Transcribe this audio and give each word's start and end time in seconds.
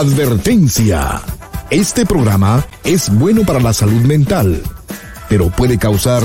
Advertencia. 0.00 1.20
Este 1.68 2.06
programa 2.06 2.64
es 2.84 3.10
bueno 3.10 3.42
para 3.44 3.60
la 3.60 3.74
salud 3.74 4.00
mental, 4.00 4.62
pero 5.28 5.50
puede 5.50 5.78
causar 5.78 6.22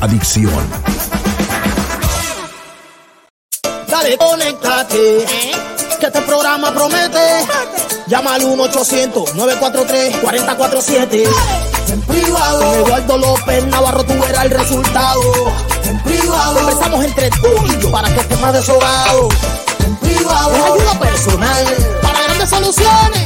adicción. 0.00 0.52
Dale, 3.88 4.16
conéctate. 4.16 5.26
Que 5.98 6.06
este 6.06 6.22
programa 6.22 6.72
promete. 6.72 7.18
Llama 8.06 8.34
al 8.34 8.42
1-800-943-4047. 8.42 11.28
En 11.88 12.00
privado. 12.02 12.60
Con 12.60 12.74
Eduardo 12.76 13.18
López 13.18 13.66
Navarro 13.66 14.04
tú 14.04 14.12
verás 14.20 14.44
el 14.44 14.52
resultado. 14.52 15.20
En 15.82 16.00
privado. 16.04 16.60
Empezamos 16.60 17.04
entre 17.04 17.28
tú 17.30 17.48
y 17.66 17.76
yo 17.82 17.90
para 17.90 18.08
que 18.14 18.20
estés 18.20 18.40
más 18.40 18.52
desahogado. 18.52 19.30
En 19.84 19.96
privado. 19.96 20.54
Es 20.54 20.62
ayuda 20.62 20.96
personal 21.00 21.66
soluciones. 22.48 23.24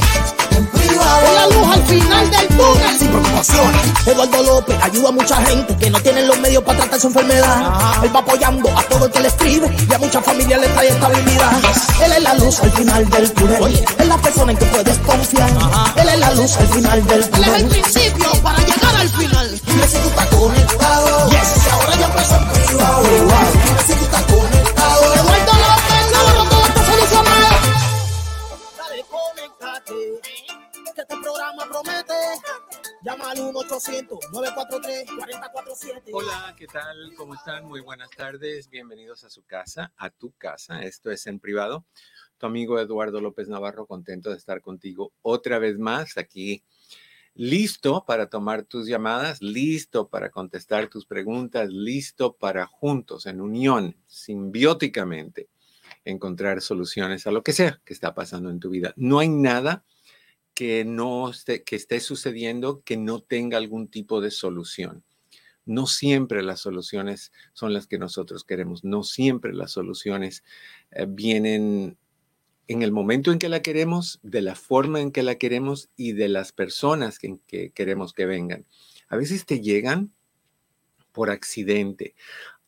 En 0.51 0.65
privado. 0.67 1.33
La 1.35 1.47
luz 1.47 1.67
al 1.73 1.83
final 1.85 2.31
del 2.31 2.47
túnel 2.47 2.99
sin 2.99 3.07
preocupaciones. 3.09 3.81
Eduardo 4.05 4.43
López 4.43 4.77
ayuda 4.81 5.09
a 5.09 5.11
mucha 5.11 5.35
gente 5.45 5.77
que 5.77 5.89
no 5.89 5.99
tienen 6.01 6.27
los 6.27 6.39
medios 6.39 6.63
para 6.63 6.79
tratar 6.79 6.99
su 6.99 7.07
enfermedad. 7.07 7.71
Él 8.03 8.15
va 8.15 8.19
apoyando 8.19 8.69
a 8.77 8.83
todo 8.83 9.05
el 9.05 9.11
que 9.11 9.19
le 9.19 9.27
escribe 9.27 9.75
y 9.89 9.93
a 9.93 9.97
muchas 9.99 10.23
familias 10.25 10.59
le 10.59 10.67
trae 10.67 10.89
estabilidad. 10.89 11.51
Él 12.03 12.11
es 12.11 12.23
la 12.23 12.33
luz 12.35 12.59
al 12.59 12.71
final 12.71 13.09
del 13.09 13.31
túnel. 13.33 13.85
Es 13.99 14.07
la 14.07 14.17
persona 14.17 14.51
en 14.51 14.57
que 14.57 14.65
puedes 14.65 14.97
confiar. 14.99 15.49
Él 15.95 16.09
es 16.09 16.19
la 16.19 16.33
luz 16.33 16.57
al 16.57 16.67
final 16.67 17.05
del 17.05 17.29
túnel. 17.29 17.49
Él 17.49 17.55
es 17.55 17.61
el 17.61 17.67
principio 17.69 18.31
para 18.43 18.57
llegar 18.59 18.95
al 18.97 19.09
final. 19.09 19.61
Dime 19.65 19.87
si 19.87 19.97
tú 19.97 20.09
estás 20.09 20.27
conectado. 20.27 21.29
Yes. 21.29 21.65
Y 21.65 21.69
ahora 21.69 21.95
ya 21.95 22.05
empezó 22.05 22.35
en 22.35 22.47
privado. 22.49 23.03
Dime 23.03 23.81
si 23.87 23.93
tú 23.93 24.03
estás 24.03 24.23
programa 31.51 31.71
promete. 31.71 32.13
Llama 33.03 33.31
al 33.31 33.37
1-800-943-4047. 33.37 36.11
Hola, 36.13 36.55
¿qué 36.57 36.67
tal? 36.67 37.13
¿Cómo 37.17 37.33
están? 37.33 37.65
Muy 37.65 37.81
buenas 37.81 38.09
tardes. 38.11 38.69
Bienvenidos 38.69 39.23
a 39.23 39.29
su 39.29 39.43
casa, 39.43 39.91
a 39.97 40.09
tu 40.09 40.31
casa. 40.31 40.83
Esto 40.83 41.11
es 41.11 41.27
en 41.27 41.39
privado. 41.39 41.85
Tu 42.37 42.45
amigo 42.45 42.79
Eduardo 42.79 43.19
López 43.21 43.49
Navarro, 43.49 43.85
contento 43.85 44.29
de 44.29 44.37
estar 44.37 44.61
contigo 44.61 45.13
otra 45.21 45.59
vez 45.59 45.77
más 45.77 46.17
aquí. 46.17 46.63
Listo 47.33 48.05
para 48.05 48.29
tomar 48.29 48.63
tus 48.63 48.87
llamadas, 48.87 49.41
listo 49.41 50.09
para 50.09 50.31
contestar 50.31 50.89
tus 50.89 51.05
preguntas, 51.05 51.69
listo 51.69 52.33
para 52.33 52.65
juntos, 52.65 53.25
en 53.25 53.39
unión, 53.41 53.97
simbióticamente, 54.05 55.49
encontrar 56.05 56.61
soluciones 56.61 57.27
a 57.27 57.31
lo 57.31 57.43
que 57.43 57.53
sea 57.53 57.81
que 57.85 57.93
está 57.93 58.13
pasando 58.13 58.49
en 58.49 58.59
tu 58.59 58.69
vida. 58.69 58.93
No 58.95 59.19
hay 59.19 59.29
nada 59.29 59.83
que 60.61 60.85
no 60.85 61.27
esté, 61.27 61.63
que 61.63 61.75
esté 61.75 61.99
sucediendo 61.99 62.83
que 62.83 62.95
no 62.95 63.19
tenga 63.19 63.57
algún 63.57 63.87
tipo 63.87 64.21
de 64.21 64.29
solución. 64.29 65.03
No 65.65 65.87
siempre 65.87 66.43
las 66.43 66.59
soluciones 66.59 67.31
son 67.53 67.73
las 67.73 67.87
que 67.87 67.97
nosotros 67.97 68.43
queremos, 68.43 68.83
no 68.83 69.01
siempre 69.01 69.55
las 69.55 69.71
soluciones 69.71 70.43
eh, 70.91 71.07
vienen 71.09 71.97
en 72.67 72.83
el 72.83 72.91
momento 72.91 73.31
en 73.31 73.39
que 73.39 73.49
la 73.49 73.63
queremos, 73.63 74.19
de 74.21 74.43
la 74.43 74.53
forma 74.53 75.01
en 75.01 75.11
que 75.11 75.23
la 75.23 75.33
queremos 75.33 75.89
y 75.95 76.11
de 76.11 76.29
las 76.29 76.51
personas 76.51 77.17
que, 77.17 77.39
que 77.47 77.71
queremos 77.71 78.13
que 78.13 78.27
vengan. 78.27 78.67
A 79.07 79.17
veces 79.17 79.47
te 79.47 79.61
llegan 79.61 80.13
por 81.11 81.31
accidente. 81.31 82.13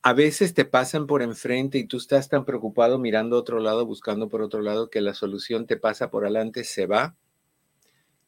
A 0.01 0.13
veces 0.13 0.55
te 0.55 0.65
pasan 0.65 1.05
por 1.05 1.21
enfrente 1.21 1.77
y 1.77 1.85
tú 1.85 1.97
estás 1.97 2.27
tan 2.27 2.43
preocupado 2.43 2.97
mirando 2.97 3.35
a 3.35 3.39
otro 3.41 3.59
lado, 3.59 3.85
buscando 3.85 4.29
por 4.29 4.41
otro 4.41 4.63
lado, 4.63 4.89
que 4.89 4.99
la 4.99 5.13
solución 5.13 5.67
te 5.67 5.77
pasa 5.77 6.09
por 6.09 6.23
adelante, 6.23 6.63
se 6.63 6.87
va 6.87 7.15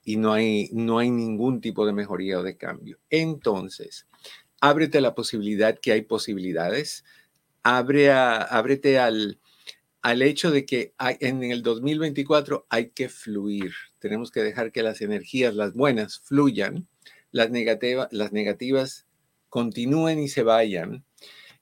y 0.05 0.17
no 0.17 0.31
hay, 0.31 0.69
no 0.71 0.99
hay 0.99 1.09
ningún 1.09 1.59
tipo 1.59 1.85
de 1.85 1.91
mejoría 1.91 2.39
o 2.39 2.43
de 2.43 2.55
cambio. 2.55 2.99
Entonces, 3.09 4.07
ábrete 4.61 5.01
la 5.01 5.15
posibilidad 5.15 5.77
que 5.77 5.91
hay 5.91 6.03
posibilidades, 6.03 7.03
abre 7.63 8.11
a, 8.11 8.37
ábrete 8.37 8.99
al, 8.99 9.39
al 10.03 10.21
hecho 10.21 10.51
de 10.51 10.65
que 10.65 10.93
en 10.99 11.43
el 11.43 11.63
2024 11.63 12.67
hay 12.69 12.91
que 12.91 13.09
fluir. 13.09 13.73
Tenemos 13.97 14.29
que 14.29 14.43
dejar 14.43 14.71
que 14.71 14.83
las 14.83 15.01
energías, 15.01 15.55
las 15.55 15.73
buenas, 15.73 16.19
fluyan, 16.19 16.87
las, 17.31 17.49
negativa, 17.49 18.07
las 18.11 18.31
negativas 18.31 19.07
continúen 19.49 20.19
y 20.19 20.27
se 20.27 20.43
vayan. 20.43 21.03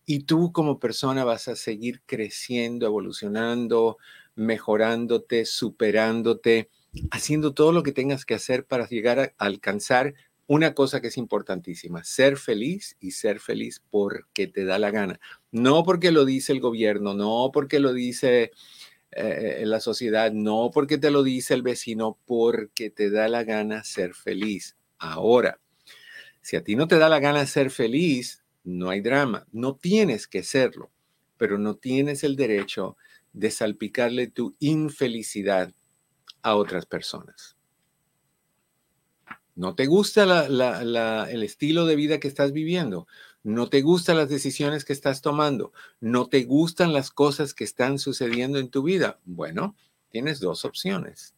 Y 0.06 0.26
tú 0.26 0.52
como 0.52 0.78
persona 0.78 1.24
vas 1.24 1.48
a 1.48 1.56
seguir 1.56 2.02
creciendo, 2.06 2.86
evolucionando, 2.86 3.98
mejorándote, 4.36 5.46
superándote 5.46 6.70
haciendo 7.12 7.54
todo 7.54 7.72
lo 7.72 7.84
que 7.84 7.92
tengas 7.92 8.26
que 8.26 8.36
hacer 8.36 8.66
para 8.66 8.88
llegar 8.88 9.20
a 9.20 9.34
alcanzar 9.38 10.14
una 10.48 10.74
cosa 10.74 11.02
que 11.02 11.08
es 11.08 11.18
importantísima, 11.18 12.04
ser 12.04 12.38
feliz 12.38 12.98
y 13.00 13.12
ser 13.12 13.40
feliz 13.40 13.82
porque 13.90 14.48
te 14.48 14.66
da 14.66 14.78
la 14.78 14.92
gana. 14.92 15.20
No 15.52 15.84
porque 15.84 16.12
lo 16.12 16.26
dice 16.26 16.52
el 16.52 16.60
gobierno, 16.60 17.14
no 17.14 17.50
porque 17.54 17.80
lo 17.80 17.94
dice 17.94 18.52
eh, 19.12 19.64
la 19.66 19.80
sociedad, 19.80 20.32
no 20.32 20.70
porque 20.74 20.98
te 20.98 21.12
lo 21.12 21.24
dice 21.24 21.54
el 21.54 21.62
vecino, 21.62 22.18
porque 22.26 22.90
te 22.90 23.10
da 23.10 23.28
la 23.28 23.44
gana 23.44 23.84
ser 23.84 24.14
feliz. 24.14 24.76
Ahora, 24.98 25.60
si 26.42 26.58
a 26.58 26.64
ti 26.64 26.76
no 26.76 26.88
te 26.88 26.98
da 26.98 27.10
la 27.10 27.20
gana 27.20 27.46
ser 27.46 27.70
feliz, 27.70 28.44
no 28.64 28.90
hay 28.90 29.02
drama, 29.02 29.48
no 29.52 29.76
tienes 29.76 30.28
que 30.28 30.44
serlo, 30.44 30.92
pero 31.38 31.58
no 31.58 31.76
tienes 31.76 32.24
el 32.24 32.36
derecho 32.36 32.98
de 33.32 33.50
salpicarle 33.50 34.28
tu 34.28 34.56
infelicidad 34.60 35.74
a 36.44 36.56
otras 36.56 36.86
personas. 36.86 37.58
¿No 39.56 39.76
te 39.76 39.86
gusta 39.86 40.46
el 41.28 41.44
estilo 41.44 41.86
de 41.86 41.96
vida 41.96 42.20
que 42.20 42.28
estás 42.28 42.52
viviendo? 42.52 43.08
¿No 43.44 43.70
te 43.70 43.82
gustan 43.82 44.18
las 44.18 44.30
decisiones 44.30 44.86
que 44.86 44.94
estás 44.94 45.22
tomando? 45.22 45.74
¿No 46.00 46.28
te 46.28 46.44
gustan 46.44 46.94
las 46.94 47.12
cosas 47.12 47.54
que 47.54 47.64
están 47.64 48.00
sucediendo 48.00 48.60
en 48.60 48.70
tu 48.70 48.84
vida? 48.84 49.20
Bueno, 49.26 49.76
tienes 50.10 50.40
dos 50.40 50.66
opciones. 50.66 51.36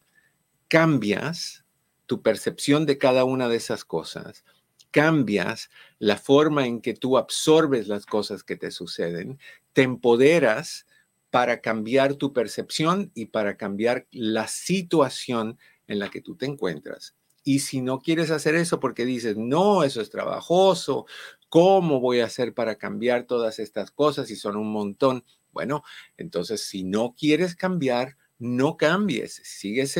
Cambias 0.68 1.64
tu 2.06 2.22
percepción 2.22 2.86
de 2.86 2.98
cada 2.98 3.24
una 3.24 3.48
de 3.48 3.56
esas 3.56 3.84
cosas, 3.84 4.44
cambias 4.90 5.68
la 5.98 6.16
forma 6.16 6.66
en 6.66 6.80
que 6.80 6.94
tú 6.94 7.18
absorbes 7.18 7.88
las 7.88 8.06
cosas 8.06 8.42
que 8.44 8.56
te 8.56 8.70
suceden, 8.70 9.38
te 9.72 9.82
empoderas 9.82 10.86
para 11.30 11.60
cambiar 11.60 12.14
tu 12.14 12.32
percepción 12.32 13.10
y 13.14 13.26
para 13.26 13.56
cambiar 13.56 14.06
la 14.10 14.48
situación 14.48 15.58
en 15.86 15.98
la 15.98 16.10
que 16.10 16.20
tú 16.20 16.36
te 16.36 16.46
encuentras. 16.46 17.14
Y 17.44 17.60
si 17.60 17.80
no 17.80 18.00
quieres 18.00 18.30
hacer 18.30 18.56
eso 18.56 18.80
porque 18.80 19.04
dices, 19.04 19.36
no, 19.36 19.84
eso 19.84 20.00
es 20.00 20.10
trabajoso, 20.10 21.06
¿cómo 21.48 22.00
voy 22.00 22.20
a 22.20 22.26
hacer 22.26 22.54
para 22.54 22.76
cambiar 22.76 23.24
todas 23.24 23.58
estas 23.60 23.90
cosas 23.92 24.26
si 24.28 24.36
son 24.36 24.56
un 24.56 24.72
montón? 24.72 25.24
Bueno, 25.52 25.84
entonces 26.16 26.62
si 26.62 26.82
no 26.82 27.14
quieres 27.16 27.54
cambiar, 27.54 28.16
no 28.38 28.76
cambies, 28.76 29.40
sigues 29.44 29.96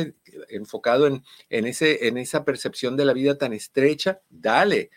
enfocado 0.49 1.07
en, 1.07 1.23
en, 1.49 1.65
en 1.79 2.17
esa 2.17 2.45
percepción 2.45 2.97
de 2.97 3.05
la 3.05 3.13
vida 3.13 3.37
tan 3.37 3.53
estrecha, 3.53 4.21
dale. 4.29 4.91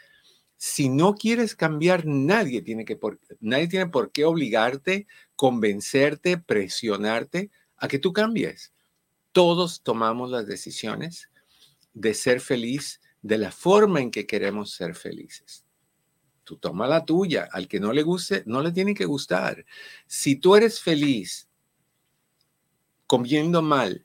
Si 0.57 0.91
no 0.91 1.15
quieres 1.15 1.55
cambiar, 1.57 2.05
nadie 2.05 2.61
tiene, 2.63 2.85
que 2.85 2.97
por, 2.97 3.19
nadie 3.41 3.69
tiene 3.69 3.87
por 3.87 4.13
qué 4.13 4.27
obligarte 4.27 5.07
convencerte, 5.41 6.37
presionarte 6.37 7.51
a 7.79 7.89
que 7.89 7.99
tú 7.99 8.13
cambies. 8.13 8.75
Todos 9.33 9.83
tomamos 9.83 10.31
las 10.31 10.47
decisiones 10.47 11.31
de 11.95 12.13
ser 12.13 12.43
feliz 12.43 13.01
de 13.23 13.39
la 13.39 13.51
forma 13.51 14.03
en 14.03 14.11
que 14.11 14.27
queremos 14.27 14.73
ser 14.73 14.95
felices. 14.95 15.65
Tú 16.45 16.59
toma 16.59 16.87
la 16.87 17.07
tuya. 17.07 17.49
Al 17.51 17.69
que 17.69 17.81
no 17.81 17.95
le 17.95 18.03
guste, 18.03 18.43
no 18.45 18.61
le 18.61 18.71
tiene 18.71 18.93
que 18.93 19.07
gustar. 19.07 19.65
Si 20.07 20.37
tú 20.37 20.57
eres 20.57 20.79
feliz 20.79 21.49
comiendo 23.07 23.63
mal 23.63 24.05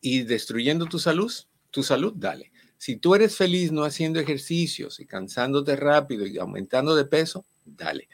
y 0.00 0.24
destruyendo 0.24 0.86
tu 0.86 0.98
salud, 0.98 1.32
tu 1.70 1.84
salud, 1.84 2.12
dale. 2.16 2.50
Si 2.76 2.96
tú 2.96 3.14
eres 3.14 3.36
feliz 3.36 3.70
no 3.70 3.84
haciendo 3.84 4.18
ejercicios 4.18 4.98
y 4.98 5.06
cansándote 5.06 5.76
rápido 5.76 6.26
y 6.26 6.38
aumentando 6.38 6.96
de 6.96 7.04
peso, 7.04 7.46
dale. 7.64 8.08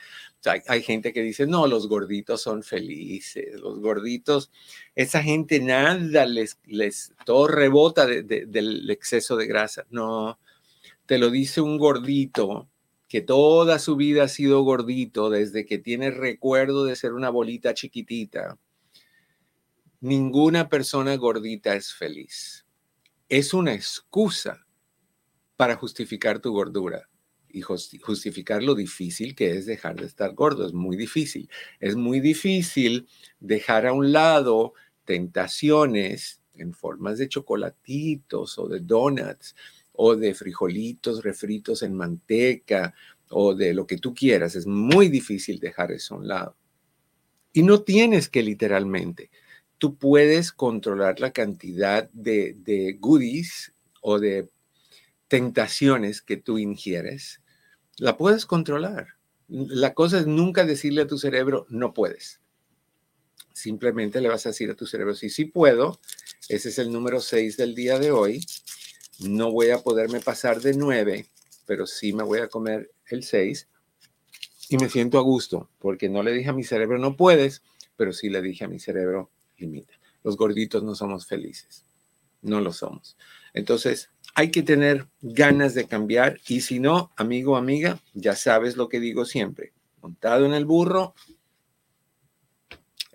Hay, 0.66 0.82
gente 0.82 1.12
que 1.12 1.22
dice, 1.22 1.46
no, 1.46 1.66
los 1.66 1.88
gorditos 1.88 2.40
son 2.40 2.62
felices, 2.62 3.60
los 3.60 3.80
gorditos, 3.80 4.50
esa 4.94 5.22
gente 5.22 5.60
nada 5.60 6.24
les, 6.26 6.58
todo 7.26 7.48
rebota 7.48 8.06
del 8.06 8.88
exceso 8.88 9.36
de 9.36 9.46
grasa. 9.46 9.84
No, 9.90 10.38
te 11.06 11.18
lo 11.18 11.30
dice 11.30 11.60
un 11.60 11.76
gordito 11.76 12.68
que 13.08 13.20
toda 13.20 13.78
su 13.78 13.96
vida 13.96 14.24
ha 14.24 14.28
sido 14.28 14.62
gordito 14.62 15.28
desde 15.28 15.66
que 15.66 15.78
tiene 15.78 16.10
recuerdo 16.10 16.84
de 16.84 16.96
ser 16.96 17.12
una 17.12 17.30
bolita 17.30 17.74
chiquitita. 17.74 18.58
Ninguna 20.00 20.68
persona 20.68 21.16
gordita 21.16 21.74
es 21.74 21.92
feliz. 21.92 22.64
Es 23.28 23.52
una 23.52 23.74
excusa 23.74 24.66
para 25.56 25.74
justificar 25.74 26.38
tu 26.38 26.52
gordura 26.52 27.08
y 27.58 27.98
justificar 27.98 28.62
lo 28.62 28.74
difícil 28.74 29.34
que 29.34 29.56
es 29.56 29.66
dejar 29.66 29.96
de 29.96 30.06
estar 30.06 30.34
gordo. 30.34 30.66
Es 30.66 30.72
muy 30.72 30.96
difícil. 30.96 31.48
Es 31.80 31.96
muy 31.96 32.20
difícil 32.20 33.06
dejar 33.40 33.86
a 33.86 33.92
un 33.92 34.12
lado 34.12 34.74
tentaciones, 35.04 36.38
en 36.58 36.74
formas 36.74 37.18
de 37.18 37.28
chocolatitos 37.28 38.58
o 38.58 38.68
de 38.68 38.80
donuts 38.80 39.54
o 39.92 40.14
de 40.14 40.34
frijolitos 40.34 41.22
refritos 41.22 41.82
en 41.82 41.94
manteca 41.94 42.94
o 43.30 43.54
de 43.54 43.74
lo 43.74 43.86
que 43.86 43.98
tú 43.98 44.14
quieras. 44.14 44.54
Es 44.54 44.66
muy 44.66 45.08
difícil 45.08 45.58
dejar 45.58 45.92
eso 45.92 46.14
a 46.14 46.18
un 46.18 46.28
lado. 46.28 46.56
Y 47.52 47.62
no 47.62 47.82
tienes 47.82 48.28
que 48.28 48.42
literalmente. 48.42 49.30
Tú 49.78 49.96
puedes 49.96 50.52
controlar 50.52 51.20
la 51.20 51.32
cantidad 51.32 52.10
de, 52.12 52.56
de 52.58 52.96
goodies 53.00 53.72
o 54.00 54.18
de 54.18 54.48
tentaciones 55.28 56.22
que 56.22 56.36
tú 56.36 56.58
ingieres. 56.58 57.40
La 57.98 58.16
puedes 58.16 58.46
controlar. 58.46 59.16
La 59.48 59.92
cosa 59.92 60.20
es 60.20 60.26
nunca 60.26 60.64
decirle 60.64 61.02
a 61.02 61.06
tu 61.06 61.18
cerebro, 61.18 61.66
no 61.68 61.92
puedes. 61.94 62.40
Simplemente 63.52 64.20
le 64.20 64.28
vas 64.28 64.46
a 64.46 64.50
decir 64.50 64.70
a 64.70 64.76
tu 64.76 64.86
cerebro, 64.86 65.14
sí, 65.14 65.30
sí 65.30 65.46
puedo. 65.46 65.98
Ese 66.48 66.68
es 66.68 66.78
el 66.78 66.92
número 66.92 67.20
6 67.20 67.56
del 67.56 67.74
día 67.74 67.98
de 67.98 68.12
hoy. 68.12 68.46
No 69.18 69.50
voy 69.50 69.70
a 69.70 69.78
poderme 69.78 70.20
pasar 70.20 70.60
de 70.60 70.74
9, 70.74 71.26
pero 71.66 71.88
sí 71.88 72.12
me 72.12 72.22
voy 72.22 72.38
a 72.38 72.48
comer 72.48 72.92
el 73.06 73.24
6. 73.24 73.68
Y 74.68 74.76
me 74.76 74.88
siento 74.88 75.18
a 75.18 75.22
gusto, 75.22 75.68
porque 75.80 76.08
no 76.08 76.22
le 76.22 76.32
dije 76.32 76.50
a 76.50 76.52
mi 76.52 76.62
cerebro, 76.62 76.98
no 76.98 77.16
puedes, 77.16 77.62
pero 77.96 78.12
sí 78.12 78.28
le 78.28 78.42
dije 78.42 78.64
a 78.64 78.68
mi 78.68 78.78
cerebro, 78.78 79.30
limita. 79.56 79.94
Los 80.22 80.36
gorditos 80.36 80.84
no 80.84 80.94
somos 80.94 81.26
felices. 81.26 81.84
No 82.42 82.60
lo 82.60 82.72
somos. 82.72 83.16
Entonces, 83.54 84.10
hay 84.38 84.52
que 84.52 84.62
tener 84.62 85.08
ganas 85.20 85.74
de 85.74 85.88
cambiar 85.88 86.38
y 86.46 86.60
si 86.60 86.78
no, 86.78 87.10
amigo 87.16 87.56
amiga, 87.56 87.98
ya 88.14 88.36
sabes 88.36 88.76
lo 88.76 88.88
que 88.88 89.00
digo 89.00 89.24
siempre. 89.24 89.72
Montado 90.00 90.46
en 90.46 90.52
el 90.52 90.64
burro, 90.64 91.16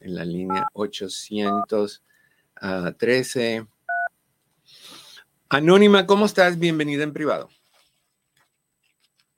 en 0.00 0.14
la 0.14 0.24
línea 0.24 0.68
813. 0.72 3.66
Anónima, 5.48 6.06
¿cómo 6.06 6.26
estás? 6.26 6.58
Bienvenida 6.58 7.02
en 7.02 7.12
privado. 7.12 7.50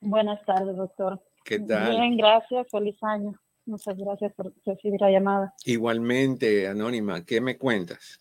Buenas 0.05 0.43
tardes, 0.45 0.75
doctor. 0.75 1.21
¿Qué 1.45 1.59
tal? 1.59 1.91
Bien, 1.91 2.17
gracias. 2.17 2.67
Feliz 2.69 3.01
año. 3.01 3.33
Muchas 3.65 3.97
gracias 3.97 4.33
por 4.33 4.53
recibir 4.65 4.99
la 4.99 5.09
llamada. 5.09 5.53
Igualmente, 5.65 6.67
Anónima, 6.67 7.23
¿qué 7.23 7.39
me 7.39 7.57
cuentas? 7.57 8.19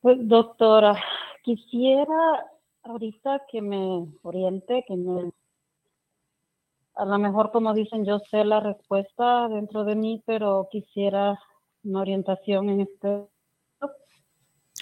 Pues, 0.00 0.18
doctora, 0.20 1.00
quisiera 1.42 2.46
ahorita 2.82 3.42
que 3.50 3.62
me 3.62 4.06
oriente, 4.22 4.84
que 4.86 4.96
me... 4.96 5.30
A 6.94 7.04
lo 7.04 7.18
mejor, 7.18 7.52
como 7.52 7.72
dicen, 7.74 8.04
yo 8.04 8.18
sé 8.30 8.44
la 8.44 8.58
respuesta 8.58 9.48
dentro 9.48 9.84
de 9.84 9.94
mí, 9.94 10.22
pero 10.26 10.68
quisiera 10.72 11.38
una 11.84 12.00
orientación 12.00 12.70
en 12.70 12.80
este... 12.80 13.08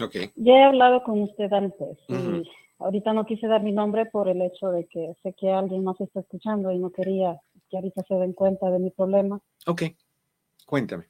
Ok. 0.02 0.33
Ya 0.37 0.52
he 0.52 0.64
hablado 0.64 1.02
con 1.02 1.21
usted 1.23 1.52
antes 1.52 1.99
y 2.09 2.49
ahorita 2.84 3.12
no 3.14 3.24
quise 3.24 3.46
dar 3.46 3.62
mi 3.62 3.72
nombre 3.72 4.06
por 4.06 4.28
el 4.28 4.42
hecho 4.42 4.70
de 4.70 4.86
que 4.86 5.16
sé 5.22 5.32
que 5.32 5.50
alguien 5.50 5.82
más 5.84 6.00
está 6.00 6.20
escuchando 6.20 6.70
y 6.70 6.78
no 6.78 6.90
quería 6.90 7.40
que 7.70 7.76
ahorita 7.76 8.02
se 8.06 8.14
den 8.14 8.34
cuenta 8.34 8.70
de 8.70 8.78
mi 8.78 8.90
problema. 8.90 9.40
Ok, 9.66 9.82
cuéntame. 10.66 11.04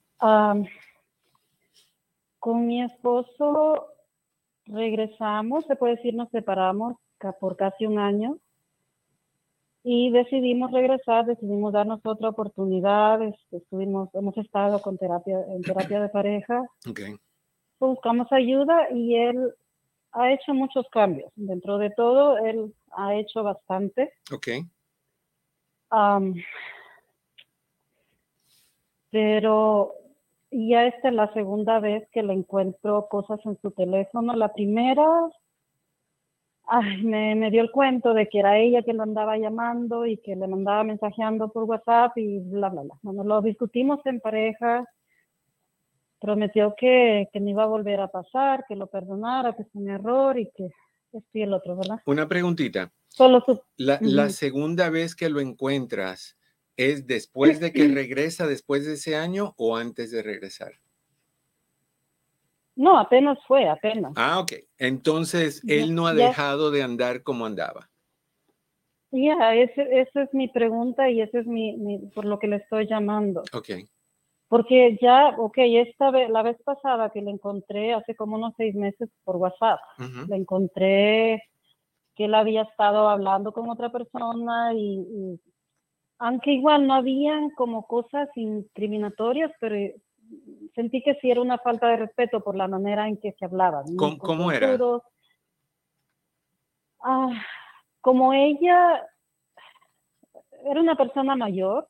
con 2.39 2.67
mi 2.67 2.83
esposo 2.83 3.89
regresamos, 4.67 5.67
se 5.67 5.77
puede 5.77 5.97
decir, 5.97 6.15
nos 6.15 6.31
separamos 6.31 6.97
por 7.41 7.57
casi 7.57 7.87
un 7.87 7.99
año 7.99 8.39
y 9.83 10.11
decidimos 10.11 10.71
regresar, 10.71 11.27
decidimos 11.27 11.73
darnos 11.73 12.01
otra 12.05 12.31
oportunidad, 12.31 13.23
este, 13.23 13.59
estuvimos, 13.59 14.09
hemos 14.15 14.37
estado 14.39 14.81
con 14.81 14.97
terapia, 14.97 15.39
en 15.49 15.63
terapia 15.63 16.01
de 16.01 16.09
pareja. 16.09 16.63
Okay. 16.89 17.17
Buscamos 17.81 18.31
ayuda 18.33 18.91
y 18.91 19.17
él 19.17 19.55
ha 20.15 20.33
hecho 20.33 20.55
muchos 20.55 20.87
cambios. 20.91 21.31
Dentro 21.37 21.79
de 21.79 21.91
todo, 21.91 22.39
él 22.39 22.75
ha 22.97 23.15
hecho 23.15 23.43
bastante. 23.43 24.13
Ok 24.33 24.49
pero 29.11 29.95
ya 30.51 30.87
esta 30.87 31.09
es 31.09 31.15
la 31.15 31.33
segunda 31.35 31.79
vez 31.79 32.09
que 32.11 32.23
le 32.25 32.33
encuentro 32.33 33.07
cosas 33.09 33.39
en 33.45 33.57
su 33.63 33.71
teléfono. 33.71 34.35
La 34.35 34.53
primera, 34.53 35.07
me, 37.05 37.37
me, 37.37 37.51
dio 37.53 37.63
el 37.63 37.71
cuento 37.71 38.13
de 38.13 38.29
que 38.29 38.41
era 38.41 38.59
ella 38.59 38.83
que 38.83 38.93
lo 38.93 39.05
andaba 39.05 39.39
llamando 39.39 40.05
y 40.05 40.17
que 40.17 40.35
le 40.35 40.49
mandaba 40.49 40.83
mensajeando 40.83 41.49
por 41.53 41.63
WhatsApp 41.63 42.19
y 42.19 42.41
bla, 42.41 42.71
bla, 42.71 42.83
bla. 42.83 42.95
Cuando 43.05 43.23
lo 43.23 43.41
discutimos 43.41 44.05
en 44.05 44.19
pareja, 44.19 44.85
prometió 46.25 46.75
que, 46.75 47.29
que 47.33 47.39
no 47.41 47.51
iba 47.51 47.65
a 47.65 47.67
volver 47.67 48.01
a 48.01 48.09
pasar, 48.09 48.65
que 48.67 48.75
lo 48.75 48.87
perdonara, 48.87 49.55
que 49.55 49.65
fue 49.65 49.83
un 49.83 49.91
error 49.91 50.39
y 50.39 50.51
que 50.57 50.71
esto 51.13 51.29
y 51.35 51.43
el 51.43 51.53
otro, 51.53 51.77
¿verdad? 51.77 52.01
Una 52.07 52.27
preguntita. 52.27 52.91
Solo 53.09 53.45
la, 53.77 53.99
la, 54.01 54.31
segunda 54.31 54.89
vez 54.89 55.15
que 55.15 55.29
lo 55.29 55.41
encuentras 55.41 56.39
es 56.79 57.07
después 57.07 57.61
de 57.61 57.73
que 57.73 57.89
regresa, 57.95 58.47
después 58.47 58.87
de 58.87 58.95
ese 58.95 59.17
año 59.17 59.55
o 59.59 59.77
antes 59.77 60.11
de 60.11 60.23
regresar? 60.23 60.73
No, 62.75 62.99
apenas 62.99 63.39
fue, 63.47 63.69
apenas. 63.69 64.15
Ah, 64.17 64.41
ok. 64.41 64.53
Entonces, 64.79 65.63
él 65.69 65.95
no 65.95 66.07
ha 66.07 66.15
dejado 66.15 66.71
de 66.71 66.83
andar 66.83 67.23
como 67.23 67.45
andaba. 67.45 67.91
Ya, 69.13 69.55
esa 69.55 70.23
es 70.23 70.33
mi 70.33 70.49
pregunta 70.49 71.09
y 71.11 71.21
ese 71.21 71.41
es 71.41 71.47
mi, 71.47 71.99
por 72.15 72.25
lo 72.25 72.39
que 72.39 72.49
le 72.49 72.57
estoy 72.57 72.89
llamando. 72.89 73.43
Ok. 73.53 73.71
Porque 74.55 74.97
ya, 75.03 75.35
ok, 75.37 75.57
esta 75.59 76.13
vez, 76.13 76.31
la 76.31 76.45
vez 76.45 76.57
pasada 76.63 77.11
que 77.11 77.21
le 77.21 77.33
encontré 77.33 77.93
hace 77.93 78.15
como 78.15 78.37
unos 78.37 78.55
seis 78.57 78.73
meses 78.77 79.11
por 79.25 79.35
WhatsApp, 79.35 79.81
le 80.29 80.37
encontré 80.37 81.43
que 82.15 82.27
él 82.27 82.35
había 82.37 82.63
estado 82.63 83.09
hablando 83.09 83.51
con 83.53 83.69
otra 83.69 83.91
persona 83.91 84.73
y, 84.73 85.41
aunque 86.21 86.53
igual 86.53 86.87
no 86.87 86.95
habían 86.95 87.51
como 87.51 87.85
cosas 87.89 88.29
incriminatorias, 88.37 89.51
pero 89.59 89.93
sentí 90.77 91.03
que 91.03 91.17
sí 91.17 91.33
era 91.33 91.41
una 91.41 91.59
falta 91.59 91.89
de 91.89 91.97
respeto 91.97 92.41
por 92.41 92.55
la 92.55 92.69
manera 92.69 93.09
en 93.09 93.17
que 93.17 93.33
se 93.33 93.47
hablaba. 93.47 93.83
¿Cómo, 93.99 94.19
cómo 94.19 94.53
era? 94.53 94.79
Ah, 97.03 97.43
como 98.01 98.33
ella 98.33 99.05
era 100.65 100.81
una 100.81 100.95
persona 100.95 101.35
mayor, 101.35 101.89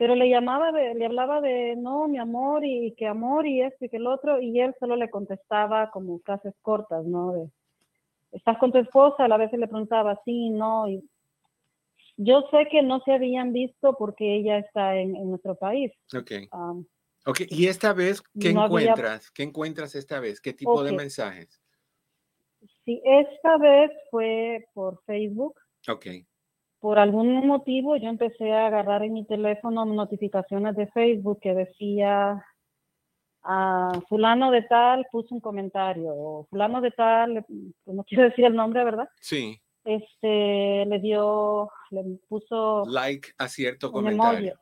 pero 0.00 0.14
le 0.14 0.30
llamaba, 0.30 0.72
le 0.72 1.04
hablaba 1.04 1.42
de 1.42 1.76
no, 1.76 2.08
mi 2.08 2.16
amor, 2.16 2.64
y 2.64 2.94
que 2.96 3.06
amor, 3.06 3.46
y 3.46 3.60
esto 3.60 3.84
y 3.84 3.90
que 3.90 3.98
el 3.98 4.06
otro, 4.06 4.40
y 4.40 4.58
él 4.58 4.74
solo 4.80 4.96
le 4.96 5.10
contestaba 5.10 5.90
como 5.90 6.20
frases 6.20 6.54
cortas, 6.62 7.04
¿no? 7.04 7.32
De, 7.32 7.50
¿estás 8.32 8.56
con 8.56 8.72
tu 8.72 8.78
esposa? 8.78 9.26
A 9.26 9.36
veces 9.36 9.60
le 9.60 9.68
preguntaba 9.68 10.18
sí, 10.24 10.48
no, 10.48 10.88
y 10.88 11.06
yo 12.16 12.48
sé 12.50 12.66
que 12.70 12.82
no 12.82 13.00
se 13.00 13.12
habían 13.12 13.52
visto 13.52 13.94
porque 13.98 14.36
ella 14.36 14.56
está 14.56 14.96
en, 14.96 15.12
nuestro 15.28 15.54
país. 15.54 15.92
Ok. 16.16 16.30
ok, 17.26 17.40
y 17.50 17.66
esta 17.66 17.92
vez, 17.92 18.22
¿qué 18.40 18.52
encuentras? 18.52 19.30
¿Qué 19.30 19.42
encuentras 19.42 19.94
esta 19.94 20.18
vez? 20.18 20.40
¿Qué 20.40 20.54
tipo 20.54 20.82
de 20.82 20.92
mensajes? 20.92 21.60
Sí, 22.86 23.02
esta 23.04 23.58
vez 23.58 23.90
fue 24.10 24.66
por 24.72 25.02
Facebook. 25.04 25.60
Ok. 25.88 26.06
Por 26.80 26.98
algún 26.98 27.46
motivo 27.46 27.96
yo 27.96 28.08
empecé 28.08 28.52
a 28.52 28.66
agarrar 28.66 29.02
en 29.02 29.12
mi 29.12 29.24
teléfono 29.26 29.84
notificaciones 29.84 30.74
de 30.76 30.86
Facebook 30.88 31.38
que 31.40 31.54
decía 31.54 32.42
a 33.42 34.00
fulano 34.08 34.50
de 34.50 34.62
tal 34.62 35.06
puso 35.10 35.34
un 35.34 35.40
comentario 35.40 36.12
o 36.14 36.46
fulano 36.50 36.80
de 36.80 36.90
tal, 36.90 37.44
no 37.86 38.04
quiero 38.08 38.24
decir 38.24 38.44
el 38.44 38.54
nombre, 38.54 38.84
¿verdad? 38.84 39.08
Sí. 39.20 39.60
Este 39.84 40.84
le 40.86 40.98
dio, 41.00 41.70
le 41.90 42.04
puso 42.28 42.84
like 42.86 43.30
a 43.38 43.48
cierto 43.48 43.90
comentario. 43.90 44.58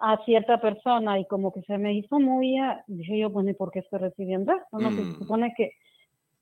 A 0.00 0.24
cierta 0.24 0.60
persona 0.60 1.18
y 1.18 1.26
como 1.26 1.52
que 1.52 1.62
se 1.62 1.76
me 1.76 1.92
hizo 1.92 2.20
muy, 2.20 2.56
dije 2.86 3.18
yo, 3.18 3.30
bueno, 3.30 3.50
¿y 3.50 3.54
por 3.54 3.72
qué 3.72 3.80
estoy 3.80 3.98
recibiendo 3.98 4.52
esto? 4.52 4.78
No 4.78 4.90
se 4.90 5.02
mm. 5.02 5.18
supone 5.18 5.52
que 5.56 5.72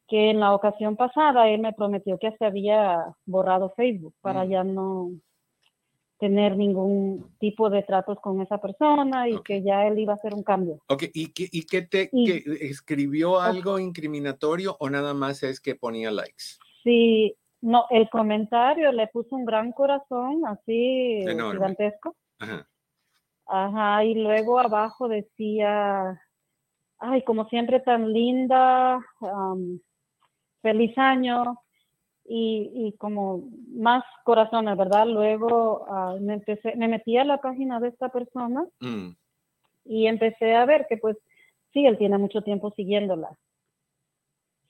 que 0.09 0.31
en 0.31 0.41
la 0.41 0.55
ocasión 0.55 0.97
pasada 0.97 1.49
él 1.49 1.61
me 1.61 1.73
prometió 1.73 2.19
que 2.19 2.33
se 2.39 2.45
había 2.45 3.15
borrado 3.25 3.73
Facebook 3.77 4.15
para 4.21 4.45
mm. 4.45 4.49
ya 4.49 4.65
no 4.65 5.11
tener 6.19 6.57
ningún 6.57 7.37
tipo 7.39 7.69
de 7.69 7.83
tratos 7.83 8.19
con 8.21 8.41
esa 8.41 8.59
persona 8.59 9.29
y 9.29 9.39
que 9.43 9.63
ya 9.63 9.87
él 9.87 9.99
iba 9.99 10.15
a 10.15 10.17
hacer 10.17 10.33
un 10.33 10.43
cambio. 10.43 10.81
Ok, 10.89 11.05
¿y 11.13 11.33
qué, 11.33 11.47
y 11.51 11.67
qué 11.67 11.83
te 11.83 12.11
escribió 12.67 13.41
algo 13.41 13.79
incriminatorio 13.79 14.77
o 14.81 14.89
nada 14.89 15.13
más 15.13 15.43
es 15.43 15.61
que 15.61 15.75
ponía 15.75 16.11
likes? 16.11 16.57
Sí, 16.83 17.37
no, 17.61 17.85
el 17.91 18.09
comentario 18.09 18.93
le 18.93 19.09
puso 19.09 19.37
un 19.37 19.45
gran 19.45 19.73
corazón 19.73 20.47
así 20.47 21.25
gigantesco. 21.27 22.17
Ajá. 22.39 22.67
Ajá, 23.49 24.05
y 24.05 24.15
luego 24.15 24.59
abajo 24.59 25.09
decía, 25.09 26.21
ay, 26.99 27.23
como 27.23 27.49
siempre 27.49 27.81
tan 27.81 28.13
linda, 28.13 28.99
feliz 30.67 30.99
año 30.99 31.61
y, 32.29 32.93
como 32.99 33.49
más 33.69 34.03
corazones, 34.25 34.77
¿verdad? 34.77 35.07
Luego 35.07 35.87
ah, 35.89 36.17
me, 36.21 36.35
empecé, 36.35 36.75
me 36.75 36.89
metí 36.89 37.17
a 37.17 37.25
la 37.25 37.41
página 37.41 37.79
de 37.79 37.89
esta 37.89 38.09
persona 38.09 38.65
mm. 38.81 39.11
y 39.85 40.09
empecé 40.09 40.57
a 40.57 40.65
ver 40.65 40.87
que 40.89 40.97
pues 40.97 41.17
sí, 41.73 41.87
él 41.87 41.97
tiene 41.99 42.19
mucho 42.19 42.43
tiempo 42.43 42.73
siguiéndola. 42.73 43.29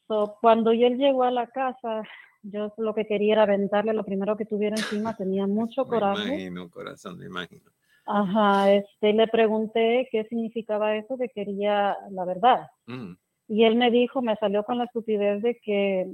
So, 0.06 0.36
cuando 0.42 0.70
él 0.70 0.98
llegó 0.98 1.24
a 1.24 1.30
la 1.30 1.46
casa, 1.46 2.02
yo 2.42 2.74
lo 2.76 2.94
que 2.94 3.06
quería 3.06 3.32
era 3.32 3.44
aventarle 3.44 3.94
lo 3.94 4.04
primero 4.04 4.36
que 4.36 4.44
tuviera 4.44 4.76
encima, 4.76 5.16
tenía 5.16 5.46
mucho 5.60 5.86
coraje. 5.86 6.24
Me 6.24 6.34
imagino, 6.34 6.68
corazón, 6.68 7.18
me 7.18 7.24
imagino. 7.24 7.70
Ajá, 8.04 8.70
este, 8.70 9.14
le 9.14 9.26
pregunté 9.28 10.08
qué 10.12 10.24
significaba 10.24 10.94
eso, 10.94 11.16
que 11.16 11.30
quería 11.30 11.96
la 12.10 12.24
verdad. 12.26 12.66
Mm. 12.84 13.14
Y 13.48 13.64
él 13.64 13.76
me 13.76 13.90
dijo, 13.90 14.22
me 14.22 14.36
salió 14.36 14.64
con 14.64 14.78
la 14.78 14.84
estupidez 14.84 15.42
de 15.42 15.58
que, 15.62 16.06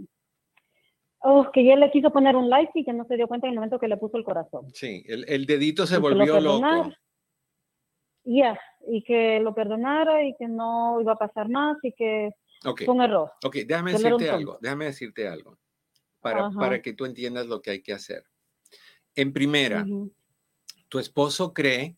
oh, 1.20 1.50
que 1.52 1.72
él 1.72 1.80
le 1.80 1.90
quiso 1.90 2.12
poner 2.12 2.36
un 2.36 2.50
like 2.50 2.72
y 2.74 2.84
que 2.84 2.92
no 2.92 3.04
se 3.06 3.16
dio 3.16 3.26
cuenta 3.26 3.46
en 3.46 3.52
el 3.52 3.56
momento 3.56 3.78
que 3.78 3.88
le 3.88 3.96
puso 3.96 4.18
el 4.18 4.24
corazón. 4.24 4.70
Sí, 4.74 5.02
el, 5.06 5.46
dedito 5.46 5.86
se 5.86 5.98
volvió 5.98 6.40
loco. 6.40 6.92
Ya, 8.24 8.58
y 8.86 9.02
que 9.02 9.40
lo 9.40 9.54
perdonara 9.54 10.24
y 10.24 10.34
que 10.36 10.46
no 10.46 11.00
iba 11.00 11.12
a 11.12 11.18
pasar 11.18 11.48
más 11.48 11.76
y 11.82 11.92
que 11.92 12.30
fue 12.62 12.94
un 12.94 13.02
error. 13.02 13.32
Ok, 13.44 13.56
déjame 13.66 13.92
decirte 13.92 14.30
algo, 14.30 14.58
déjame 14.60 14.84
decirte 14.86 15.26
algo 15.26 15.58
para, 16.20 16.50
para 16.50 16.80
que 16.80 16.92
tú 16.92 17.04
entiendas 17.04 17.46
lo 17.46 17.60
que 17.60 17.72
hay 17.72 17.82
que 17.82 17.92
hacer. 17.92 18.24
En 19.14 19.32
primera, 19.32 19.84
tu 20.88 20.98
esposo 20.98 21.52
cree 21.52 21.96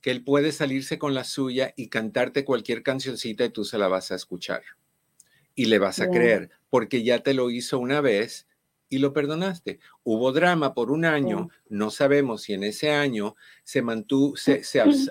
que 0.00 0.10
él 0.10 0.24
puede 0.24 0.52
salirse 0.52 0.98
con 0.98 1.14
la 1.14 1.24
suya 1.24 1.74
y 1.76 1.88
cantarte 1.88 2.44
cualquier 2.44 2.82
cancioncita 2.82 3.44
y 3.44 3.50
tú 3.50 3.64
se 3.64 3.78
la 3.78 3.88
vas 3.88 4.10
a 4.12 4.14
escuchar. 4.14 4.62
Y 5.54 5.66
le 5.66 5.78
vas 5.78 6.00
a 6.00 6.08
creer, 6.08 6.50
porque 6.70 7.02
ya 7.02 7.22
te 7.22 7.34
lo 7.34 7.50
hizo 7.50 7.78
una 7.78 8.00
vez 8.00 8.46
y 8.90 8.98
lo 8.98 9.12
perdonaste. 9.12 9.78
Hubo 10.02 10.32
drama 10.32 10.74
por 10.74 10.90
un 10.90 11.04
año, 11.04 11.48
no 11.68 11.90
sabemos 11.90 12.42
si 12.42 12.54
en 12.54 12.64
ese 12.64 12.90
año 12.90 13.36
se 13.62 13.82
mantuvo, 13.82 14.36
se, 14.36 14.62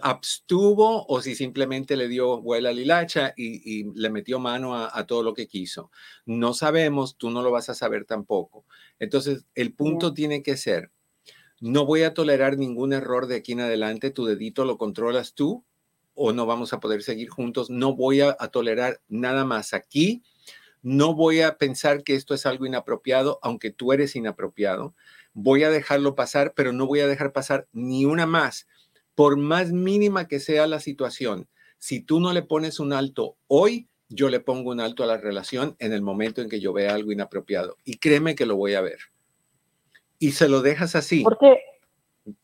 abstuvo 0.01 1.05
o 1.07 1.21
si 1.21 1.33
simplemente 1.33 1.95
le 1.95 2.09
dio 2.09 2.41
vuela 2.41 2.69
a 2.69 2.73
lilacha 2.73 3.33
y, 3.35 3.85
le 3.93 4.09
metió 4.09 4.37
mano 4.37 4.75
a, 4.75 5.07
todo 5.07 5.23
lo 5.23 5.33
que 5.33 5.47
quiso. 5.47 5.91
No 6.25 6.53
sabemos, 6.53 7.17
tú 7.17 7.29
no 7.29 7.41
lo 7.41 7.51
vas 7.51 7.69
a 7.69 7.73
saber 7.73 8.05
tampoco. 8.05 8.65
Entonces, 8.99 9.45
el 9.55 9.73
punto 9.73 10.13
tiene 10.13 10.43
que 10.43 10.57
ser, 10.57 10.91
no 11.61 11.85
voy 11.85 12.03
a 12.03 12.13
tolerar 12.13 12.57
ningún 12.57 12.93
error 12.93 13.27
de 13.27 13.35
aquí 13.37 13.51
en 13.51 13.61
adelante, 13.61 14.11
tu 14.11 14.25
dedito 14.25 14.65
lo 14.65 14.77
controlas 14.77 15.33
tú 15.33 15.65
o 16.13 16.33
no 16.33 16.45
vamos 16.45 16.73
a 16.73 16.79
poder 16.79 17.01
seguir 17.01 17.29
juntos, 17.29 17.69
no 17.69 17.95
voy 17.95 18.21
a, 18.21 18.35
tolerar 18.51 18.99
nada 19.07 19.45
más 19.45 19.73
aquí, 19.73 20.21
no 20.81 21.13
voy 21.13 21.39
a 21.39 21.57
pensar 21.57 22.03
que 22.03 22.15
esto 22.15 22.33
es 22.33 22.45
algo 22.45 22.65
inapropiado, 22.65 23.39
aunque 23.41 23.71
tú 23.71 23.93
eres 23.93 24.17
inapropiado, 24.17 24.93
voy 25.33 25.63
a 25.63 25.69
dejarlo 25.69 26.15
pasar, 26.15 26.53
pero 26.55 26.73
no 26.73 26.87
voy 26.87 26.99
a 26.99 27.07
dejar 27.07 27.31
pasar 27.31 27.69
ni 27.71 28.03
una 28.03 28.25
más, 28.25 28.67
por 29.15 29.37
más 29.37 29.71
mínima 29.71 30.27
que 30.27 30.41
sea 30.41 30.67
la 30.67 30.81
situación. 30.81 31.47
Si 31.77 32.01
tú 32.01 32.19
no 32.19 32.33
le 32.33 32.41
pones 32.41 32.81
un 32.81 32.91
alto 32.91 33.37
hoy, 33.47 33.87
yo 34.09 34.29
le 34.29 34.41
pongo 34.41 34.71
un 34.71 34.81
alto 34.81 35.03
a 35.03 35.07
la 35.07 35.17
relación 35.17 35.77
en 35.79 35.93
el 35.93 36.01
momento 36.01 36.41
en 36.41 36.49
que 36.49 36.59
yo 36.59 36.73
vea 36.73 36.95
algo 36.95 37.13
inapropiado. 37.13 37.77
Y 37.85 37.97
créeme 37.97 38.35
que 38.35 38.45
lo 38.45 38.57
voy 38.57 38.73
a 38.73 38.81
ver 38.81 38.99
y 40.19 40.31
se 40.31 40.49
lo 40.49 40.61
dejas 40.61 40.95
así. 40.95 41.23
Porque, 41.23 41.59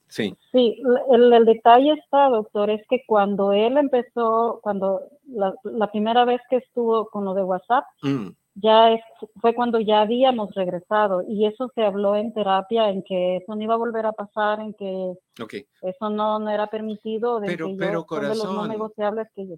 sí, 0.08 0.36
sí 0.51 0.82
el, 1.12 1.46
detalle 1.46 1.94
está, 1.94 2.29
doctor, 2.29 2.70
es 2.70 2.82
que 2.89 3.03
cuando 3.05 3.51
él 3.51 3.77
empezó, 3.77 4.60
cuando 4.63 5.01
la, 5.27 5.91
primera 5.91 6.25
vez 6.25 6.41
que 6.50 6.58
estuvo 6.58 7.10
con 7.10 7.25
lo 7.25 7.34
de 7.34 7.44
WhatsApp, 7.44 7.84
mm. 8.01 8.29
ya 8.55 8.98
fue 9.41 9.53
cuando 9.53 9.79
ya 9.79 10.01
habíamos 10.01 10.55
regresado 10.55 11.24
y 11.27 11.46
eso 11.46 11.70
se 11.75 11.84
habló 11.84 12.15
en 12.15 12.34
terapia, 12.34 12.89
en 12.89 13.03
que 13.03 13.38
eso 13.38 13.55
no 13.55 13.62
iba 13.62 13.74
a 13.74 13.77
volver 13.77 14.05
a 14.05 14.13
pasar, 14.13 14.62
en 14.62 14.74
que 14.74 15.13
eso 15.82 16.10
no, 16.10 16.39
no, 16.39 16.50
era 16.50 16.67
permitido. 16.67 17.41
De 17.41 17.48
pero, 17.48 17.75
pero 17.77 18.05
corazón, 18.05 18.72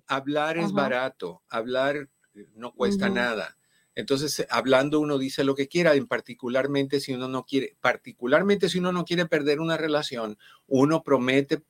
hablar 0.07 0.57
es 0.57 0.73
barato, 0.73 1.41
hablar 1.49 1.95
eh, 1.95 2.47
no 2.55 2.73
cuesta 2.73 3.09
nada 3.09 3.55
entonces, 3.97 4.45
hablando 4.51 4.99
uno 4.99 5.17
dice 5.17 5.43
lo 5.43 5.55
que 5.55 5.67
quiera, 5.67 5.95
en 5.95 6.05
particularmente 6.05 6.99
si 6.99 7.15
uno 7.15 7.27
no 7.27 7.45
quiere, 7.45 7.75
particularmente 7.81 8.69
si 8.69 8.77
uno 8.77 8.91
no 8.91 9.03
quiere 9.05 9.25
perder 9.25 9.59
una 9.59 9.75
relación, 9.75 10.37
uno 10.67 11.01
promete 11.01 11.63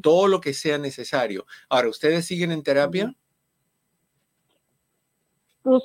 todo 0.00 0.28
lo 0.28 0.40
que 0.40 0.54
sea 0.54 0.78
necesario. 0.78 1.46
Ahora, 1.68 1.88
¿ustedes 1.88 2.26
siguen 2.26 2.52
en 2.52 2.62
terapia? 2.62 3.16
Los, 5.64 5.82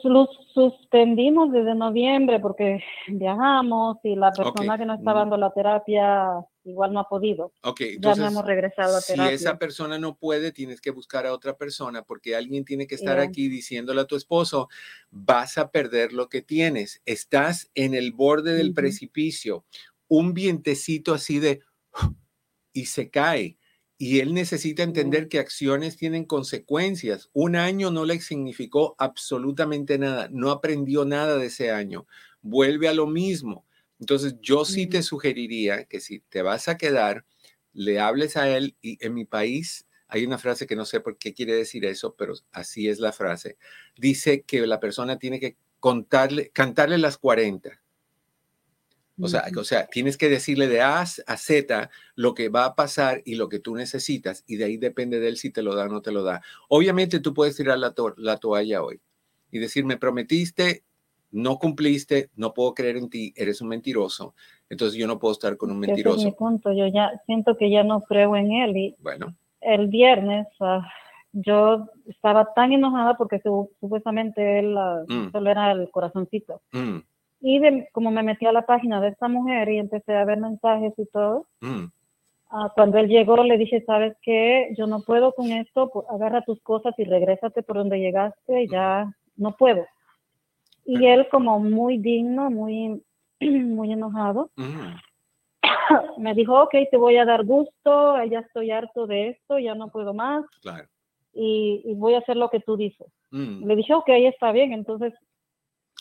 suspendimos 0.54 1.52
desde 1.52 1.74
noviembre 1.74 2.40
porque 2.40 2.84
viajamos 3.08 3.98
y 4.04 4.16
la 4.16 4.32
persona 4.32 4.78
que 4.78 4.86
nos 4.86 5.00
está 5.00 5.14
dando 5.14 5.38
la 5.38 5.50
terapia 5.52 6.46
igual 6.70 6.94
no 6.94 7.00
ha 7.00 7.10
podido. 7.10 7.52
Ok, 7.62 7.82
entonces, 7.82 8.18
ya 8.18 8.24
no 8.24 8.32
hemos 8.32 8.46
regresado 8.46 8.98
a 8.98 9.02
terapia. 9.02 9.30
Si 9.30 9.44
esa 9.44 9.58
persona 9.58 10.00
no 10.00 10.18
puede, 10.18 10.52
tienes 10.52 10.82
que 10.82 10.92
buscar 10.92 11.26
a 11.26 11.34
otra 11.34 11.58
persona 11.58 12.04
porque 12.04 12.36
alguien 12.36 12.66
tiene 12.66 12.88
que 12.88 12.96
estar 12.96 13.20
aquí 13.20 13.48
diciéndole 13.48 14.02
a 14.02 14.06
tu 14.06 14.16
esposo, 14.16 14.70
vas 15.12 15.58
a 15.58 15.72
perder 15.72 16.14
lo 16.14 16.30
que 16.30 16.42
tienes, 16.42 17.02
estás 17.06 17.70
en 17.76 17.94
el 17.94 18.12
borde 18.12 18.54
del 18.54 18.74
precipicio, 18.74 19.66
un 20.08 20.34
vientecito 20.34 21.14
así 21.14 21.40
de 21.40 21.62
y 22.74 22.86
se 22.86 23.10
cae 23.10 23.58
y 24.02 24.22
él 24.22 24.34
necesita 24.34 24.82
entender 24.82 25.28
que 25.28 25.40
acciones 25.40 25.98
tienen 25.98 26.24
consecuencias. 26.24 27.30
Un 27.34 27.58
año 27.58 27.92
no 27.92 28.06
le 28.06 28.22
significó 28.22 28.96
absolutamente 28.98 29.98
nada, 30.00 30.30
no 30.32 30.52
aprendió 30.52 31.04
nada 31.04 31.38
de 31.38 31.48
ese 31.48 31.70
año, 31.70 32.08
vuelve 32.42 32.88
a 32.88 32.94
lo 32.94 33.08
mismo. 33.08 33.66
Entonces 34.00 34.36
yo 34.42 34.66
sí 34.66 34.88
te 34.88 35.04
sugeriría 35.04 35.86
que 35.86 36.00
si 36.00 36.20
te 36.20 36.42
vas 36.42 36.68
a 36.68 36.78
quedar, 36.78 37.26
le 37.74 38.00
hables 38.00 38.38
a 38.38 38.50
él 38.50 38.76
y 38.82 38.98
en 39.06 39.14
mi 39.14 39.26
país 39.26 39.86
hay 40.08 40.26
una 40.26 40.40
frase 40.40 40.66
que 40.66 40.76
no 40.76 40.86
sé 40.86 41.02
por 41.02 41.18
qué 41.18 41.34
quiere 41.34 41.54
decir 41.54 41.86
eso, 41.86 42.16
pero 42.18 42.34
así 42.52 42.90
es 42.90 43.00
la 43.00 43.12
frase. 43.12 43.58
Dice 43.96 44.42
que 44.42 44.66
la 44.66 44.80
persona 44.80 45.20
tiene 45.20 45.40
que 45.40 45.56
contarle, 45.80 46.50
cantarle 46.50 46.98
las 46.98 47.18
40 47.18 47.80
O 49.22 49.28
sea, 49.28 49.46
o 49.56 49.64
sea, 49.64 49.86
tienes 49.88 50.18
que 50.18 50.30
decirle 50.30 50.68
de 50.68 50.82
A 50.82 51.02
a 51.02 51.38
Z 51.38 51.90
lo 52.16 52.34
que 52.34 52.50
va 52.50 52.66
a 52.66 52.76
pasar 52.76 53.22
y 53.26 53.36
lo 53.36 53.50
que 53.50 53.60
tú 53.60 53.76
necesitas, 53.76 54.44
y 54.48 54.56
de 54.56 54.66
ahí 54.66 54.78
depende 54.78 55.20
de 55.20 55.28
él 55.28 55.38
si 55.38 55.52
te 55.52 55.62
lo 55.62 55.76
da 55.76 55.86
o 55.86 55.90
no 55.90 56.02
te 56.02 56.12
lo 56.12 56.24
da. 56.24 56.42
Obviamente 56.70 57.20
tú 57.20 57.34
puedes 57.34 57.56
tirar 57.58 57.78
la, 57.78 57.94
la 58.18 58.38
toalla 58.38 58.82
hoy 58.82 59.02
y 59.52 59.60
decir, 59.60 59.86
me 59.86 59.98
prometiste, 59.98 60.84
no 61.32 61.58
cumpliste, 61.58 62.30
no 62.36 62.54
puedo 62.54 62.74
creer 62.74 62.98
en 62.98 63.10
ti, 63.10 63.34
eres 63.36 63.62
un 63.62 63.70
mentiroso, 63.70 64.34
entonces 64.70 64.98
yo 64.98 65.08
no 65.08 65.20
puedo 65.20 65.34
estar 65.34 65.58
con 65.58 65.72
un 65.72 65.80
mentiroso. 65.80 66.18
Ese 66.18 66.28
es 66.28 66.34
mi 66.34 66.38
punto, 66.38 66.72
yo 66.74 66.88
ya 66.88 67.12
siento 67.26 67.56
que 67.58 67.70
ya 67.70 67.84
no 67.84 68.02
creo 68.02 68.36
en 68.36 68.52
él 68.52 68.78
y 68.78 68.96
bueno. 69.00 69.36
el 69.62 69.88
viernes 69.88 70.48
ah, 70.60 70.88
yo 71.32 71.88
estaba 72.08 72.54
tan 72.54 72.74
enojada 72.74 73.16
porque 73.16 73.42
supuestamente 73.80 74.60
él 74.60 74.76
mm. 75.08 75.32
solo 75.32 75.50
era 75.50 75.72
el 75.72 75.90
corazoncito. 75.92 76.62
Mm. 76.72 76.98
Y 77.42 77.86
como 77.92 78.12
me 78.12 78.24
metí 78.24 78.46
a 78.46 78.52
la 78.52 78.66
página 78.66 79.00
de 79.00 79.10
esta 79.10 79.28
mujer 79.28 79.70
y 79.70 79.78
empecé 79.78 80.16
a 80.16 80.26
ver 80.26 80.40
mensajes 80.40 80.94
y 80.98 81.06
todo, 81.06 81.46
mm. 81.62 81.86
ah, 82.52 82.72
cuando 82.76 82.98
él 82.98 83.08
llegó 83.08 83.44
le 83.44 83.58
dije, 83.58 83.84
¿sabes 83.86 84.16
qué? 84.22 84.74
Yo 84.78 84.88
no 84.88 85.02
puedo 85.02 85.34
con 85.34 85.52
esto, 85.52 86.06
agarra 86.10 86.42
tus 86.42 86.62
cosas 86.62 86.94
y 86.98 87.04
regrésate 87.04 87.64
por 87.64 87.78
donde 87.78 88.00
llegaste, 88.00 88.68
ya 88.68 89.14
no 89.38 89.56
puedo. 89.56 89.86
Y 90.90 91.06
él 91.06 91.28
como 91.30 91.60
muy 91.60 92.00
digno, 92.00 92.50
muy, 92.50 93.04
muy 93.40 93.92
enojado, 93.92 94.50
me 96.18 96.34
dijo, 96.34 96.64
ok, 96.64 96.74
te 96.90 96.98
voy 96.98 97.18
a 97.18 97.26
dar 97.26 97.46
gusto, 97.46 98.24
ya 98.24 98.40
estoy 98.40 98.72
harto 98.72 99.06
de 99.06 99.30
esto, 99.30 99.60
ya 99.60 99.76
no 99.76 99.92
puedo 99.92 100.16
más. 100.16 100.44
Y, 101.32 101.94
voy 101.94 102.16
a 102.16 102.20
hacer 102.20 102.38
lo 102.38 102.50
que 102.50 102.60
tú 102.60 102.76
dices. 102.76 103.08
Le 103.30 103.76
dije, 103.76 103.94
ok, 103.94 104.10
está 104.10 104.52
bien, 104.52 104.74
entonces 104.74 105.14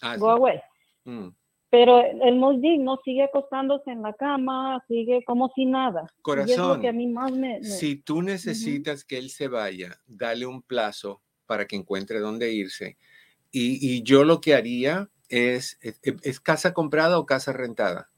ah, 0.00 0.16
go 0.16 0.30
away. 0.30 0.58
Mm. 1.04 1.28
Pero 1.68 2.00
el 2.00 2.36
muy 2.36 2.56
digno 2.56 2.98
sigue 3.04 3.24
acostándose 3.24 3.90
en 3.90 4.00
la 4.00 4.14
cama, 4.14 4.82
sigue 4.88 5.22
como 5.24 5.52
si 5.54 5.66
nada. 5.66 6.06
Corazón, 6.22 6.80
si 7.62 7.96
tú 7.96 8.22
necesitas 8.22 9.04
que 9.04 9.18
él 9.18 9.28
se 9.28 9.48
vaya, 9.48 10.00
dale 10.06 10.46
un 10.46 10.62
plazo 10.62 11.20
para 11.44 11.66
que 11.66 11.76
encuentre 11.76 12.20
dónde 12.20 12.50
irse. 12.54 12.96
Y, 13.60 14.02
yo 14.02 14.24
lo 14.24 14.40
que 14.40 14.54
haría 14.54 15.10
es, 15.28 15.78
es, 15.82 16.40
casa 16.40 16.72
comprada 16.72 17.18
o 17.18 17.26
casa 17.26 17.52
rentada? 17.52 18.10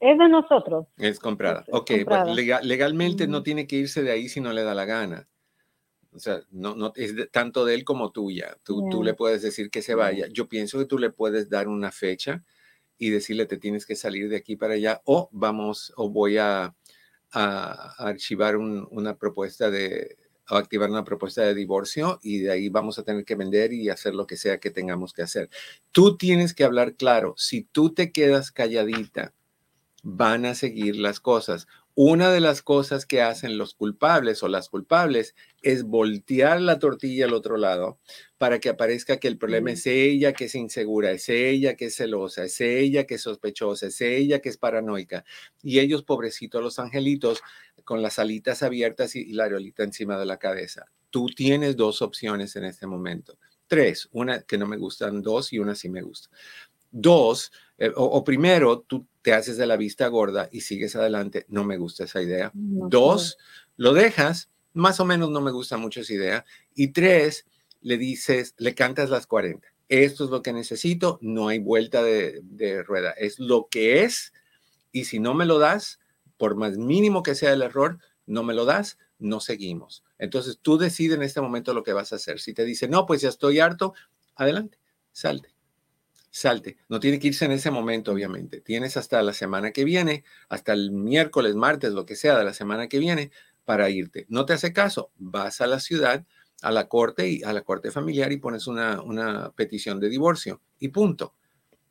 Es 0.00 0.18
de 0.18 0.28
nosotros. 0.28 0.86
Es 0.98 1.18
comprada. 1.18 1.64
ok, 1.70 1.90
legalmente 2.62 3.26
no 3.26 3.42
tiene 3.42 3.66
que 3.66 3.76
irse 3.76 4.02
de 4.02 4.12
ahí 4.12 4.28
si 4.28 4.40
no 4.40 4.52
le 4.52 4.62
da 4.62 4.74
la 4.74 4.84
gana. 4.84 5.28
O 6.12 6.18
sea, 6.18 6.40
no, 6.50 6.76
no 6.76 6.92
es 6.94 7.14
tanto 7.32 7.64
de 7.64 7.74
él 7.74 7.84
como 7.84 8.12
tuya. 8.12 8.56
Tú, 8.62 8.88
tú 8.88 9.02
le 9.02 9.14
puedes 9.14 9.42
decir 9.42 9.70
que 9.70 9.82
se 9.82 9.94
vaya. 9.94 10.28
Yo 10.30 10.48
pienso 10.48 10.78
que 10.78 10.84
tú 10.84 10.98
le 10.98 11.10
puedes 11.10 11.50
dar 11.50 11.66
una 11.66 11.90
fecha 11.90 12.44
y 12.98 13.10
decirle 13.10 13.46
te 13.46 13.56
tienes 13.56 13.84
que 13.86 13.96
salir 13.96 14.28
de 14.28 14.36
aquí 14.36 14.54
para 14.54 14.74
allá 14.74 15.00
o 15.04 15.28
vamos 15.32 15.92
o 15.96 16.08
voy 16.08 16.38
a, 16.38 16.74
a, 17.32 17.94
archivar 17.98 18.56
una 18.56 19.16
propuesta 19.16 19.70
de 19.70 20.16
o 20.50 20.56
activar 20.56 20.90
una 20.90 21.04
propuesta 21.04 21.42
de 21.42 21.54
divorcio 21.54 22.18
y 22.22 22.40
de 22.40 22.52
ahí 22.52 22.68
vamos 22.68 22.98
a 22.98 23.02
tener 23.02 23.24
que 23.24 23.34
vender 23.34 23.72
y 23.72 23.88
hacer 23.88 24.14
lo 24.14 24.26
que 24.26 24.36
sea 24.36 24.58
que 24.58 24.70
tengamos 24.70 25.12
que 25.12 25.22
hacer. 25.22 25.50
Tú 25.92 26.16
tienes 26.16 26.54
que 26.54 26.64
hablar 26.64 26.96
claro. 26.96 27.34
Si 27.36 27.62
tú 27.62 27.94
te 27.94 28.12
quedas 28.12 28.50
calladita, 28.50 29.32
van 30.02 30.44
a 30.44 30.54
seguir 30.54 30.96
las 30.96 31.18
cosas. 31.18 31.66
Una 31.96 32.32
de 32.32 32.40
las 32.40 32.60
cosas 32.60 33.06
que 33.06 33.22
hacen 33.22 33.56
los 33.56 33.74
culpables 33.74 34.42
o 34.42 34.48
las 34.48 34.68
culpables 34.68 35.36
es 35.62 35.84
voltear 35.84 36.60
la 36.60 36.80
tortilla 36.80 37.26
al 37.26 37.34
otro 37.34 37.56
lado 37.56 38.00
para 38.36 38.58
que 38.58 38.68
aparezca 38.68 39.18
que 39.18 39.28
el 39.28 39.38
problema 39.38 39.70
es 39.70 39.86
ella 39.86 40.32
que 40.32 40.46
es 40.46 40.56
insegura, 40.56 41.12
es 41.12 41.28
ella 41.28 41.76
que 41.76 41.86
es 41.86 41.94
celosa, 41.94 42.44
es 42.44 42.60
ella 42.60 43.04
que 43.04 43.14
es 43.14 43.22
sospechosa, 43.22 43.86
es 43.86 44.00
ella 44.00 44.40
que 44.40 44.48
es 44.48 44.58
paranoica. 44.58 45.24
Y 45.62 45.78
ellos, 45.78 46.02
pobrecitos, 46.02 46.60
los 46.60 46.80
angelitos, 46.80 47.42
con 47.84 48.02
las 48.02 48.18
alitas 48.18 48.64
abiertas 48.64 49.14
y, 49.14 49.32
la 49.32 49.44
areolita 49.44 49.84
encima 49.84 50.18
de 50.18 50.26
la 50.26 50.38
cabeza. 50.38 50.86
Tú 51.10 51.26
tienes 51.26 51.76
dos 51.76 52.02
opciones 52.02 52.56
en 52.56 52.64
este 52.64 52.88
momento. 52.88 53.38
Tres, 53.68 54.08
una 54.10 54.42
que 54.42 54.58
no 54.58 54.66
me 54.66 54.78
gustan, 54.78 55.22
dos 55.22 55.52
y 55.52 55.60
una 55.60 55.76
sí 55.76 55.88
me 55.88 56.02
gusta. 56.02 56.28
Dos, 56.90 57.52
eh, 57.78 57.92
o, 57.96 58.22
primero, 58.22 58.80
tú 58.80 59.06
te 59.22 59.32
haces 59.32 59.56
de 59.56 59.66
la 59.66 59.76
vista 59.76 60.06
gorda 60.08 60.48
y 60.52 60.60
sigues 60.60 60.94
adelante. 60.96 61.44
No 61.48 61.64
me 61.64 61.76
gusta 61.76 62.04
esa 62.04 62.22
idea. 62.22 62.50
Dos, 62.54 63.38
lo 63.76 63.92
dejas. 63.92 64.50
Más 64.72 65.00
o 65.00 65.04
menos 65.04 65.30
no 65.30 65.40
me 65.40 65.50
gusta 65.50 65.76
mucho 65.76 66.00
esa 66.00 66.14
idea. 66.14 66.44
Y 66.74 66.88
tres, 66.88 67.46
le 67.80 67.98
dices, 67.98 68.54
le 68.58 68.74
cantas 68.74 69.10
las 69.10 69.26
40. 69.26 69.66
Esto 69.88 70.24
es 70.24 70.30
lo 70.30 70.42
que 70.42 70.52
necesito. 70.52 71.18
No 71.20 71.48
hay 71.48 71.58
vuelta 71.58 72.02
de, 72.02 72.40
de 72.42 72.82
rueda. 72.82 73.10
Es 73.12 73.38
lo 73.38 73.68
que 73.70 74.04
es. 74.04 74.32
Y 74.92 75.04
si 75.04 75.18
no 75.18 75.34
me 75.34 75.46
lo 75.46 75.58
das, 75.58 76.00
por 76.36 76.56
más 76.56 76.76
mínimo 76.76 77.22
que 77.22 77.34
sea 77.34 77.52
el 77.52 77.62
error, 77.62 77.98
no 78.26 78.42
me 78.42 78.54
lo 78.54 78.64
das, 78.64 78.98
no 79.18 79.40
seguimos. 79.40 80.04
Entonces 80.18 80.58
tú 80.62 80.78
decides 80.78 81.16
en 81.16 81.22
este 81.22 81.40
momento 81.40 81.74
lo 81.74 81.82
que 81.82 81.92
vas 81.92 82.12
a 82.12 82.16
hacer. 82.16 82.40
Si 82.40 82.54
te 82.54 82.64
dice, 82.64 82.88
no, 82.88 83.06
pues 83.06 83.20
ya 83.20 83.28
estoy 83.28 83.58
harto, 83.58 83.94
adelante, 84.36 84.78
salte 85.12 85.53
salte. 86.34 86.76
No 86.88 86.98
tiene 86.98 87.20
que 87.20 87.28
irse 87.28 87.44
en 87.44 87.52
ese 87.52 87.70
momento, 87.70 88.12
obviamente. 88.12 88.60
Tienes 88.60 88.96
hasta 88.96 89.22
la 89.22 89.32
semana 89.32 89.70
que 89.70 89.84
viene, 89.84 90.24
hasta 90.48 90.72
el 90.72 90.90
miércoles, 90.90 91.54
martes, 91.54 91.92
lo 91.92 92.04
que 92.06 92.16
sea 92.16 92.36
de 92.36 92.44
la 92.44 92.52
semana 92.52 92.88
que 92.88 92.98
viene, 92.98 93.30
para 93.64 93.88
irte. 93.88 94.26
No 94.28 94.44
te 94.44 94.52
hace 94.52 94.72
caso, 94.72 95.12
vas 95.16 95.60
a 95.60 95.68
la 95.68 95.78
ciudad, 95.78 96.26
a 96.60 96.72
la 96.72 96.88
corte 96.88 97.28
y 97.28 97.42
a 97.44 97.52
la 97.52 97.62
corte 97.62 97.92
familiar 97.92 98.32
y 98.32 98.38
pones 98.38 98.66
una, 98.66 99.00
una 99.00 99.52
petición 99.52 100.00
de 100.00 100.08
divorcio 100.08 100.60
y 100.80 100.88
punto 100.88 101.34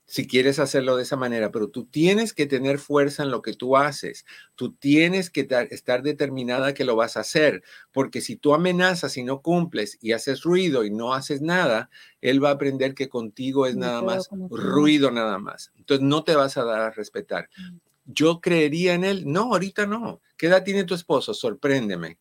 si 0.06 0.28
quieres 0.28 0.60
hacerlo 0.60 0.98
de 0.98 1.04
esa 1.04 1.16
manera, 1.16 1.52
pero 1.52 1.70
tú 1.70 1.86
tienes 1.86 2.34
que 2.34 2.46
tener 2.46 2.78
fuerza 2.78 3.24
en 3.24 3.32
lo 3.32 3.42
que 3.42 3.54
tú 3.54 3.78
haces. 3.78 4.26
Tú 4.56 4.74
tienes 4.74 5.30
que 5.30 5.48
estar 5.72 6.04
determinada 6.04 6.74
que 6.74 6.84
lo 6.84 6.96
vas 6.96 7.18
a 7.18 7.22
hacer, 7.22 7.63
porque 7.92 8.22
si 8.22 8.36
tú 8.36 8.54
amenazas 8.54 9.18
y 9.18 9.24
no 9.24 9.42
cumples 9.42 9.98
y 10.02 10.12
haces 10.12 10.44
ruido 10.44 10.84
y 10.84 10.92
no 10.92 11.13
haces 11.13 11.42
nada, 11.42 11.89
él 12.22 12.44
va 12.44 12.50
a 12.50 12.54
aprender 12.54 12.94
que 12.94 13.10
contigo 13.10 13.66
es 13.66 13.76
nada 13.76 14.02
más 14.02 14.30
ruido 14.50 15.10
nada 15.10 15.39
más. 15.39 15.72
Entonces 15.78 16.06
no 16.06 16.24
te 16.24 16.36
vas 16.36 16.58
a 16.58 16.63
dar 16.63 16.82
a 16.82 16.92
respetar. 16.92 17.50
Mm. 17.58 17.78
Yo 18.06 18.42
creería 18.42 18.94
en 18.96 19.06
él. 19.06 19.24
No, 19.26 19.54
ahorita 19.54 19.86
no. 19.86 20.22
¿Qué 20.36 20.48
edad 20.48 20.63
tiene 20.63 20.84
tu 20.84 20.94
esposo? 20.94 21.34
Sorpréndeme. 21.34 22.18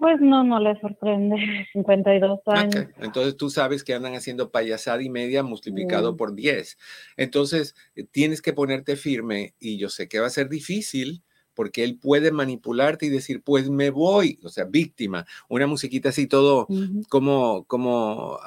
Pues 0.00 0.18
no, 0.18 0.42
no 0.42 0.58
le 0.58 0.80
sorprende, 0.80 1.36
52 1.74 2.40
años. 2.46 2.86
Entonces 2.96 3.36
tú 3.36 3.50
sabes 3.50 3.84
que 3.84 3.92
andan 3.92 4.14
haciendo 4.14 4.50
payasada 4.50 5.02
y 5.02 5.10
media 5.10 5.42
multiplicado 5.42 6.16
por 6.16 6.34
10. 6.34 6.78
Entonces 7.18 7.74
eh, 7.94 8.04
tienes 8.04 8.40
que 8.40 8.54
ponerte 8.54 8.96
firme 8.96 9.54
y 9.60 9.76
yo 9.76 9.90
sé 9.90 10.08
que 10.08 10.18
va 10.18 10.26
a 10.26 10.30
ser 10.30 10.48
difícil 10.48 11.22
porque 11.52 11.84
él 11.84 11.98
puede 11.98 12.32
manipularte 12.32 13.04
y 13.04 13.10
decir, 13.10 13.42
pues 13.42 13.68
me 13.68 13.90
voy, 13.90 14.40
o 14.42 14.48
sea, 14.48 14.64
víctima, 14.64 15.26
una 15.50 15.66
musiquita 15.66 16.08
así 16.08 16.26
todo 16.26 16.66
como, 17.10 17.64
como 17.64 18.38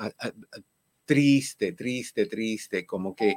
triste, 1.05 1.73
triste, 1.73 2.25
triste, 2.25 2.87
como 2.87 3.15
que 3.15 3.35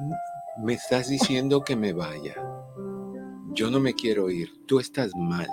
mm, 0.00 0.64
me 0.64 0.72
estás 0.72 1.08
diciendo 1.08 1.62
que 1.62 1.76
me 1.76 1.92
vaya. 1.92 2.34
Yo 3.52 3.70
no 3.70 3.78
me 3.78 3.94
quiero 3.94 4.28
ir, 4.30 4.48
tú 4.66 4.80
estás 4.80 5.12
mal 5.14 5.46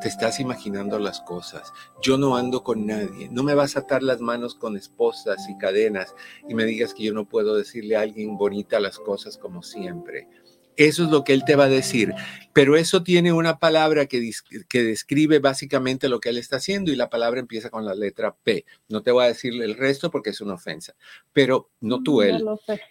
te 0.00 0.08
estás 0.08 0.40
imaginando 0.40 0.98
las 0.98 1.20
cosas. 1.20 1.72
Yo 2.02 2.18
no 2.18 2.36
ando 2.36 2.62
con 2.62 2.86
nadie. 2.86 3.28
No 3.30 3.42
me 3.42 3.54
vas 3.54 3.76
a 3.76 3.80
atar 3.80 4.02
las 4.02 4.20
manos 4.20 4.54
con 4.54 4.76
esposas 4.76 5.48
y 5.48 5.56
cadenas 5.58 6.14
y 6.48 6.54
me 6.54 6.64
digas 6.64 6.94
que 6.94 7.04
yo 7.04 7.12
no 7.12 7.28
puedo 7.28 7.56
decirle 7.56 7.96
a 7.96 8.02
alguien 8.02 8.36
bonita 8.36 8.80
las 8.80 8.98
cosas 8.98 9.38
como 9.38 9.62
siempre. 9.62 10.28
Eso 10.76 11.04
es 11.04 11.10
lo 11.10 11.24
que 11.24 11.32
él 11.32 11.44
te 11.44 11.56
va 11.56 11.64
a 11.64 11.68
decir. 11.70 12.12
Pero 12.52 12.76
eso 12.76 13.02
tiene 13.02 13.32
una 13.32 13.58
palabra 13.58 14.06
que, 14.06 14.30
que, 14.68 14.82
describe 14.82 15.38
básicamente 15.38 16.08
lo 16.08 16.20
que 16.20 16.28
él 16.28 16.38
está 16.38 16.56
haciendo 16.56 16.92
y 16.92 16.96
la 16.96 17.08
palabra 17.08 17.40
empieza 17.40 17.70
con 17.70 17.84
la 17.86 17.94
letra 17.94 18.36
P. 18.44 18.66
No 18.88 19.02
te 19.02 19.10
voy 19.10 19.24
a 19.24 19.28
decir 19.28 19.60
el 19.62 19.74
resto 19.74 20.10
porque 20.10 20.30
es 20.30 20.40
una 20.40 20.54
ofensa, 20.54 20.94
pero 21.32 21.70
no 21.80 22.02
tú 22.02 22.20
él. 22.20 22.44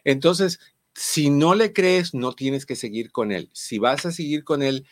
Entonces, 0.04 0.60
si 0.96 1.30
no 1.30 1.54
le 1.56 1.74
crees, 1.74 2.14
no 2.14 2.34
tienes 2.34 2.66
que 2.66 2.76
seguir 2.76 3.12
con 3.12 3.32
él. 3.32 3.50
Si 3.54 3.78
vas 3.78 4.06
a 4.06 4.12
seguir 4.12 4.44
con 4.44 4.64
él, 4.64 4.86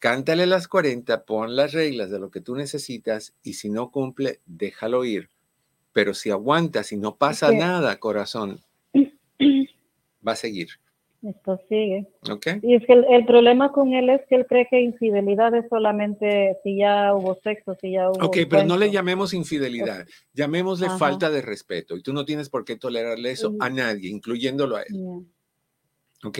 cántale 0.00 0.46
las 0.46 0.66
40, 0.66 1.24
pon 1.24 1.54
las 1.54 1.72
reglas 1.72 2.10
de 2.10 2.18
lo 2.18 2.30
que 2.30 2.40
tú 2.40 2.56
necesitas 2.56 3.34
y 3.44 3.52
si 3.52 3.70
no 3.70 3.92
cumple, 3.92 4.40
déjalo 4.46 5.04
ir. 5.04 5.28
Pero 5.92 6.14
si 6.14 6.30
aguantas 6.30 6.90
y 6.90 6.96
no 6.96 7.16
pasa 7.16 7.52
nada, 7.52 7.98
corazón, 8.00 8.60
va 10.26 10.32
a 10.32 10.36
seguir. 10.36 10.68
Esto 11.22 11.60
sigue. 11.68 12.06
Ok. 12.30 12.46
Y 12.62 12.76
es 12.76 12.86
que 12.86 12.94
el, 12.94 13.26
problema 13.26 13.72
con 13.72 13.92
él 13.92 14.08
es 14.08 14.22
que 14.26 14.36
él 14.36 14.46
cree 14.46 14.66
que 14.70 14.80
infidelidad 14.80 15.54
es 15.54 15.68
solamente 15.68 16.56
si 16.64 16.78
ya 16.78 17.14
hubo 17.14 17.38
sexo, 17.42 17.76
si 17.78 17.92
ya 17.92 18.08
hubo. 18.08 18.24
Ok, 18.24 18.38
pero 18.48 18.64
no 18.64 18.78
le 18.78 18.90
llamemos 18.90 19.34
infidelidad, 19.34 20.06
llamémosle 20.32 20.88
falta 20.98 21.30
de 21.30 21.42
respeto. 21.42 21.94
Y 21.96 22.02
tú 22.02 22.14
no 22.14 22.24
tienes 22.24 22.48
por 22.48 22.64
qué 22.64 22.76
tolerarle 22.76 23.32
eso 23.32 23.54
a 23.60 23.68
nadie, 23.68 24.08
incluyéndolo 24.08 24.76
a 24.76 24.82
él. 24.82 25.26
¿Ok? 26.24 26.38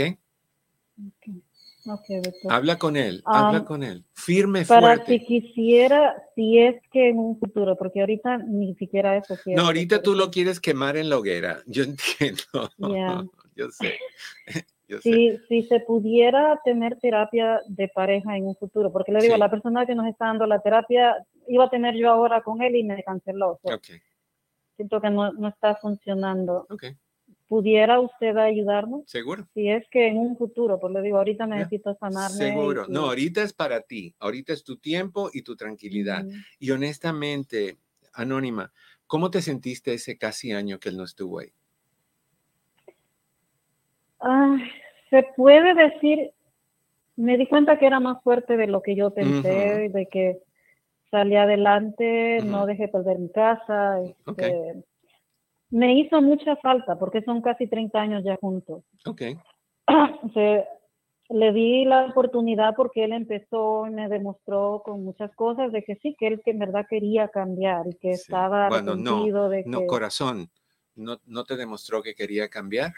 Ok. 1.93 2.05
Habla 2.49 2.79
con 2.79 2.97
él, 2.97 3.23
habla 3.25 3.65
con 3.65 3.83
él, 3.83 4.05
firme, 4.15 4.65
para 4.65 4.97
fuerte. 4.97 5.19
si 5.19 5.25
quisiera, 5.25 6.23
si 6.35 6.59
es 6.59 6.81
que 6.93 7.09
en 7.09 7.19
un 7.19 7.39
futuro, 7.39 7.77
porque 7.77 8.01
ahorita 8.01 8.39
ni 8.39 8.75
siquiera 8.77 9.17
eso 9.17 9.37
No, 9.47 9.63
ahorita 9.63 10.03
tú 10.03 10.15
lo 10.15 10.31
quieres 10.31 10.61
quemar 10.61 10.97
en 10.97 11.09
la 11.09 11.19
hoguera, 11.19 11.59
yo 11.67 11.83
entiendo. 11.83 12.71
Yo 12.79 12.89
yo 13.57 13.71
sé. 13.71 13.99
si, 15.03 15.39
si 15.49 15.63
se 15.65 15.81
pudiera 15.81 16.61
tener 16.65 16.99
terapia 17.01 17.61
de 17.67 17.89
pareja 17.89 18.37
en 18.37 18.47
un 18.47 18.57
futuro, 18.57 18.93
porque 18.93 19.13
le 19.13 19.21
digo, 19.21 19.37
la 19.37 19.51
persona 19.51 19.87
que 19.87 19.95
nos 19.95 20.07
está 20.07 20.27
dando 20.27 20.47
la 20.47 20.61
terapia 20.61 21.17
iba 21.49 21.65
a 21.65 21.71
tener 21.71 21.97
yo 21.97 22.11
ahora 22.11 22.43
con 22.43 22.63
él 22.63 22.77
y 22.77 22.85
me 22.85 23.03
canceló. 23.03 23.61
Siento 24.77 25.01
que 25.01 25.11
no, 25.11 25.33
no 25.33 25.49
está 25.49 25.75
funcionando. 25.77 26.67
¿Pudiera 27.51 27.99
usted 27.99 28.37
ayudarnos? 28.37 29.11
Seguro. 29.11 29.45
Si 29.55 29.69
es 29.69 29.85
que 29.91 30.07
en 30.07 30.19
un 30.19 30.39
futuro, 30.39 30.79
pues 30.79 30.95
le 30.95 31.03
digo, 31.03 31.19
ahorita 31.19 31.49
necesito 31.49 31.97
sanarme. 31.99 32.37
Seguro. 32.37 32.87
No, 32.89 33.07
ahorita 33.07 33.43
es 33.43 33.53
para 33.53 33.81
ti. 33.81 34.15
Ahorita 34.21 34.53
es 34.53 34.63
tu 34.63 34.77
tiempo 34.77 35.31
y 35.33 35.43
tu 35.43 35.57
tranquilidad. 35.57 36.25
Y 36.61 36.71
honestamente, 36.71 37.79
Anónima, 38.13 38.73
¿cómo 39.09 39.33
te 39.33 39.43
sentiste 39.43 39.93
ese 39.93 40.17
casi 40.17 40.53
año 40.53 40.79
que 40.79 40.91
él 40.91 40.97
no 40.97 41.03
estuvo 41.03 41.41
ahí? 41.41 41.53
se 45.11 45.25
puede 45.35 45.75
decir, 45.75 46.31
me 47.17 47.37
di 47.37 47.49
cuenta 47.49 47.81
que 47.81 47.87
era 47.87 47.99
más 47.99 48.23
fuerte 48.23 48.57
de 48.57 48.69
lo 48.69 48.81
que 48.81 48.95
yo 48.95 49.13
pensé, 49.13 49.89
de 49.89 50.07
que 50.07 50.39
salí 51.11 51.35
adelante, 51.35 52.39
no 52.45 52.67
dejé 52.67 52.87
perder 52.87 53.19
mi 53.19 53.33
casa. 53.33 53.99
Este, 54.05 54.85
me 55.71 55.99
hizo 55.99 56.21
mucha 56.21 56.57
falta 56.57 56.99
porque 56.99 57.23
son 57.23 57.43
casi 57.43 57.67
30 57.67 58.01
años 58.01 58.25
ya 58.25 58.37
juntos. 58.37 58.85
Ok. 59.07 59.23
le 61.33 61.53
di 61.53 61.85
la 61.85 62.07
oportunidad 62.07 62.75
porque 62.77 63.05
él 63.05 63.13
empezó 63.13 63.87
y 63.87 63.91
me 63.91 64.09
demostró 64.09 64.83
con 64.85 65.05
muchas 65.05 65.35
cosas 65.37 65.71
de 65.73 65.85
que 65.85 65.97
sí, 65.97 66.17
que 66.19 66.27
él 66.27 66.43
que 66.45 66.51
en 66.51 66.59
verdad 66.59 66.87
quería 66.89 67.29
cambiar 67.29 67.87
y 67.87 67.95
que 67.95 68.11
estaba 68.11 68.69
bueno, 68.69 68.97
no, 68.97 69.49
de 69.49 69.63
que... 69.63 69.71
No, 69.71 69.87
corazón, 69.87 70.51
no, 70.97 71.19
no 71.27 71.45
te 71.45 71.57
demostró 71.57 72.03
que 72.03 72.15
quería 72.15 72.49
cambiar 72.49 72.93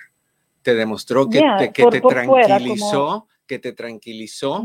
te 0.63 0.75
demostró 0.75 1.29
que, 1.29 1.43
te, 1.59 1.73
que 1.73 1.87
te 1.87 2.01
tranquilizó, 2.01 3.27
que 3.47 3.59
te 3.59 3.73
tranquilizó 3.73 4.65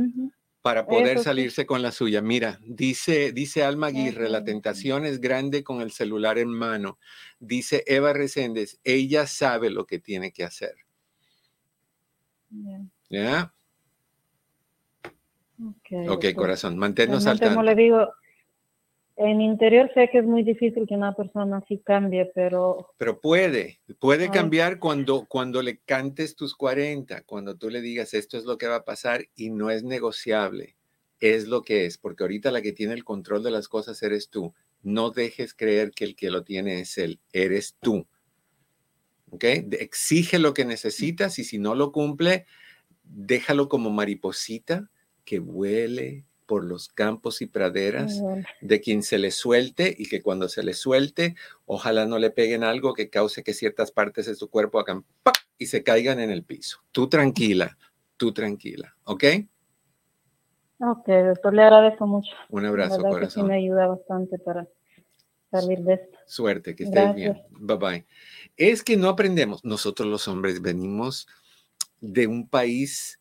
para 0.67 0.85
poder 0.85 1.19
salirse 1.19 1.65
con 1.65 1.81
la 1.81 1.93
suya. 1.93 2.21
Mira, 2.21 2.59
dice, 2.61 3.31
dice 3.31 3.63
Alma 3.63 3.87
Aguirre, 3.87 4.27
la 4.27 4.43
tentación 4.43 5.05
es 5.05 5.21
grande 5.21 5.63
con 5.63 5.79
el 5.79 5.91
celular 5.91 6.37
en 6.37 6.49
mano. 6.49 6.99
Dice 7.39 7.85
Eva 7.87 8.11
Reséndez, 8.11 8.77
ella 8.83 9.27
sabe 9.27 9.69
lo 9.69 9.85
que 9.85 9.99
tiene 9.99 10.33
que 10.33 10.43
hacer. 10.43 10.75
¿Ya? 13.09 13.53
Ok, 15.63 16.09
okay 16.09 16.33
corazón, 16.33 16.77
manténnos 16.77 17.25
al 17.27 17.39
tanto. 17.39 17.61
le 17.61 17.73
digo, 17.73 18.13
en 19.17 19.41
interior 19.41 19.89
sé 19.95 20.09
que 20.11 20.19
es 20.19 20.25
muy 20.25 20.43
difícil 20.43 20.85
que 20.87 20.93
una 20.93 21.15
persona 21.15 21.57
así 21.57 21.79
cambie, 21.79 22.31
pero... 22.35 22.93
Pero 22.97 23.19
puede, 23.19 23.79
puede 23.99 24.29
cambiar 24.29 24.77
cuando, 24.77 25.25
cuando 25.25 25.63
le 25.63 25.79
cantes 25.79 26.35
tus 26.35 26.55
40, 26.55 27.23
cuando 27.23 27.57
tú 27.57 27.71
le 27.71 27.81
digas 27.81 28.13
esto 28.13 28.37
es 28.37 28.45
lo 28.45 28.59
que 28.59 28.67
va 28.67 28.77
a 28.77 28.85
pasar 28.85 29.25
y 29.35 29.49
no 29.49 29.71
es 29.71 29.83
negociable, 29.83 30.75
es 31.19 31.47
lo 31.47 31.63
que 31.63 31.85
es, 31.85 31.97
porque 31.97 32.23
ahorita 32.23 32.51
la 32.51 32.61
que 32.61 32.73
tiene 32.73 32.93
el 32.93 33.03
control 33.03 33.41
de 33.41 33.49
las 33.49 33.67
cosas 33.67 34.01
eres 34.03 34.29
tú. 34.29 34.53
No 34.83 35.09
dejes 35.09 35.55
creer 35.55 35.91
que 35.91 36.03
el 36.03 36.15
que 36.15 36.29
lo 36.29 36.43
tiene 36.43 36.79
es 36.79 36.99
él, 36.99 37.19
eres 37.33 37.75
tú. 37.81 38.07
¿Ok? 39.31 39.43
Exige 39.43 40.37
lo 40.37 40.53
que 40.53 40.63
necesitas 40.63 41.39
y 41.39 41.43
si 41.43 41.57
no 41.57 41.73
lo 41.73 41.91
cumple, 41.91 42.45
déjalo 43.03 43.67
como 43.67 43.89
mariposita 43.89 44.91
que 45.25 45.39
huele, 45.39 46.26
por 46.47 46.63
los 46.63 46.87
campos 46.87 47.41
y 47.41 47.45
praderas 47.45 48.23
de 48.61 48.81
quien 48.81 49.03
se 49.03 49.19
le 49.19 49.29
suelte 49.29 49.93
y 49.95 50.07
que 50.07 50.23
cuando 50.23 50.49
se 50.49 50.63
le 50.63 50.73
suelte, 50.73 51.35
ojalá 51.65 52.07
no 52.07 52.17
le 52.17 52.31
peguen 52.31 52.63
algo 52.63 52.93
que 52.93 53.09
cause 53.09 53.43
que 53.43 53.53
ciertas 53.53 53.91
partes 53.91 54.25
de 54.25 54.35
su 54.35 54.49
cuerpo 54.49 54.79
hagan 54.79 55.05
y 55.59 55.67
se 55.67 55.83
caigan 55.83 56.19
en 56.19 56.31
el 56.31 56.43
piso. 56.43 56.79
Tú 56.91 57.07
tranquila, 57.09 57.77
tú 58.15 58.33
tranquila, 58.33 58.95
¿ok? 59.03 59.23
Ok, 60.79 61.07
doctor, 61.07 61.53
le 61.53 61.63
agradezco 61.63 62.07
mucho. 62.07 62.31
Un 62.49 62.65
abrazo, 62.65 63.01
corazón. 63.01 63.43
Que 63.43 63.49
me 63.49 63.57
ayuda 63.57 63.87
bastante 63.87 64.37
para 64.39 64.67
salir 65.51 65.79
de 65.79 65.95
esto. 65.95 66.17
Suerte, 66.27 66.75
que 66.75 66.83
estés 66.83 67.15
bien. 67.15 67.41
Bye 67.51 67.77
bye. 67.77 68.05
Es 68.55 68.83
que 68.83 68.95
no 68.95 69.09
aprendemos. 69.09 69.63
Nosotros 69.65 70.07
los 70.07 70.27
hombres 70.27 70.61
venimos 70.61 71.27
de 71.99 72.27
un 72.27 72.47
país 72.47 73.19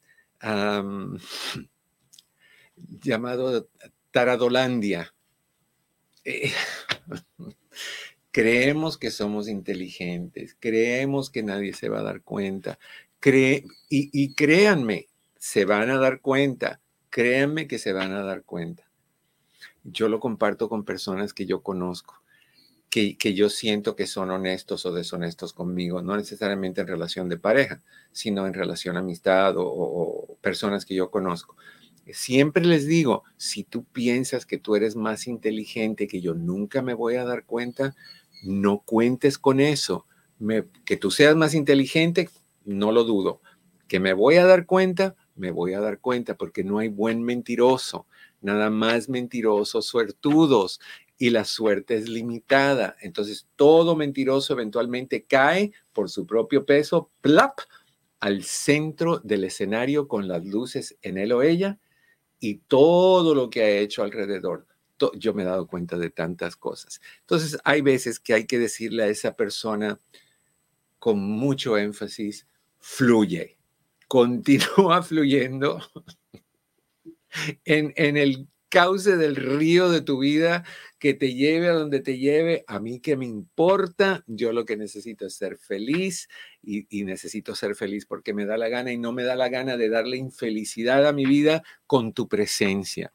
llamado 2.77 3.69
Taradolandia. 4.11 5.15
Eh, 6.25 6.53
creemos 8.33 8.99
que 8.99 9.11
somos 9.11 9.49
inteligentes, 9.49 10.57
creemos 10.59 11.31
que 11.31 11.43
nadie 11.43 11.73
se 11.73 11.89
va 11.89 12.01
a 12.01 12.05
dar 12.05 12.23
cuenta, 12.23 12.79
y, 13.25 13.65
y 13.89 14.35
créanme, 14.35 15.09
se 15.39 15.65
van 15.65 15.91
a 15.91 15.99
dar 15.99 16.21
cuenta, 16.21 16.81
créanme 17.11 17.67
que 17.67 17.79
se 17.79 17.93
van 17.93 18.12
a 18.12 18.23
dar 18.23 18.43
cuenta. 18.43 18.89
Yo 19.85 20.09
lo 20.09 20.21
comparto 20.21 20.69
con 20.69 20.85
personas 20.85 21.33
que 21.33 21.47
yo 21.47 21.62
conozco. 21.62 22.23
Que, 22.91 23.19
que, 23.19 23.35
yo 23.35 23.51
siento 23.51 23.97
que 23.97 24.07
son 24.07 24.31
honestos 24.31 24.87
o 24.87 24.93
deshonestos 24.93 25.53
conmigo, 25.53 26.03
no 26.03 26.17
necesariamente 26.17 26.81
en 26.81 26.87
relación 26.87 27.29
de 27.29 27.37
pareja, 27.37 27.83
sino 28.12 28.47
en 28.47 28.55
relación 28.55 28.97
amistad 28.97 29.55
o 29.59 30.39
personas 30.41 30.87
que 30.87 30.95
yo 30.95 31.11
conozco. 31.11 31.57
Siempre 32.12 32.64
les 32.64 32.87
digo, 32.87 33.25
si 33.37 33.64
tú 33.64 33.85
piensas 33.85 34.47
que 34.47 34.59
tú 34.59 34.77
eres 34.77 34.95
más 34.95 35.27
inteligente, 35.27 36.07
que 36.07 36.21
yo 36.21 36.35
nunca 36.35 36.81
me 36.81 36.95
voy 36.95 37.16
a 37.16 37.25
dar 37.25 37.45
cuenta, 37.45 37.97
no 38.45 38.83
cuentes 38.85 39.38
con 39.38 39.61
eso. 39.61 40.07
que 40.85 40.97
tú 40.97 41.11
seas 41.11 41.35
más 41.35 41.55
inteligente, 41.55 42.29
no 42.64 42.92
lo 42.92 43.05
dudo. 43.05 43.40
Que 43.88 43.99
me 43.99 44.12
voy 44.12 44.37
a 44.37 44.45
dar 44.45 44.66
cuenta, 44.66 45.16
me 45.35 45.51
voy 45.51 45.73
a 45.73 45.81
dar 45.81 45.99
cuenta, 45.99 46.37
porque 46.37 46.62
no 46.62 46.79
hay 46.79 46.88
buen 46.88 47.23
mentiroso, 47.23 48.07
nada 48.40 48.71
más 48.71 49.09
mentirosos, 49.09 49.87
suertudos, 49.87 50.81
y 51.19 51.31
la 51.31 51.45
suerte 51.45 51.97
es 51.97 52.09
limitada. 52.09 52.97
Entonces, 53.01 53.49
todo 53.57 53.97
mentiroso 53.97 54.53
eventualmente 54.53 55.25
cae 55.25 55.73
por 55.92 56.11
su 56.11 56.27
propio 56.27 56.66
peso, 56.66 57.11
plap, 57.21 57.61
al 58.21 58.45
centro 58.45 59.19
del 59.19 59.45
escenario 59.45 60.09
con 60.09 60.29
las 60.29 60.45
luces 60.45 60.97
en 61.03 61.19
él 61.19 61.33
o 61.33 61.42
ella 61.42 61.79
y 62.40 62.59
todo 62.66 63.35
lo 63.35 63.51
que 63.51 63.62
ha 63.62 63.70
hecho 63.79 64.03
alrededor. 64.03 64.66
Yo 65.14 65.35
me 65.35 65.42
he 65.42 65.46
dado 65.46 65.66
cuenta 65.66 65.99
de 65.99 66.11
tantas 66.11 66.57
cosas. 66.57 67.01
Entonces, 67.20 67.59
hay 67.64 67.83
veces 67.83 68.18
que 68.18 68.35
hay 68.35 68.46
que 68.46 68.59
decirle 68.59 69.03
a 69.03 69.09
esa 69.09 69.37
persona 69.37 70.01
con 70.99 71.18
mucho 71.18 71.77
énfasis, 71.77 72.46
fluye, 72.79 73.59
continúa 74.09 75.03
fluyendo 75.03 75.81
en, 77.64 77.92
en 77.96 78.16
el 78.16 78.49
cauce 78.68 79.16
del 79.16 79.37
río 79.37 79.90
de 79.90 80.01
tu 80.01 80.18
vida 80.18 80.64
que 80.99 81.14
te 81.14 81.35
lleve 81.35 81.68
a 81.68 81.72
donde 81.72 82.01
te 82.01 82.18
lleve, 82.18 82.64
a 82.66 82.81
mí 82.81 83.01
que 83.01 83.16
me 83.16 83.27
importa, 83.27 84.25
yo 84.27 84.53
lo 84.53 84.64
que 84.64 84.77
necesito 84.77 85.27
es 85.27 85.35
ser 85.35 85.57
feliz 85.59 86.29
y, 86.66 87.05
necesito 87.05 87.55
ser 87.55 87.76
feliz 87.76 88.07
porque 88.07 88.35
me 88.35 88.44
da 88.44 88.57
la 88.57 88.68
gana 88.68 88.92
y 88.92 88.98
no 88.98 89.12
me 89.12 89.22
da 89.22 89.37
la 89.37 89.48
gana 89.48 89.76
de 89.76 89.88
darle 89.88 90.16
infelicidad 90.16 91.07
a 91.07 91.12
mi 91.12 91.24
vida 91.24 91.62
con 91.87 92.12
tu 92.12 92.29
presencia. 92.29 93.12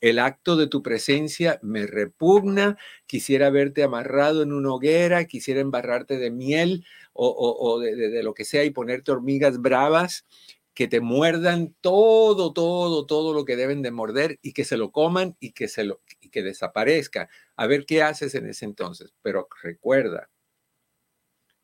El 0.00 0.18
acto 0.18 0.56
de 0.56 0.66
tu 0.66 0.82
presencia 0.82 1.58
me 1.62 1.86
repugna, 1.86 2.78
quisiera 3.06 3.50
verte 3.50 3.82
amarrado 3.82 4.42
en 4.42 4.52
una 4.52 4.72
hoguera, 4.74 5.24
quisiera 5.26 5.60
embarrarte 5.60 6.18
de 6.18 6.30
miel 6.30 6.84
o, 7.12 7.80
de 7.80 8.22
lo 8.22 8.34
que 8.34 8.44
sea 8.44 8.64
y 8.64 8.70
ponerte 8.70 9.12
hormigas 9.12 9.60
bravas 9.60 10.26
que 10.74 10.88
te 10.88 11.00
muerdan 11.00 11.74
todo, 11.80 12.52
todo, 12.52 13.04
todo 13.04 13.34
lo 13.34 13.44
que 13.44 13.56
deben 13.56 13.82
de 13.82 13.90
morder 13.90 14.38
y 14.40 14.52
que 14.52 14.64
se 14.64 14.78
lo 14.78 14.92
coman 14.92 15.36
y 15.40 15.52
que, 15.52 15.68
se 15.68 15.84
lo, 15.84 16.00
y 16.20 16.30
que 16.30 16.42
desaparezca. 16.42 17.28
A 17.56 17.66
ver 17.66 17.84
qué 17.84 18.02
haces 18.02 18.34
en 18.34 18.46
ese 18.48 18.64
entonces. 18.64 19.12
Pero 19.20 19.48
recuerda 19.62 20.30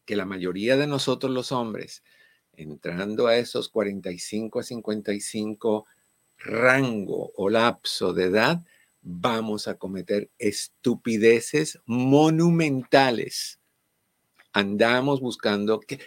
que 0.07 0.17
la 0.17 0.25
mayoría 0.25 0.77
de 0.77 0.87
nosotros 0.87 1.33
los 1.33 1.53
hombres, 1.53 2.03
entrando 2.55 3.27
a 3.27 3.37
esos 3.37 3.69
45 3.69 4.61
a 4.61 4.63
55 4.63 5.87
rango 6.39 7.33
o 7.37 7.51
lapso 7.51 8.15
de 8.15 8.25
edad, 8.25 8.65
vamos 9.03 9.69
a 9.69 9.77
cometer 9.77 10.31
estupideces 10.39 11.79
monumentales. 11.85 13.61
Andamos 14.53 15.21
buscando 15.21 15.81
que 15.81 16.01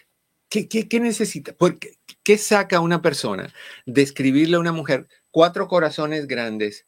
¿Qué, 0.50 0.68
qué, 0.68 1.00
necesita? 1.00 1.54
Porque, 1.54 2.00
¿Qué 2.24 2.38
saca 2.40 2.80
una 2.80 3.04
persona 3.04 3.54
de 3.86 4.02
a 4.02 4.60
una 4.60 4.72
mujer 4.72 5.08
cuatro 5.30 5.68
corazones 5.68 6.26
grandes? 6.26 6.88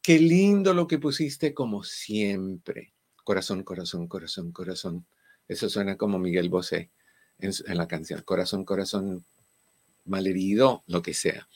Qué 0.00 0.20
lindo 0.20 0.72
lo 0.72 0.86
que 0.86 0.98
pusiste 0.98 1.52
como 1.52 1.82
siempre. 1.82 2.94
Corazón, 3.24 3.64
corazón, 3.64 4.06
corazón, 4.06 4.52
corazón. 4.52 5.06
Eso 5.48 5.68
suena 5.68 5.96
como 5.96 6.18
Miguel 6.18 6.48
Bosé 6.48 6.90
en, 7.38 7.52
la 7.76 7.88
canción. 7.88 8.22
Corazón, 8.22 8.64
corazón, 8.64 9.24
malherido, 10.04 10.82
lo 10.86 11.02
que 11.02 11.14
sea. 11.14 11.48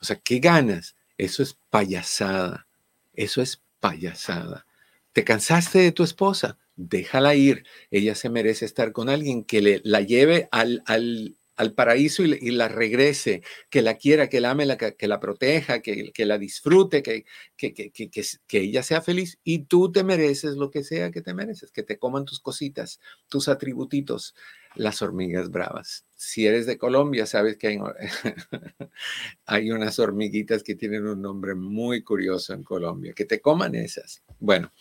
O 0.00 0.04
sea, 0.04 0.16
¿qué 0.16 0.38
ganas? 0.38 0.96
Eso 1.18 1.42
es 1.42 1.56
payasada. 1.70 2.66
Eso 3.14 3.42
es 3.42 3.62
payasada. 3.80 4.66
¿Te 5.12 5.24
cansaste 5.24 5.78
de 5.78 5.92
tu 5.92 6.02
esposa? 6.02 6.58
déjala 6.76 7.34
ir. 7.34 7.64
Ella 7.90 8.14
se 8.14 8.30
merece 8.30 8.64
estar 8.64 8.92
con 8.92 9.08
alguien 9.08 9.44
que 9.44 9.62
le, 9.62 9.80
la 9.84 10.00
lleve 10.00 10.48
al, 10.50 10.82
al, 10.86 11.36
al 11.56 11.72
paraíso 11.72 12.24
y, 12.24 12.50
la 12.50 12.68
regrese, 12.68 13.42
que 13.70 13.82
la 13.82 13.96
quiera, 13.96 14.28
que 14.28 14.40
la 14.40 14.50
ame, 14.50 14.66
la, 14.66 14.76
que, 14.76 15.08
la 15.08 15.20
proteja, 15.20 15.80
que, 15.80 16.12
que 16.12 16.26
la 16.26 16.38
disfrute, 16.38 17.02
que, 17.02 17.24
que, 17.56 17.72
que, 17.72 18.58
ella 18.58 18.82
sea 18.82 19.00
feliz. 19.02 19.38
Y 19.44 19.60
tú 19.66 19.92
te 19.92 20.04
mereces 20.04 20.56
lo 20.56 20.70
que 20.70 20.84
sea 20.84 21.10
que 21.10 21.22
te 21.22 21.34
mereces, 21.34 21.70
que 21.70 21.82
te 21.82 21.98
coman 21.98 22.24
tus 22.24 22.40
cositas, 22.40 23.00
tus 23.28 23.48
atributitos, 23.48 24.34
las 24.74 25.02
hormigas 25.02 25.50
bravas. 25.50 26.04
Si 26.16 26.46
eres 26.46 26.66
de 26.66 26.78
Colombia, 26.78 27.26
sabes 27.26 27.56
que 27.56 27.68
hay, 27.68 27.78
hay 29.46 29.70
unas 29.70 29.98
hormiguitas 29.98 30.62
que 30.62 30.74
tienen 30.74 31.06
un 31.06 31.20
nombre 31.20 31.54
muy 31.54 32.02
curioso 32.02 32.54
en 32.54 32.62
Colombia, 32.62 33.12
que 33.14 33.24
te 33.24 33.40
coman 33.40 33.74
esas. 33.74 34.22
Bueno, 34.38 34.72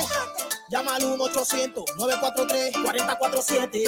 Llama 0.71 0.95
al 0.97 1.03
1-800-943-4047. 1.03 3.85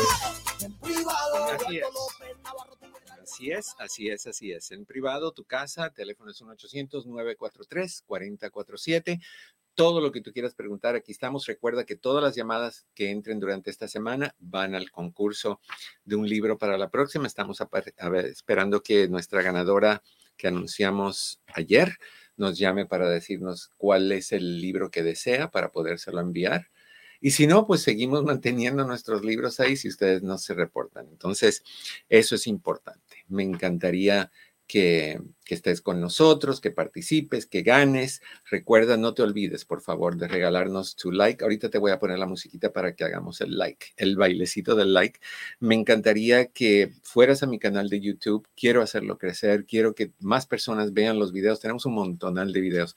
En 0.60 0.72
privado, 0.74 1.46
Así 1.54 1.78
es, 1.78 1.84
así 3.24 3.50
es, 4.08 4.26
así 4.26 4.52
es. 4.52 4.70
En 4.70 4.84
privado, 4.84 5.32
tu 5.32 5.44
casa, 5.44 5.90
teléfono 5.90 6.30
es 6.30 6.42
1-800-943-4047. 6.42 9.20
Todo 9.74 10.00
lo 10.00 10.12
que 10.12 10.20
tú 10.20 10.32
quieras 10.32 10.54
preguntar, 10.54 10.94
aquí 10.94 11.10
estamos. 11.10 11.46
Recuerda 11.46 11.84
que 11.84 11.96
todas 11.96 12.22
las 12.22 12.36
llamadas 12.36 12.86
que 12.94 13.10
entren 13.10 13.40
durante 13.40 13.70
esta 13.70 13.88
semana 13.88 14.34
van 14.38 14.74
al 14.74 14.90
concurso 14.90 15.60
de 16.04 16.16
un 16.16 16.28
libro 16.28 16.58
para 16.58 16.78
la 16.78 16.90
próxima. 16.90 17.26
Estamos 17.26 17.60
esperando 18.26 18.82
que 18.82 19.08
nuestra 19.08 19.42
ganadora 19.42 20.02
que 20.36 20.48
anunciamos 20.48 21.40
ayer 21.48 21.98
nos 22.36 22.58
llame 22.58 22.86
para 22.86 23.08
decirnos 23.08 23.70
cuál 23.76 24.10
es 24.12 24.32
el 24.32 24.60
libro 24.60 24.90
que 24.90 25.02
desea 25.02 25.50
para 25.50 25.72
podérselo 25.72 26.20
enviar. 26.20 26.70
Y 27.20 27.30
si 27.30 27.46
no, 27.46 27.66
pues 27.66 27.82
seguimos 27.82 28.22
manteniendo 28.22 28.84
nuestros 28.84 29.24
libros 29.24 29.58
ahí 29.58 29.76
si 29.76 29.88
ustedes 29.88 30.22
no 30.22 30.36
se 30.36 30.52
reportan. 30.52 31.08
Entonces, 31.08 31.62
eso 32.08 32.34
es 32.34 32.46
importante. 32.46 33.00
Me 33.28 33.42
encantaría 33.42 34.30
que, 34.66 35.20
estés 35.48 35.80
con 35.80 36.00
nosotros, 36.00 36.60
que 36.60 36.70
participes, 36.70 37.46
que 37.46 37.62
ganes. 37.62 38.22
Recuerda, 38.50 38.96
no 38.96 39.14
te 39.14 39.22
olvides, 39.22 39.64
por 39.64 39.82
favor, 39.82 40.16
de 40.16 40.26
regalarnos 40.28 40.96
tu 40.96 41.12
like. 41.12 41.44
Ahorita 41.44 41.70
te 41.70 41.78
voy 41.78 41.92
a 41.92 41.98
poner 41.98 42.18
la 42.18 42.26
musiquita 42.26 42.72
para 42.72 42.94
que 42.94 43.04
hagamos 43.04 43.40
el 43.40 43.56
like, 43.58 43.88
el 43.96 44.16
bailecito 44.16 44.74
del 44.74 44.94
like. 44.94 45.20
Me 45.60 45.74
encantaría 45.74 46.46
que 46.46 46.92
fueras 47.02 47.42
a 47.42 47.46
mi 47.46 47.58
canal 47.58 47.88
de 47.88 48.00
YouTube. 48.00 48.48
Quiero 48.56 48.82
hacerlo 48.82 49.18
crecer. 49.18 49.66
Quiero 49.66 49.94
que 49.94 50.12
más 50.20 50.46
personas 50.46 50.92
vean 50.92 51.18
los 51.18 51.32
videos. 51.32 51.60
Tenemos 51.60 51.86
un 51.86 51.94
montonal 51.94 52.52
de 52.52 52.60
videos 52.60 52.96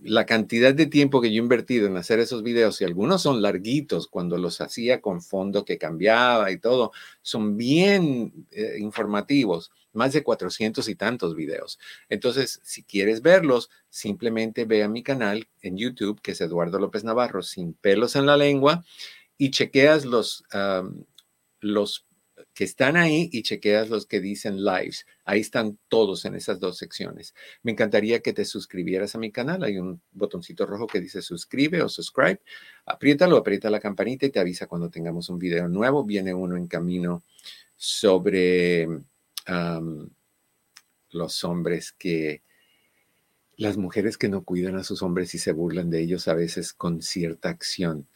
la 0.00 0.26
cantidad 0.26 0.74
de 0.74 0.86
tiempo 0.86 1.20
que 1.20 1.32
yo 1.32 1.40
he 1.40 1.44
invertido 1.44 1.86
en 1.86 1.96
hacer 1.96 2.20
esos 2.20 2.42
videos, 2.42 2.80
y 2.80 2.84
algunos 2.84 3.22
son 3.22 3.42
larguitos 3.42 4.06
cuando 4.06 4.38
los 4.38 4.60
hacía 4.60 5.00
con 5.00 5.22
fondo 5.22 5.64
que 5.64 5.78
cambiaba 5.78 6.50
y 6.50 6.58
todo, 6.58 6.92
son 7.22 7.56
bien 7.56 8.46
eh, 8.50 8.76
informativos, 8.78 9.72
más 9.92 10.12
de 10.12 10.22
400 10.22 10.88
y 10.88 10.94
tantos 10.94 11.34
videos. 11.34 11.78
Entonces, 12.08 12.60
si 12.62 12.84
quieres 12.84 13.22
verlos, 13.22 13.70
simplemente 13.90 14.64
ve 14.64 14.82
a 14.82 14.88
mi 14.88 15.02
canal 15.02 15.48
en 15.62 15.76
YouTube, 15.76 16.20
que 16.20 16.32
es 16.32 16.40
Eduardo 16.40 16.78
López 16.78 17.04
Navarro, 17.04 17.42
sin 17.42 17.74
pelos 17.74 18.14
en 18.16 18.26
la 18.26 18.36
lengua, 18.36 18.84
y 19.36 19.50
chequeas 19.50 20.04
los, 20.04 20.44
los 21.60 22.07
que 22.58 22.64
están 22.64 22.96
ahí 22.96 23.30
y 23.32 23.44
chequeas 23.44 23.88
los 23.88 24.04
que 24.04 24.18
dicen 24.18 24.64
lives. 24.64 25.06
Ahí 25.24 25.38
están 25.38 25.78
todos 25.86 26.24
en 26.24 26.34
esas 26.34 26.58
dos 26.58 26.76
secciones. 26.76 27.32
Me 27.62 27.70
encantaría 27.70 28.18
que 28.18 28.32
te 28.32 28.44
suscribieras 28.44 29.14
a 29.14 29.18
mi 29.18 29.30
canal. 29.30 29.62
Hay 29.62 29.78
un 29.78 30.02
botoncito 30.10 30.66
rojo 30.66 30.88
que 30.88 31.00
dice 31.00 31.22
suscribe 31.22 31.80
o 31.82 31.88
subscribe. 31.88 32.40
Apriétalo, 32.84 33.36
aprieta 33.36 33.70
la 33.70 33.78
campanita 33.78 34.26
y 34.26 34.30
te 34.30 34.40
avisa 34.40 34.66
cuando 34.66 34.90
tengamos 34.90 35.28
un 35.28 35.38
video 35.38 35.68
nuevo. 35.68 36.02
Viene 36.02 36.34
uno 36.34 36.56
en 36.56 36.66
camino 36.66 37.22
sobre 37.76 38.88
los 41.10 41.44
hombres 41.44 41.92
que, 41.92 42.42
las 43.56 43.76
mujeres 43.76 44.18
que 44.18 44.28
no 44.28 44.42
cuidan 44.42 44.74
a 44.74 44.82
sus 44.82 45.00
hombres 45.02 45.32
y 45.32 45.38
se 45.38 45.52
burlan 45.52 45.90
de 45.90 46.00
ellos 46.00 46.26
a 46.26 46.34
veces 46.34 46.72
con 46.72 47.02
cierta 47.02 47.50
acción 47.50 48.08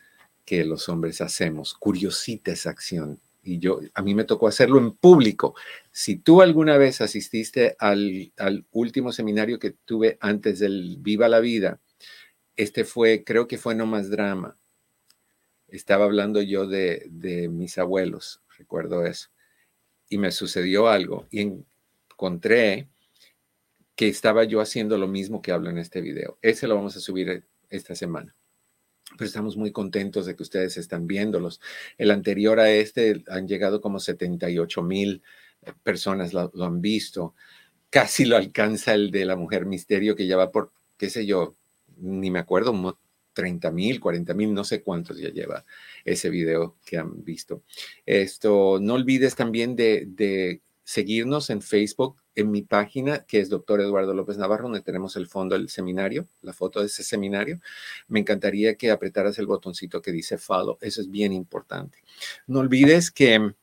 que 0.44 0.64
los 0.64 0.88
hombres 0.88 1.20
hacemos. 1.20 1.74
Curiosita 1.74 2.50
esa 2.50 2.70
acción 2.70 3.20
y 3.42 3.58
yo, 3.58 3.80
a 3.94 4.02
mí 4.02 4.14
me 4.14 4.24
tocó 4.24 4.46
hacerlo 4.46 4.78
en 4.78 4.92
público. 4.92 5.54
Si 5.90 6.16
tú 6.16 6.42
alguna 6.42 6.78
vez 6.78 7.00
asististe 7.00 7.76
al, 7.78 8.32
último 8.70 9.12
seminario 9.12 9.58
que 9.58 9.72
tuve 9.72 10.16
antes 10.20 10.60
del 10.60 10.96
Viva 11.00 11.28
la 11.28 11.40
Vida, 11.40 11.80
este 12.56 12.84
fue, 12.84 13.24
creo 13.24 13.48
que 13.48 13.58
fue 13.58 13.74
No 13.74 13.86
Más 13.86 14.10
Drama. 14.10 14.56
Estaba 15.68 16.04
hablando 16.04 16.40
yo 16.40 16.66
de, 16.66 17.06
de 17.10 17.48
mis 17.48 17.78
abuelos, 17.78 18.42
recuerdo 18.58 19.04
eso. 19.04 19.30
Y 20.08 20.18
me 20.18 20.30
sucedió 20.30 20.88
algo 20.88 21.26
y 21.30 21.40
encontré 22.10 22.88
que 23.96 24.08
estaba 24.08 24.44
yo 24.44 24.60
haciendo 24.60 24.98
lo 24.98 25.08
mismo 25.08 25.42
que 25.42 25.52
hablo 25.52 25.70
en 25.70 25.78
este 25.78 26.00
video. 26.00 26.38
Ese 26.42 26.68
lo 26.68 26.76
vamos 26.76 26.96
a 26.96 27.00
subir 27.00 27.44
esta 27.70 27.94
semana 27.94 28.36
pero 29.16 29.26
estamos 29.26 29.56
muy 29.56 29.72
contentos 29.72 30.26
de 30.26 30.36
que 30.36 30.42
ustedes 30.42 30.76
están 30.76 31.06
viéndolos. 31.06 31.60
El 31.98 32.10
anterior 32.10 32.60
a 32.60 32.70
este 32.70 33.22
han 33.28 33.46
llegado 33.48 33.80
como 33.80 34.00
78 34.00 34.82
mil 34.82 35.22
eh, 35.62 35.72
personas, 35.82 36.32
lo, 36.32 36.50
han 36.64 36.80
visto. 36.80 37.34
Casi 37.90 38.24
lo 38.24 38.36
alcanza 38.36 38.94
el 38.94 39.10
de 39.10 39.24
la 39.24 39.36
mujer 39.36 39.66
misterio, 39.66 40.16
que 40.16 40.26
ya 40.26 40.36
va 40.36 40.50
por, 40.50 40.72
qué 40.96 41.10
sé 41.10 41.26
yo, 41.26 41.56
ni 41.98 42.30
me 42.30 42.38
acuerdo, 42.38 42.98
30 43.34 43.70
mil, 43.70 44.00
40 44.00 44.34
mil, 44.34 44.54
no 44.54 44.64
sé 44.64 44.82
cuántos 44.82 45.18
ya 45.18 45.30
lleva 45.30 45.64
ese 46.04 46.30
video 46.30 46.76
que 46.84 46.98
han 46.98 47.24
visto. 47.24 47.62
Esto, 48.06 48.78
no 48.80 48.94
olvides 48.94 49.34
también 49.34 49.76
de, 49.76 50.04
de 50.06 50.60
seguirnos 50.84 51.50
en 51.50 51.62
Facebook, 51.62 52.21
en 52.34 52.50
mi 52.50 52.62
página, 52.62 53.24
que 53.24 53.40
es 53.40 53.48
Doctor 53.48 53.80
Eduardo 53.80 54.14
López 54.14 54.38
Navarro, 54.38 54.64
donde 54.64 54.80
tenemos 54.80 55.16
el 55.16 55.26
fondo 55.26 55.56
del 55.56 55.68
seminario, 55.68 56.28
la 56.40 56.52
foto 56.52 56.80
de 56.80 56.86
ese 56.86 57.02
seminario. 57.02 57.60
Me 58.08 58.20
encantaría 58.20 58.76
que 58.76 58.90
apretaras 58.90 59.38
el 59.38 59.46
botoncito 59.46 60.00
que 60.00 60.12
dice 60.12 60.38
follow. 60.38 60.78
Eso 60.80 61.00
es 61.00 61.10
bien 61.10 61.32
importante. 61.32 61.98
No 62.46 62.60
olvides 62.60 63.10
que 63.10 63.54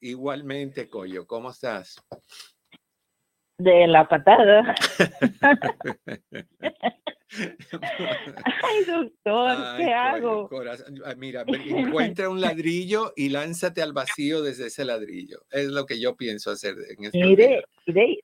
Igualmente, 0.00 0.90
Coyo, 0.90 1.24
¿cómo 1.24 1.50
estás? 1.50 2.04
De 3.58 3.86
la 3.88 4.08
patada. 4.08 4.74
Ay, 8.62 8.84
doctor, 8.86 9.56
¿qué 9.76 9.92
hago? 9.92 10.48
Mira, 11.16 11.44
encuentra 11.46 12.30
un 12.30 12.40
ladrillo 12.40 13.12
y 13.16 13.28
lánzate 13.28 13.82
al 13.82 13.92
vacío 13.92 14.42
desde 14.42 14.68
ese 14.68 14.84
ladrillo. 14.84 15.40
Es 15.50 15.68
lo 15.68 15.86
que 15.86 16.00
yo 16.00 16.16
pienso 16.16 16.50
hacer 16.50 16.74
en 16.88 17.04
este 17.04 17.18
Mire, 17.18 17.64
mire, 17.86 18.18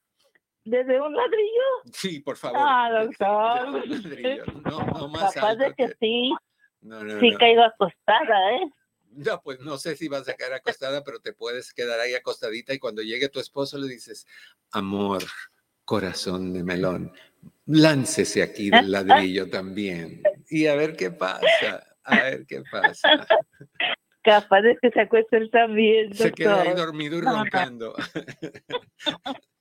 ¿desde 0.65 1.01
un 1.01 1.15
ladrillo? 1.15 1.63
Sí, 1.93 2.21
por 2.21 2.37
favor. 2.37 2.59
Ah, 2.61 2.91
doctor. 3.05 3.87
No, 4.65 4.87
no 4.87 5.09
más 5.09 5.35
Capaz 5.35 5.57
de 5.57 5.75
que, 5.75 5.89
sí. 6.01 6.33
No, 6.81 7.03
no, 7.03 7.19
sí 7.19 7.35
caigo 7.39 7.63
acostada, 7.63 8.53
¿eh? 8.53 8.71
No, 9.17 9.41
pues 9.43 9.61
no 9.61 9.79
sé 9.79 9.97
si 9.97 10.09
vas 10.09 10.29
a 10.29 10.35
caer 10.35 10.55
acostada, 10.55 11.03
pero 11.05 11.21
te 11.21 11.33
puedes 11.33 11.73
quedar 11.73 12.01
ahí 12.01 12.15
acostadita 12.15 12.75
y 12.75 12.79
cuando 12.79 13.03
llegue 13.03 13.29
tu 13.29 13.41
esposo 13.41 13.79
le 13.79 13.89
dices, 13.89 14.27
amor, 14.73 15.23
corazón 15.85 16.53
de 16.53 16.65
melón, 16.65 17.13
láncese 17.67 18.43
aquí 18.43 18.71
del 18.71 18.91
ladrillo 18.91 19.49
también 19.49 20.23
y 20.49 20.67
a 20.67 20.75
ver 20.75 20.97
qué 20.97 21.11
pasa, 21.11 21.97
a 22.03 22.23
ver 22.23 22.47
qué 22.47 22.63
pasa. 22.71 23.09
Capaz 24.23 24.63
de 24.63 24.79
que 24.81 24.91
se 24.91 25.01
acueste 25.03 25.37
él 25.37 25.51
también. 25.51 26.15
Se 26.15 26.33
queda 26.33 26.63
ahí 26.63 26.73
dormido 26.75 27.19
y 27.19 27.21
roncando. 27.21 27.95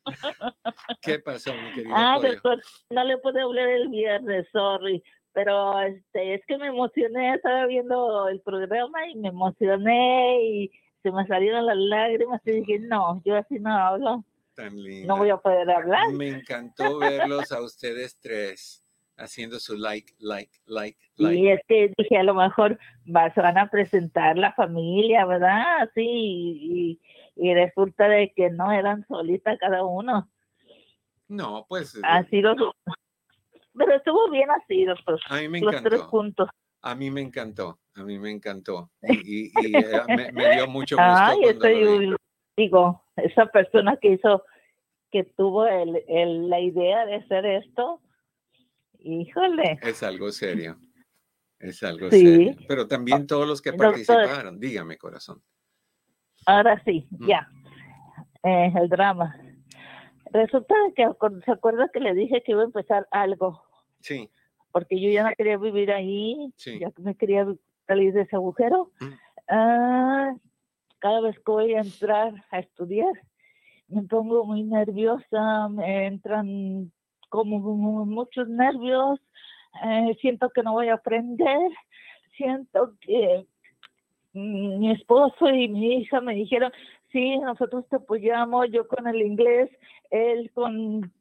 ¿Qué 1.01 1.19
pasó, 1.19 1.53
mi 1.53 1.73
querido? 1.73 1.93
Ah, 1.93 2.17
doctor, 2.21 2.61
no 2.89 3.03
le 3.03 3.17
pude 3.17 3.41
hablar 3.41 3.67
el 3.67 3.89
viernes, 3.89 4.47
sorry. 4.53 5.03
Pero 5.33 5.81
este, 5.81 6.35
es 6.35 6.45
que 6.45 6.57
me 6.57 6.67
emocioné, 6.67 7.35
estaba 7.35 7.65
viendo 7.65 8.27
el 8.27 8.39
programa 8.41 9.07
y 9.07 9.15
me 9.15 9.29
emocioné 9.29 10.43
y 10.43 10.71
se 11.01 11.11
me 11.11 11.25
salieron 11.27 11.65
las 11.65 11.77
lágrimas 11.77 12.41
y 12.45 12.51
dije, 12.51 12.79
no, 12.79 13.21
yo 13.25 13.35
así 13.35 13.59
no 13.59 13.75
hablo. 13.75 14.23
No 15.05 15.17
voy 15.17 15.31
a 15.31 15.37
poder 15.37 15.69
hablar. 15.69 16.11
Me 16.13 16.29
encantó 16.29 16.99
verlos 16.99 17.51
a 17.51 17.61
ustedes 17.61 18.19
tres 18.19 18.85
haciendo 19.17 19.59
su 19.59 19.75
like, 19.75 20.13
like, 20.19 20.51
like, 20.65 20.99
like. 21.17 21.35
Y 21.35 21.49
es 21.49 21.61
que 21.67 21.91
dije, 21.97 22.17
a 22.17 22.23
lo 22.23 22.35
mejor 22.35 22.77
vas, 23.05 23.35
van 23.35 23.57
a 23.57 23.69
presentar 23.69 24.37
la 24.37 24.53
familia, 24.53 25.25
¿verdad? 25.25 25.89
Sí, 25.95 26.03
y, 26.05 27.01
y 27.35 27.53
resulta 27.53 28.07
de 28.07 28.31
que 28.35 28.49
no 28.49 28.71
eran 28.71 29.05
solitas 29.07 29.57
cada 29.59 29.83
uno. 29.83 30.29
No, 31.27 31.65
pues. 31.67 31.99
Ha 32.03 32.23
sido. 32.25 32.55
Pero 33.75 33.95
estuvo 33.95 34.29
bien 34.29 34.49
así, 34.51 34.85
los, 34.85 34.99
a 35.29 35.37
mí 35.37 35.47
me 35.47 35.61
los 35.61 35.81
tres 35.81 36.01
puntos. 36.03 36.49
A 36.81 36.95
mí 36.95 37.09
me 37.09 37.21
encantó, 37.21 37.79
a 37.95 38.03
mí 38.03 38.19
me 38.19 38.29
encantó. 38.29 38.91
Y, 39.25 39.45
y, 39.45 39.75
eh, 39.75 40.31
me, 40.33 40.55
dio 40.55 40.67
mucho 40.67 40.95
gusto. 40.95 41.11
Ay, 41.11 41.39
estoy, 41.45 42.15
digo, 42.57 43.03
esa 43.15 43.45
persona 43.47 43.97
que 43.97 44.13
hizo, 44.13 44.43
que 45.11 45.23
tuvo 45.23 45.65
el, 45.65 46.03
el, 46.07 46.49
la 46.49 46.59
idea 46.59 47.05
de 47.05 47.15
hacer 47.15 47.45
esto, 47.45 48.01
híjole. 48.99 49.79
Es 49.81 50.03
algo 50.03 50.31
serio. 50.31 50.77
Es 51.59 51.81
algo 51.83 52.09
serio. 52.09 52.55
Pero 52.67 52.87
también 52.87 53.25
todos 53.25 53.47
los 53.47 53.61
que 53.61 53.73
participaron, 53.73 54.59
dígame, 54.59 54.97
corazón. 54.97 55.41
Ahora 56.45 56.81
sí, 56.83 57.07
mm. 57.11 57.27
ya. 57.27 57.47
Eh, 58.43 58.73
el 58.75 58.89
drama. 58.89 59.37
Resulta 60.31 60.75
que 60.95 61.07
se 61.45 61.51
acuerda 61.51 61.89
que 61.93 61.99
le 61.99 62.13
dije 62.13 62.43
que 62.43 62.51
iba 62.51 62.61
a 62.61 62.65
empezar 62.65 63.07
algo. 63.11 63.62
Sí. 64.03 64.29
Porque 64.71 64.99
yo 64.99 65.09
ya 65.09 65.23
no 65.23 65.33
quería 65.35 65.57
vivir 65.57 65.91
ahí, 65.91 66.51
sí. 66.57 66.79
ya 66.79 66.91
me 66.97 67.15
quería 67.15 67.47
salir 67.87 68.13
de 68.13 68.21
ese 68.21 68.35
agujero. 68.35 68.91
Mm. 68.99 69.13
Ah, 69.49 70.35
cada 70.99 71.21
vez 71.21 71.35
que 71.37 71.51
voy 71.51 71.73
a 71.73 71.81
entrar 71.81 72.33
a 72.51 72.59
estudiar, 72.59 73.13
me 73.87 74.03
pongo 74.03 74.45
muy 74.45 74.63
nerviosa, 74.63 75.69
me 75.69 76.07
entran 76.07 76.91
como 77.29 77.59
muchos 78.05 78.47
nervios, 78.47 79.19
eh, 79.83 80.15
siento 80.21 80.49
que 80.49 80.63
no 80.63 80.73
voy 80.73 80.89
a 80.89 80.95
aprender, 80.95 81.71
siento 82.37 82.93
que 83.01 83.45
mi 84.33 84.91
esposo 84.91 85.49
y 85.49 85.67
mi 85.67 85.97
hija 85.97 86.21
me 86.21 86.35
dijeron, 86.35 86.71
sí, 87.11 87.37
nosotros 87.37 87.87
te 87.89 87.97
apoyamos, 87.97 88.67
yo 88.71 88.87
con 88.87 89.07
el 89.07 89.21
inglés, 89.21 89.69
él 90.09 90.51
con 90.53 91.11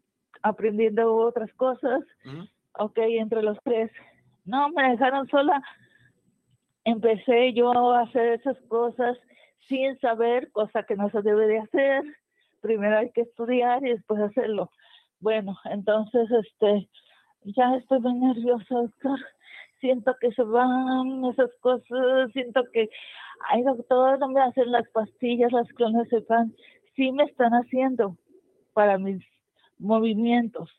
aprendiendo 0.42 1.14
otras 1.16 1.52
cosas, 1.54 2.02
ok, 2.78 2.98
entre 2.98 3.42
los 3.42 3.58
tres. 3.64 3.90
No, 4.44 4.68
me 4.70 4.90
dejaron 4.90 5.28
sola. 5.28 5.62
Empecé 6.84 7.52
yo 7.52 7.72
a 7.92 8.02
hacer 8.02 8.40
esas 8.40 8.60
cosas 8.68 9.16
sin 9.68 9.98
saber, 10.00 10.50
cosa 10.52 10.82
que 10.82 10.96
no 10.96 11.10
se 11.10 11.22
debe 11.22 11.46
de 11.46 11.58
hacer. 11.60 12.02
Primero 12.60 12.98
hay 12.98 13.10
que 13.12 13.22
estudiar 13.22 13.84
y 13.84 13.90
después 13.90 14.20
hacerlo. 14.20 14.70
Bueno, 15.20 15.56
entonces, 15.66 16.28
este, 16.30 16.88
ya 17.44 17.76
estoy 17.76 18.00
muy 18.00 18.14
nerviosa, 18.14 18.74
doctor 18.74 19.18
siento 19.82 20.16
que 20.20 20.32
se 20.32 20.42
van 20.44 21.24
esas 21.26 21.50
cosas, 21.60 22.32
siento 22.32 22.62
que, 22.72 22.88
ay 23.50 23.62
doctor, 23.64 24.18
no 24.20 24.28
me 24.28 24.40
hacen 24.40 24.70
las 24.70 24.88
pastillas, 24.90 25.52
las 25.52 25.68
clones 25.74 26.08
de 26.08 26.22
pan, 26.22 26.54
sí 26.94 27.12
me 27.12 27.24
están 27.24 27.52
haciendo 27.52 28.16
para 28.72 28.96
mis 28.96 29.22
movimientos, 29.78 30.70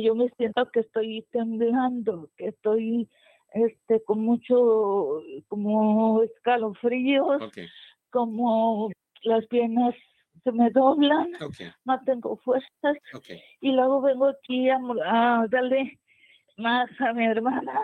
yo 0.00 0.14
me 0.14 0.28
siento 0.36 0.70
que 0.70 0.80
estoy 0.80 1.26
temblando, 1.30 2.30
que 2.36 2.48
estoy 2.48 3.08
este 3.52 4.02
con 4.04 4.20
mucho 4.20 5.22
como 5.48 6.22
escalofríos, 6.22 7.42
como 8.10 8.90
las 9.22 9.46
piernas 9.46 9.94
se 10.44 10.52
me 10.52 10.70
doblan, 10.70 11.30
no 11.84 12.00
tengo 12.04 12.36
fuerzas 12.38 12.96
y 13.60 13.72
luego 13.72 14.00
vengo 14.00 14.28
aquí 14.28 14.68
a, 14.70 14.78
a 15.04 15.46
darle 15.48 16.00
más 16.56 16.88
a 17.00 17.12
mi 17.12 17.26
hermana. 17.26 17.80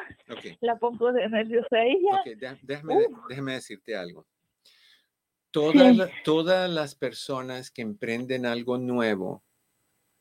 La 0.60 0.76
pongo 0.76 1.12
de 1.12 1.28
nerviosa 1.28 1.76
a 1.76 1.84
ella. 1.84 2.52
déjame, 2.62 3.52
decirte 3.52 3.96
algo. 3.96 4.26
Todas, 5.50 6.10
todas 6.24 6.70
las 6.70 6.94
personas 6.94 7.70
que 7.70 7.82
emprenden 7.82 8.44
algo 8.44 8.76
nuevo 8.76 9.42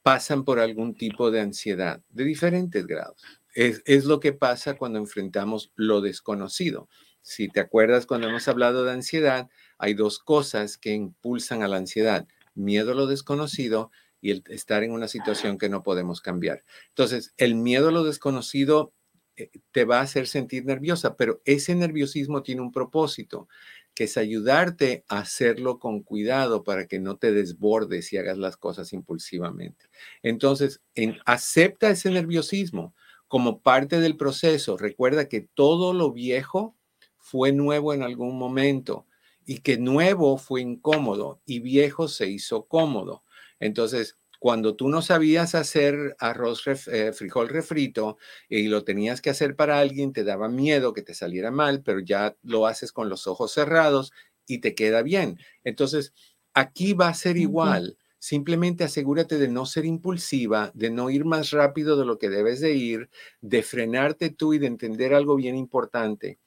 pasan 0.07 0.45
por 0.45 0.61
algún 0.61 0.95
tipo 0.95 1.31
de 1.31 1.41
ansiedad 1.41 2.01
de 2.07 2.23
diferentes 2.23 2.87
grados. 2.87 3.21
Es, 3.53 3.81
es, 3.83 4.05
lo 4.05 4.21
que 4.21 4.31
pasa 4.31 4.77
cuando 4.77 4.99
enfrentamos 4.99 5.73
lo 5.75 5.99
desconocido. 5.99 6.87
Si 7.21 7.49
te 7.49 7.59
acuerdas 7.59 8.05
cuando 8.05 8.29
hemos 8.29 8.47
hablado 8.47 8.85
de 8.85 8.93
ansiedad, 8.93 9.49
hay 9.77 9.95
dos 9.95 10.19
cosas 10.19 10.77
que 10.77 10.93
impulsan 10.93 11.61
a 11.61 11.67
la 11.67 11.75
ansiedad. 11.75 12.25
Miedo 12.55 12.93
a 12.93 12.95
lo 12.95 13.05
desconocido 13.05 13.91
y 14.21 14.41
estar 14.49 14.83
en 14.83 14.93
una 14.93 15.09
situación 15.09 15.57
que 15.57 15.67
no 15.67 15.83
podemos 15.83 16.21
cambiar. 16.21 16.63
Entonces, 16.87 17.33
el 17.35 17.55
miedo 17.55 17.89
a 17.89 17.91
lo 17.91 18.05
desconocido 18.05 18.93
eh, 19.35 19.51
te 19.73 19.83
va 19.83 19.99
a 19.99 20.03
hacer 20.03 20.27
sentir 20.27 20.63
nerviosa, 20.63 21.17
pero 21.17 21.41
ese 21.43 21.75
nerviosismo 21.75 22.43
tiene 22.43 22.61
un 22.61 22.71
propósito. 22.71 23.49
Que 23.97 24.03
es 24.03 24.15
ayudarte 24.15 25.03
a 25.07 25.17
hacerlo 25.21 25.79
con 25.79 26.03
cuidado 26.03 26.63
para 26.63 26.85
que 26.85 26.99
no 26.99 27.17
te 27.17 27.31
desbordes 27.31 28.13
y 28.13 28.17
hagas 28.17 28.37
las 28.37 28.55
cosas 28.55 28.93
impulsivamente. 28.93 29.85
Entonces, 30.21 30.81
acepta 31.25 31.89
ese 31.89 32.11
nerviosismo 32.11 32.93
como 33.27 33.59
parte 33.63 33.99
del 33.99 34.15
proceso. 34.15 34.77
Recuerda 34.77 35.27
que 35.27 35.41
todo 35.41 35.93
lo 35.93 36.11
viejo 36.13 36.75
fue 37.17 37.53
nuevo 37.53 37.91
en 37.91 38.03
algún 38.03 38.37
momento 38.37 39.07
y 39.47 39.61
que 39.61 39.79
nuevo 39.79 40.37
fue 40.37 40.61
incómodo 40.61 41.41
y 41.47 41.59
viejo 41.59 42.07
se 42.07 42.27
hizo 42.29 42.67
cómodo. 42.67 43.23
Entonces, 43.59 44.15
cuando 44.47 44.77
tú 44.77 44.87
no 44.87 45.01
sabías 45.01 45.55
hacer 45.55 46.15
arroz, 46.19 46.63
eh, 46.87 47.11
frijol 47.11 47.49
refrito 47.49 48.17
y 48.47 48.69
lo 48.69 48.85
tenías 48.85 49.19
que 49.19 49.29
hacer 49.29 49.57
para 49.57 49.77
alguien, 49.77 50.13
te 50.13 50.23
daba 50.23 50.47
miedo 50.47 50.93
que 50.93 51.01
te 51.01 51.13
saliera 51.13 51.51
mal, 51.51 51.83
pero 51.83 51.99
ya 51.99 52.37
lo 52.43 52.65
haces 52.65 52.93
con 52.93 53.09
los 53.09 53.27
ojos 53.27 53.51
cerrados 53.51 54.13
y 54.45 54.59
te 54.59 54.73
queda 54.73 55.01
bien. 55.01 55.37
Entonces, 55.65 56.13
aquí 56.53 56.93
va 56.93 57.09
a 57.09 57.13
ser 57.13 57.35
igual. 57.35 57.97
Simplemente 58.19 58.85
asegúrate 58.85 59.37
de 59.37 59.49
no 59.49 59.65
ser 59.65 59.83
impulsiva, 59.83 60.71
de 60.73 60.91
no 60.91 61.09
ir 61.09 61.25
más 61.25 61.51
rápido 61.51 61.97
de 61.97 62.05
lo 62.05 62.17
que 62.17 62.29
debes 62.29 62.61
de 62.61 62.71
ir, 62.73 63.09
de 63.41 63.63
frenarte 63.63 64.29
tú 64.29 64.53
y 64.53 64.59
de 64.59 64.67
entender 64.67 65.13
algo 65.13 65.35
bien 65.35 65.57
importante. 65.57 66.39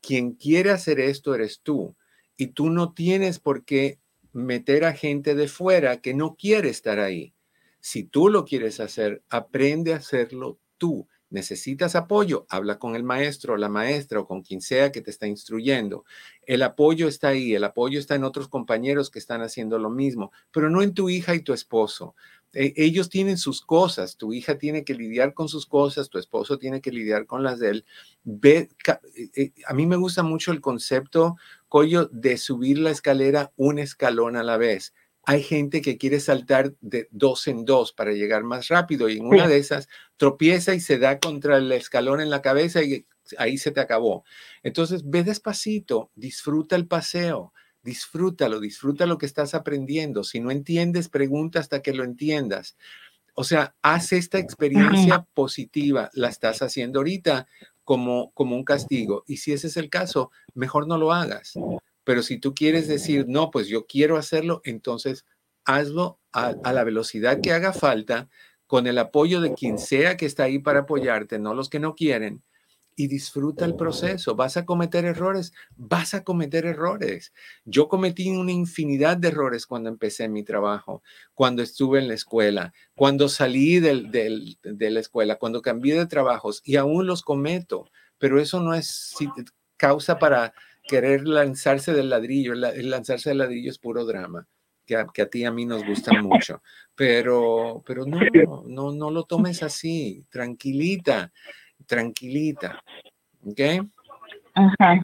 Quien 0.00 0.34
quiere 0.34 0.70
hacer 0.70 1.00
esto 1.00 1.34
eres 1.34 1.58
tú 1.64 1.96
y 2.36 2.46
tú 2.52 2.70
no 2.70 2.92
tienes 2.92 3.40
por 3.40 3.64
qué 3.64 3.98
meter 4.32 4.84
a 4.84 4.92
gente 4.92 5.34
de 5.34 5.48
fuera 5.48 6.00
que 6.00 6.14
no 6.14 6.36
quiere 6.36 6.68
estar 6.68 7.00
ahí. 7.00 7.34
Si 7.90 8.04
tú 8.04 8.28
lo 8.28 8.44
quieres 8.44 8.80
hacer, 8.80 9.22
aprende 9.30 9.94
a 9.94 9.96
hacerlo 9.96 10.58
tú. 10.76 11.08
Necesitas 11.30 11.96
apoyo, 11.96 12.44
habla 12.50 12.78
con 12.78 12.94
el 12.94 13.02
maestro 13.02 13.56
la 13.56 13.70
maestra 13.70 14.20
o 14.20 14.26
con 14.26 14.42
quien 14.42 14.60
sea 14.60 14.92
que 14.92 15.00
te 15.00 15.10
está 15.10 15.26
instruyendo. 15.26 16.04
El 16.42 16.62
apoyo 16.64 17.08
está 17.08 17.28
ahí, 17.28 17.54
el 17.54 17.64
apoyo 17.64 17.98
está 17.98 18.14
en 18.14 18.24
otros 18.24 18.48
compañeros 18.48 19.10
que 19.10 19.18
están 19.18 19.40
haciendo 19.40 19.78
lo 19.78 19.88
mismo, 19.88 20.32
pero 20.52 20.68
no 20.68 20.82
en 20.82 20.92
tu 20.92 21.08
hija 21.08 21.34
y 21.34 21.40
tu 21.40 21.54
esposo. 21.54 22.14
E, 22.52 22.74
ellos 22.76 23.08
tienen 23.08 23.38
sus 23.38 23.62
cosas, 23.62 24.18
tu 24.18 24.34
hija 24.34 24.58
tiene 24.58 24.84
que 24.84 24.92
lidiar 24.92 25.32
con 25.32 25.48
sus 25.48 25.64
cosas, 25.64 26.10
tu 26.10 26.18
esposo 26.18 26.58
tiene 26.58 26.82
que 26.82 26.92
lidiar 26.92 27.24
con 27.24 27.42
las 27.42 27.58
de 27.58 27.70
él. 27.70 27.84
Eh, 28.42 28.68
eh, 29.34 29.52
a 29.66 29.72
mí 29.72 29.86
me 29.86 29.96
gusta 29.96 30.22
mucho 30.22 30.52
el 30.52 30.60
concepto, 30.60 31.36
Coyo, 31.68 32.10
de 32.12 32.36
subir 32.36 32.78
la 32.80 32.90
escalera 32.90 33.50
un 33.56 33.78
escalón 33.78 34.36
a 34.36 34.42
la 34.42 34.58
vez 34.58 34.92
hay 35.28 35.42
gente 35.42 35.82
que 35.82 35.98
quiere 35.98 36.20
saltar 36.20 36.74
de 36.80 37.06
dos 37.10 37.48
en 37.48 37.66
dos 37.66 37.92
para 37.92 38.12
llegar 38.12 38.44
más 38.44 38.68
rápido 38.68 39.10
y 39.10 39.18
en 39.18 39.26
una 39.26 39.46
de 39.46 39.58
esas 39.58 39.86
tropieza 40.16 40.74
y 40.74 40.80
se 40.80 40.96
da 40.98 41.18
contra 41.18 41.58
el 41.58 41.70
escalón 41.70 42.22
en 42.22 42.30
la 42.30 42.40
cabeza 42.40 42.82
y 42.82 43.04
ahí 43.36 43.58
se 43.58 43.70
te 43.70 43.80
acabó. 43.80 44.24
Entonces, 44.62 45.02
ve 45.04 45.24
despacito, 45.24 46.10
disfruta 46.14 46.76
el 46.76 46.86
paseo, 46.86 47.52
disfrútalo, 47.82 48.58
disfruta 48.58 49.04
lo 49.04 49.18
que 49.18 49.26
estás 49.26 49.52
aprendiendo. 49.52 50.24
Si 50.24 50.40
no 50.40 50.50
entiendes, 50.50 51.10
pregunta 51.10 51.60
hasta 51.60 51.82
que 51.82 51.92
lo 51.92 52.04
entiendas. 52.04 52.78
O 53.34 53.44
sea, 53.44 53.76
haz 53.82 54.14
esta 54.14 54.38
experiencia 54.38 55.26
positiva, 55.34 56.08
la 56.14 56.30
estás 56.30 56.62
haciendo 56.62 57.00
ahorita 57.00 57.46
como, 57.84 58.30
como 58.32 58.56
un 58.56 58.64
castigo. 58.64 59.24
Y 59.26 59.36
si 59.36 59.52
ese 59.52 59.66
es 59.66 59.76
el 59.76 59.90
caso, 59.90 60.30
mejor 60.54 60.88
no 60.88 60.96
lo 60.96 61.12
hagas. 61.12 61.52
Pero 62.08 62.22
si 62.22 62.38
tú 62.38 62.54
quieres 62.54 62.88
decir, 62.88 63.26
no, 63.28 63.50
pues 63.50 63.68
yo 63.68 63.86
quiero 63.86 64.16
hacerlo, 64.16 64.62
entonces 64.64 65.26
hazlo 65.66 66.18
a, 66.32 66.54
la 66.72 66.82
velocidad 66.82 67.42
que 67.42 67.52
haga 67.52 67.74
falta, 67.74 68.30
con 68.66 68.86
el 68.86 68.96
apoyo 68.96 69.42
de 69.42 69.52
quien 69.52 69.78
sea 69.78 70.16
que 70.16 70.24
está 70.24 70.44
ahí 70.44 70.58
para 70.58 70.80
apoyarte, 70.80 71.38
no 71.38 71.52
los 71.52 71.68
que 71.68 71.80
no 71.80 71.94
quieren, 71.94 72.42
y 72.96 73.08
disfruta 73.08 73.66
el 73.66 73.76
proceso. 73.76 74.34
Vas 74.36 74.56
a 74.56 74.64
cometer 74.64 75.04
errores, 75.04 75.52
vas 75.76 76.14
a 76.14 76.24
cometer 76.24 76.64
errores. 76.64 77.34
Yo 77.66 77.88
cometí 77.88 78.30
una 78.30 78.52
infinidad 78.52 79.18
de 79.18 79.28
errores 79.28 79.66
cuando 79.66 79.90
empecé 79.90 80.30
mi 80.30 80.44
trabajo, 80.44 81.02
cuando 81.34 81.62
estuve 81.62 81.98
en 81.98 82.08
la 82.08 82.14
escuela, 82.14 82.72
cuando 82.94 83.28
salí 83.28 83.80
de 83.80 84.56
la 84.62 85.00
escuela, 85.00 85.36
cuando 85.36 85.60
cambié 85.60 85.98
de 85.98 86.06
trabajos 86.06 86.62
y 86.64 86.76
aún 86.76 87.06
los 87.06 87.20
cometo, 87.20 87.84
pero 88.16 88.40
eso 88.40 88.60
no 88.60 88.72
es 88.72 89.14
causa 89.76 90.18
para 90.18 90.54
querer 90.88 91.28
lanzarse 91.28 91.92
del 91.92 92.08
ladrillo, 92.08 92.54
el 92.54 92.90
lanzarse 92.90 93.30
del 93.30 93.38
ladrillo 93.38 93.70
es 93.70 93.78
puro 93.78 94.04
drama, 94.04 94.46
que 94.84 94.96
a, 94.96 95.06
que 95.06 95.22
a 95.22 95.28
ti 95.28 95.40
y 95.40 95.44
a 95.44 95.52
mí 95.52 95.66
nos 95.66 95.84
gusta 95.84 96.12
mucho, 96.20 96.62
pero, 96.94 97.82
pero 97.86 98.04
no, 98.06 98.18
no, 98.66 98.92
no 98.92 99.10
lo 99.10 99.24
tomes 99.24 99.62
así, 99.62 100.24
tranquilita, 100.30 101.30
tranquilita, 101.86 102.82
¿ok? 103.44 103.60
Ajá. 104.54 105.02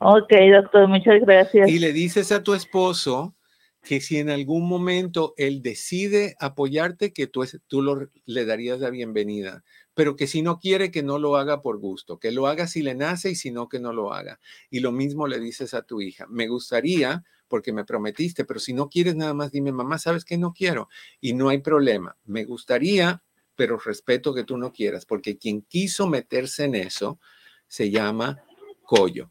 Ok, 0.00 0.32
doctor, 0.52 0.86
muchas 0.86 1.20
gracias. 1.22 1.68
Y 1.68 1.78
le 1.78 1.92
dices 1.92 2.30
a 2.30 2.42
tu 2.42 2.54
esposo 2.54 3.34
que 3.82 4.00
si 4.00 4.18
en 4.18 4.30
algún 4.30 4.68
momento 4.68 5.34
él 5.36 5.62
decide 5.62 6.36
apoyarte, 6.40 7.12
que 7.12 7.26
tú, 7.26 7.44
tú 7.66 7.82
lo, 7.82 8.10
le 8.26 8.44
darías 8.44 8.80
la 8.80 8.90
bienvenida, 8.90 9.62
pero 9.94 10.16
que 10.16 10.26
si 10.26 10.42
no 10.42 10.58
quiere, 10.58 10.90
que 10.90 11.02
no 11.02 11.18
lo 11.18 11.36
haga 11.36 11.62
por 11.62 11.78
gusto, 11.78 12.18
que 12.18 12.32
lo 12.32 12.46
haga 12.46 12.66
si 12.66 12.82
le 12.82 12.94
nace 12.94 13.30
y 13.30 13.34
si 13.34 13.50
no, 13.50 13.68
que 13.68 13.80
no 13.80 13.92
lo 13.92 14.12
haga. 14.12 14.40
Y 14.70 14.80
lo 14.80 14.92
mismo 14.92 15.26
le 15.26 15.40
dices 15.40 15.74
a 15.74 15.82
tu 15.82 16.00
hija, 16.00 16.26
me 16.28 16.48
gustaría 16.48 17.24
porque 17.48 17.72
me 17.72 17.84
prometiste, 17.84 18.44
pero 18.44 18.58
si 18.58 18.72
no 18.72 18.88
quieres 18.88 19.14
nada 19.14 19.34
más, 19.34 19.52
dime, 19.52 19.70
mamá, 19.70 19.98
sabes 19.98 20.24
que 20.24 20.38
no 20.38 20.52
quiero 20.52 20.88
y 21.20 21.34
no 21.34 21.48
hay 21.48 21.58
problema. 21.58 22.16
Me 22.24 22.44
gustaría, 22.44 23.22
pero 23.54 23.78
respeto 23.78 24.34
que 24.34 24.44
tú 24.44 24.56
no 24.56 24.72
quieras, 24.72 25.06
porque 25.06 25.38
quien 25.38 25.62
quiso 25.62 26.08
meterse 26.08 26.64
en 26.64 26.74
eso 26.74 27.20
se 27.68 27.90
llama 27.90 28.42
Collo. 28.82 29.30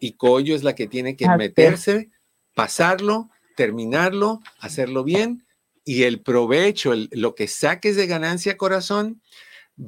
Y 0.00 0.14
Collo 0.14 0.56
es 0.56 0.64
la 0.64 0.74
que 0.74 0.88
tiene 0.88 1.16
que 1.16 1.28
meterse, 1.36 2.10
pasarlo 2.54 3.30
terminarlo, 3.54 4.40
hacerlo 4.58 5.04
bien 5.04 5.46
y 5.84 6.04
el 6.04 6.20
provecho, 6.20 6.92
lo 7.10 7.34
que 7.34 7.48
saques 7.48 7.96
de 7.96 8.06
ganancia 8.06 8.56
corazón, 8.56 9.20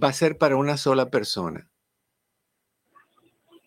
va 0.03 0.09
a 0.09 0.13
ser 0.13 0.39
para 0.39 0.57
una 0.57 0.77
sola 0.77 1.11
persona. 1.11 1.69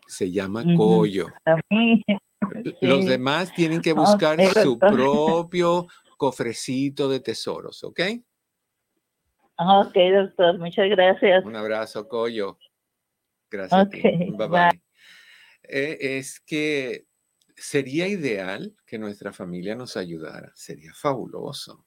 Se 0.07 0.32
llama 0.32 0.63
collo. 0.75 1.28
Los 2.82 3.05
demás 3.05 3.53
tienen 3.53 3.82
que 3.82 3.93
buscar 3.93 4.39
su 4.53 4.80
propio 4.80 5.88
cofrecito 6.17 7.09
de 7.09 7.19
tesoros, 7.19 7.84
¿ok? 7.84 7.99
Ok, 9.59 9.95
doctor, 10.13 10.59
muchas 10.59 10.88
gracias. 10.89 11.43
Un 11.43 11.55
abrazo, 11.55 12.07
Collo. 12.07 12.59
Gracias. 13.49 13.89
Bye 13.89 14.47
bye. 14.47 14.82
Eh, 15.63 15.97
es 16.17 16.39
que 16.39 17.07
sería 17.55 18.07
ideal 18.07 18.75
que 18.86 18.99
nuestra 18.99 19.34
familia 19.34 19.75
nos 19.75 19.97
ayudara, 19.97 20.51
sería 20.53 20.93
fabuloso, 20.93 21.86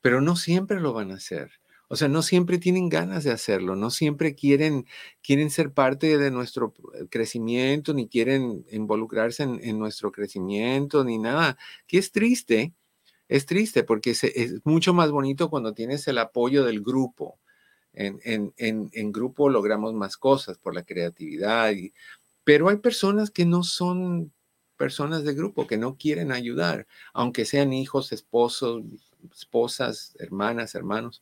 pero 0.00 0.20
no 0.20 0.34
siempre 0.34 0.80
lo 0.80 0.92
van 0.92 1.12
a 1.12 1.14
hacer. 1.14 1.59
O 1.92 1.96
sea, 1.96 2.06
no 2.06 2.22
siempre 2.22 2.58
tienen 2.58 2.88
ganas 2.88 3.24
de 3.24 3.32
hacerlo, 3.32 3.74
no 3.74 3.90
siempre 3.90 4.36
quieren, 4.36 4.86
quieren 5.24 5.50
ser 5.50 5.72
parte 5.72 6.18
de 6.18 6.30
nuestro 6.30 6.72
crecimiento, 7.10 7.92
ni 7.94 8.06
quieren 8.06 8.64
involucrarse 8.70 9.42
en, 9.42 9.76
nuestro 9.76 10.12
crecimiento, 10.12 11.02
ni 11.02 11.18
nada. 11.18 11.58
Que 11.88 11.98
es 11.98 12.12
triste, 12.12 12.74
es 13.26 13.44
triste 13.44 13.82
porque 13.82 14.12
es 14.12 14.64
mucho 14.64 14.94
más 14.94 15.10
bonito 15.10 15.50
cuando 15.50 15.74
tienes 15.74 16.06
el 16.06 16.18
apoyo 16.18 16.64
del 16.64 16.80
grupo. 16.80 17.40
En, 17.92 18.20
en, 18.56 19.10
grupo 19.12 19.48
logramos 19.48 19.92
más 19.92 20.16
cosas 20.16 20.58
por 20.58 20.76
la 20.76 20.84
creatividad, 20.84 21.72
pero 22.44 22.68
hay 22.68 22.76
personas 22.76 23.32
que 23.32 23.44
no 23.44 23.64
son 23.64 24.32
personas 24.76 25.24
de 25.24 25.34
grupo 25.34 25.66
que 25.66 25.76
no 25.76 25.96
quieren 25.96 26.30
ayudar, 26.30 26.86
aunque 27.12 27.44
sean 27.46 27.72
hijos, 27.72 28.12
esposos, 28.12 28.84
esposas, 29.34 30.14
hermanas, 30.20 30.76
hermanos. 30.76 31.20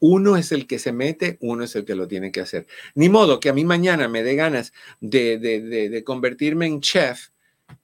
Uno 0.00 0.36
es 0.36 0.50
el 0.52 0.66
que 0.66 0.78
se 0.78 0.92
mete, 0.92 1.38
uno 1.40 1.64
es 1.64 1.76
el 1.76 1.84
que 1.84 1.94
lo 1.94 2.08
tiene 2.08 2.32
que 2.32 2.40
hacer. 2.40 2.66
Ni 2.94 3.08
modo 3.08 3.38
que 3.38 3.48
a 3.48 3.52
mí 3.52 3.64
mañana 3.64 4.08
me 4.08 4.22
dé 4.22 4.34
ganas 4.34 4.72
de, 5.00 5.38
de, 5.38 6.04
convertirme 6.04 6.66
en 6.66 6.80
chef 6.80 7.28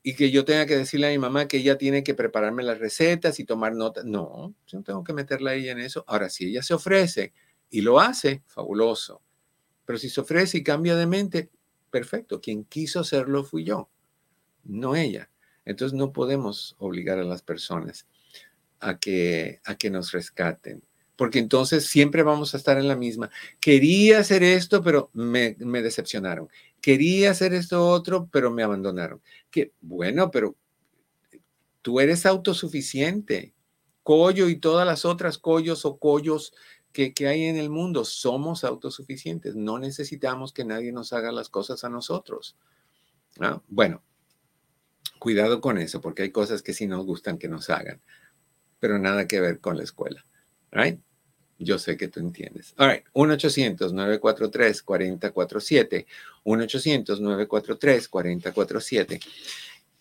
y 0.02 0.14
que 0.14 0.30
yo 0.30 0.44
tenga 0.44 0.66
que 0.66 0.76
decirle 0.76 1.08
a 1.08 1.10
mi 1.10 1.18
mamá 1.18 1.46
que 1.46 1.58
ella 1.58 1.78
tiene 1.78 2.02
que 2.02 2.14
prepararme 2.14 2.62
las 2.62 2.78
recetas 2.78 3.38
y 3.38 3.44
tomar 3.44 3.74
notas. 3.74 4.04
No, 4.04 4.54
yo 4.66 4.78
no 4.78 4.84
tengo 4.84 5.04
que 5.04 5.12
meterla 5.12 5.52
a 5.52 5.54
ella 5.54 5.72
en 5.72 5.80
eso. 5.80 6.04
Ahora, 6.08 6.30
si 6.30 6.46
ella 6.46 6.62
se 6.62 6.74
ofrece 6.74 7.32
y 7.70 7.82
lo 7.82 8.00
hace, 8.00 8.42
fabuloso. 8.46 9.22
Pero 9.84 9.98
si 9.98 10.08
se 10.08 10.20
ofrece 10.20 10.58
y 10.58 10.62
cambia 10.64 10.96
de 10.96 11.06
mente, 11.06 11.50
perfecto. 11.90 12.40
Quien 12.40 12.64
quiso 12.64 13.00
hacerlo 13.00 13.44
fui 13.44 13.64
yo 13.64 13.88
no 14.68 14.96
ella. 14.96 15.30
Entonces 15.64 15.96
no 15.96 16.12
podemos 16.12 16.76
obligar 16.78 17.18
a 17.18 17.24
las 17.24 17.42
personas 17.42 18.06
a 18.80 18.98
que, 18.98 19.60
a 19.64 19.76
que 19.76 19.90
nos 19.90 20.12
rescaten, 20.12 20.82
porque 21.16 21.38
entonces 21.38 21.86
siempre 21.86 22.22
vamos 22.22 22.54
a 22.54 22.56
estar 22.56 22.78
en 22.78 22.88
la 22.88 22.96
misma. 22.96 23.30
Quería 23.60 24.20
hacer 24.20 24.42
esto, 24.42 24.82
pero 24.82 25.10
me, 25.14 25.54
decepcionaron. 25.54 26.48
Quería 26.80 27.30
hacer 27.30 27.54
esto 27.54 27.88
otro, 27.88 28.28
pero 28.30 28.50
me 28.50 28.62
abandonaron. 28.62 29.20
Que 29.50 29.72
bueno, 29.80 30.30
pero 30.30 30.56
tú 31.82 32.00
eres 32.00 32.26
autosuficiente. 32.26 33.54
Collo 34.02 34.48
y 34.48 34.56
todas 34.56 34.86
las 34.86 35.04
otras 35.04 35.36
collos 35.38 35.84
o 35.84 35.98
collos 35.98 36.52
que, 36.92 37.12
hay 37.26 37.44
en 37.44 37.56
el 37.56 37.70
mundo, 37.70 38.04
somos 38.04 38.62
autosuficientes. 38.62 39.56
No 39.56 39.78
necesitamos 39.78 40.52
que 40.52 40.64
nadie 40.64 40.92
nos 40.92 41.12
haga 41.12 41.32
las 41.32 41.48
cosas 41.48 41.82
a 41.84 41.88
nosotros. 41.88 42.56
Bueno, 43.66 44.02
Cuidado 45.18 45.60
con 45.60 45.78
eso, 45.78 46.00
porque 46.00 46.22
hay 46.22 46.30
cosas 46.30 46.62
que 46.62 46.74
sí 46.74 46.86
nos 46.86 47.04
gustan 47.06 47.38
que 47.38 47.48
nos 47.48 47.70
hagan, 47.70 48.00
pero 48.78 48.98
nada 48.98 49.26
que 49.26 49.40
ver 49.40 49.60
con 49.60 49.76
la 49.76 49.82
escuela. 49.82 50.26
Right? 50.70 51.00
Yo 51.58 51.78
sé 51.78 51.96
que 51.96 52.08
tú 52.08 52.20
entiendes. 52.20 52.74
All 52.76 52.90
right, 52.90 53.02
1-800-943-4047. 53.14 56.04
1-800-943-4047. 56.44 59.22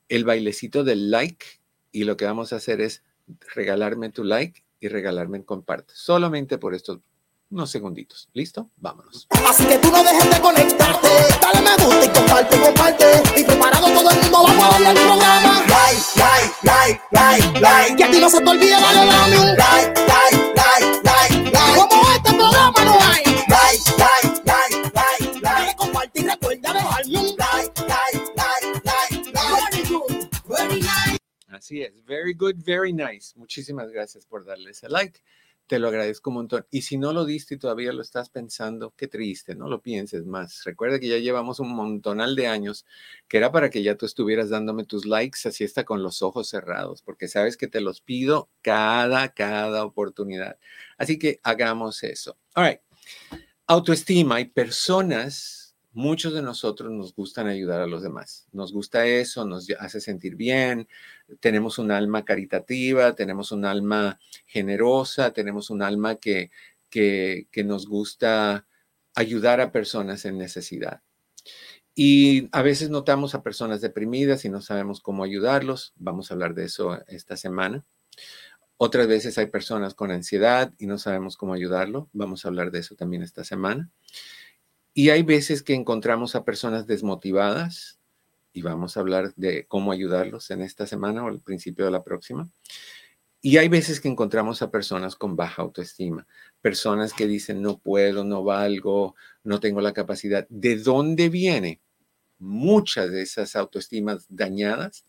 el 0.09 0.24
bailecito 0.24 0.85
del 0.85 1.11
like 1.11 1.47
y 1.93 2.05
lo 2.05 2.16
que 2.16 2.24
vamos 2.24 2.53
a 2.53 2.57
hacer 2.57 2.80
es 2.80 3.03
regalarme 3.55 4.11
tu 4.11 4.24
like 4.24 4.64
y 4.80 4.89
regalarme 4.89 5.39
el 5.39 5.45
comparte. 5.45 5.95
Solamente 5.97 6.59
por 6.59 6.74
estos 6.74 7.01
unos 7.51 7.70
segunditos. 7.70 8.28
¿Listo? 8.32 8.70
Vámonos. 8.76 9.28
Así 9.49 9.64
que 9.64 9.78
tú 9.78 9.91
no 9.91 10.03
dejes 10.03 10.30
de 10.30 10.41
conectarte. 10.41 11.09
Dale 11.41 11.61
me 11.61 11.85
gusta 11.85 12.05
y 12.05 12.09
comparte, 12.09 12.61
comparte. 12.61 13.22
Y 13.37 13.45
preparado 13.45 13.87
todo 13.87 14.11
el 14.11 14.20
mundo, 14.22 14.43
vamos 14.43 14.64
a 14.64 14.70
darle 14.70 14.89
al 14.89 14.97
programa. 14.97 15.64
Like, 15.68 16.03
like, 16.16 16.55
like, 16.62 17.01
like, 17.12 17.61
like. 17.61 17.97
Que 17.97 18.05
a 18.05 18.11
ti 18.11 18.20
no 18.20 18.28
se 18.28 18.41
te 18.41 18.51
olvide 18.51 18.72
darle 18.72 19.07
dame 19.07 19.39
un 19.39 19.57
like, 19.57 20.01
like, 20.01 20.37
like, 20.57 21.01
like, 21.05 21.51
like. 21.53 21.76
Como 21.76 22.11
este 22.12 22.32
programa 22.35 22.85
no 22.85 22.99
hay. 23.01 23.24
Like, 23.24 23.91
like, 23.99 23.99
like, 23.99 24.24
Así 31.49 31.82
es, 31.82 32.05
very 32.05 32.35
good, 32.35 32.57
very 32.64 32.93
nice. 32.93 33.32
Muchísimas 33.37 33.91
gracias 33.91 34.26
por 34.26 34.45
darle 34.45 34.70
ese 34.70 34.89
like 34.89 35.20
te 35.66 35.78
lo 35.78 35.89
agradezco 35.89 36.30
un 36.30 36.37
montón. 36.37 36.66
Y 36.70 36.82
si 36.82 36.99
no 36.99 37.12
lo 37.12 37.24
diste 37.24 37.55
y 37.55 37.59
todavía 37.59 37.93
lo 37.93 38.03
estás 38.03 38.28
pensando, 38.28 38.93
qué 38.97 39.09
triste, 39.09 39.55
no 39.55 39.68
lo 39.68 39.80
pienses 39.80 40.26
más. 40.26 40.62
Recuerda 40.64 41.01
que 41.01 41.09
ya 41.09 41.18
llevamos 41.18 41.59
un 41.61 41.74
montonal 41.74 42.37
de 42.37 42.47
años 42.47 42.85
que 43.28 43.39
era 43.39 43.51
para 43.51 43.70
que 43.70 43.82
ya 43.82 43.97
tú 43.97 44.05
estuvieras 44.07 44.51
dándome 44.51 44.85
tus 44.85 45.07
likes 45.07 45.49
así 45.49 45.64
está 45.64 45.85
con 45.85 46.03
los 46.03 46.22
ojos 46.22 46.49
cerrados, 46.49 47.03
porque 47.03 47.28
sabes 47.28 47.57
que 47.57 47.66
te 47.66 47.80
los 47.80 48.01
pido 48.01 48.51
cada, 48.62 49.32
cada 49.32 49.85
oportunidad. 49.85 50.59
Así 50.99 51.18
que 51.18 51.41
hagamos 51.43 52.03
eso. 52.03 52.37
All 52.55 52.66
right. 52.66 52.80
Autoestima. 53.66 54.37
Hay 54.37 54.47
personas 54.47 55.64
muchos 55.95 56.34
de 56.34 56.42
nosotros 56.42 56.90
nos 56.90 57.14
gustan 57.14 57.47
ayudar 57.47 57.80
a 57.80 57.86
los 57.86 58.03
demás. 58.03 58.47
Nos 58.53 58.72
gusta 58.72 59.07
eso, 59.07 59.47
nos 59.47 59.70
hace 59.78 60.01
sentir 60.01 60.36
bien, 60.36 60.88
tenemos 61.40 61.78
un 61.78 61.90
alma 61.90 62.24
caritativa, 62.24 63.14
tenemos 63.14 63.53
un 63.53 63.64
alma 63.64 64.18
generosa, 64.47 65.32
tenemos 65.32 65.70
un 65.70 65.82
alma 65.82 66.16
que, 66.16 66.51
que, 66.90 67.64
nos 67.64 67.86
gusta 67.88 68.66
ayudar 69.14 69.61
a 69.61 69.72
personas 69.72 70.24
en 70.24 70.38
necesidad. 70.38 71.01
Y 71.95 72.49
a 72.53 72.62
veces 72.62 72.90
notamos 72.90 73.34
a 73.34 73.42
personas 73.42 73.80
deprimidas 73.80 74.45
y 74.45 74.49
no 74.49 74.61
sabemos 74.61 75.01
cómo 75.01 75.22
ayudarlos. 75.22 75.92
Vamos 75.97 76.30
a 76.30 76.34
hablar 76.34 76.55
de 76.55 76.64
eso 76.64 77.01
esta 77.07 77.36
semana. 77.36 77.84
Otras 78.76 79.07
veces 79.07 79.38
hay 79.38 79.47
personas 79.47 79.95
con 79.95 80.11
ansiedad 80.11 80.72
y 80.78 80.86
no 80.86 80.99
sabemos 80.99 81.36
cómo 81.36 81.55
ayudarlo. 81.55 82.11
Vamos 82.12 82.45
a 82.45 82.49
hablar 82.49 82.72
de 82.72 82.80
eso 82.80 82.97
también 82.97 83.22
esta 83.22 83.45
semana. 83.45 83.90
Y 84.95 85.11
hay 85.11 85.24
veces 85.24 85.62
que 85.64 85.74
encontramos 85.74 86.36
a 86.36 86.45
personas 86.45 86.86
desmotivadas 86.86 87.99
y 88.53 88.62
vamos 88.62 88.97
a 88.97 89.01
hablar 89.01 89.34
de 89.34 89.66
cómo 89.66 89.90
ayudarlos 89.90 90.53
en 90.53 90.62
esta 90.62 90.86
semana 90.86 91.24
o 91.24 91.28
al 91.28 91.40
principio 91.40 91.84
de 91.84 91.90
la 91.90 92.05
próxima. 92.05 92.49
Y 93.42 93.59
hay 93.59 93.68
veces 93.68 94.01
que 94.01 94.09
encontramos 94.09 94.62
a 94.62 94.70
personas 94.70 95.16
con 95.16 95.34
baja 95.34 95.62
autoestima, 95.62 96.26
personas 96.62 97.12
que 97.12 97.26
dicen 97.26 97.61
no 97.61 97.78
puedo, 97.78 98.24
no 98.24 98.45
valgo, 98.45 99.16
no 99.42 99.59
tengo 99.59 99.80
la 99.80 99.92
capacidad. 99.92 100.47
¿De 100.49 100.76
dónde 100.76 101.28
viene? 101.28 101.82
Muchas 102.38 103.11
de 103.11 103.22
esas 103.22 103.57
autoestimas 103.57 104.26
dañadas 104.28 105.05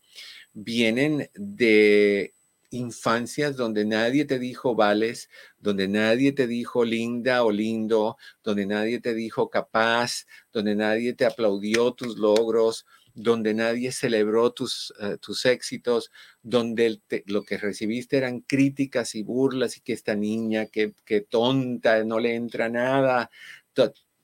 vienen 0.52 1.30
de 1.34 2.34
infancias 2.70 3.56
donde 3.56 3.84
nadie 3.84 4.24
te 4.24 4.38
dijo 4.38 4.74
vales, 4.74 5.28
donde 5.58 5.88
nadie 5.88 6.32
te 6.32 6.46
dijo 6.46 6.84
linda 6.84 7.44
o 7.44 7.50
lindo, 7.50 8.16
donde 8.42 8.66
nadie 8.66 9.00
te 9.00 9.14
dijo 9.14 9.50
capaz, 9.50 10.26
donde 10.52 10.74
nadie 10.74 11.12
te 11.14 11.26
aplaudió 11.26 11.92
tus 11.92 12.16
logros, 12.18 12.86
donde 13.16 13.54
nadie 13.54 13.92
celebró 13.92 14.52
tus, 14.52 14.92
eh, 15.00 15.16
tus 15.18 15.46
éxitos, 15.46 16.10
donde 16.42 17.00
lo 17.24 17.42
que 17.44 17.56
recibiste 17.56 18.18
eran 18.18 18.40
críticas 18.40 19.14
y 19.14 19.22
burlas 19.22 19.78
y 19.78 19.80
que 19.80 19.94
esta 19.94 20.14
niña, 20.14 20.66
que, 20.66 20.92
tonta, 21.28 22.04
no 22.04 22.20
le 22.20 22.34
entra 22.34 22.68
nada, 22.68 23.30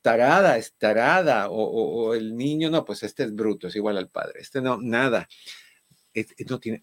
tarada, 0.03 0.59
es 0.59 0.75
tarada, 0.75 1.49
o, 1.51 2.15
el 2.15 2.37
niño, 2.37 2.71
no, 2.71 2.85
pues 2.85 3.03
este 3.03 3.25
es 3.25 3.35
bruto, 3.35 3.69
es 3.69 3.77
igual 3.77 3.97
al 3.97 4.11
padre, 4.11 4.41
este 4.41 4.61
no, 4.61 4.79
nada. 4.81 5.27
no 6.49 6.61
tiene, 6.61 6.81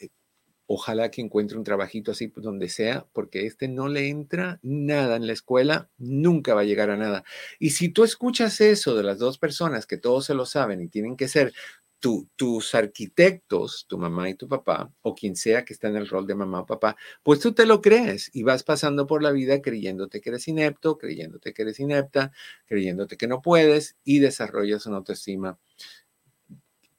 Ojalá 0.71 1.09
que 1.09 1.19
encuentre 1.21 1.57
un 1.57 1.63
trabajito 1.63 2.11
así 2.11 2.27
pues, 2.27 2.43
donde 2.43 2.69
sea, 2.69 3.07
porque 3.11 3.47
este 3.47 3.67
no 3.67 3.87
le 3.87 4.07
entra 4.09 4.59
nada 4.61 5.15
en 5.15 5.25
la 5.25 5.33
escuela, 5.33 5.89
nunca 5.97 6.53
va 6.53 6.61
a 6.61 6.63
llegar 6.63 6.91
a 6.91 6.95
nada. 6.95 7.23
Y 7.57 7.71
si 7.71 7.89
tú 7.89 8.03
escuchas 8.03 8.61
eso 8.61 8.93
de 8.93 9.01
las 9.01 9.17
dos 9.17 9.39
personas 9.39 9.87
que 9.87 9.97
todos 9.97 10.25
se 10.25 10.35
lo 10.35 10.45
saben 10.45 10.79
y 10.79 10.87
tienen 10.87 11.17
que 11.17 11.27
ser 11.27 11.53
tus 11.99 12.75
arquitectos, 12.75 13.87
tu 13.87 13.97
mamá 13.97 14.29
y 14.29 14.35
tu 14.35 14.47
papá, 14.47 14.93
o 15.01 15.15
quien 15.15 15.35
sea 15.35 15.65
que 15.65 15.73
está 15.73 15.87
en 15.87 15.95
el 15.97 16.07
rol 16.07 16.27
de 16.27 16.35
mamá 16.35 16.61
o 16.61 16.65
papá, 16.67 16.95
pues 17.23 17.39
tú 17.39 17.53
te 17.53 17.65
lo 17.65 17.81
crees 17.81 18.29
y 18.31 18.43
vas 18.43 18.63
pasando 18.63 19.07
por 19.07 19.23
la 19.23 19.31
vida 19.31 19.63
creyéndote 19.63 20.21
que 20.21 20.29
eres 20.29 20.47
inepto, 20.47 20.99
creyéndote 20.99 21.51
que 21.51 21.63
eres 21.63 21.79
inepta, 21.79 22.31
creyéndote 22.67 23.17
que 23.17 23.27
no 23.27 23.41
puedes 23.41 23.97
y 24.03 24.19
desarrollas 24.19 24.85
una 24.85 24.97
autoestima 24.97 25.57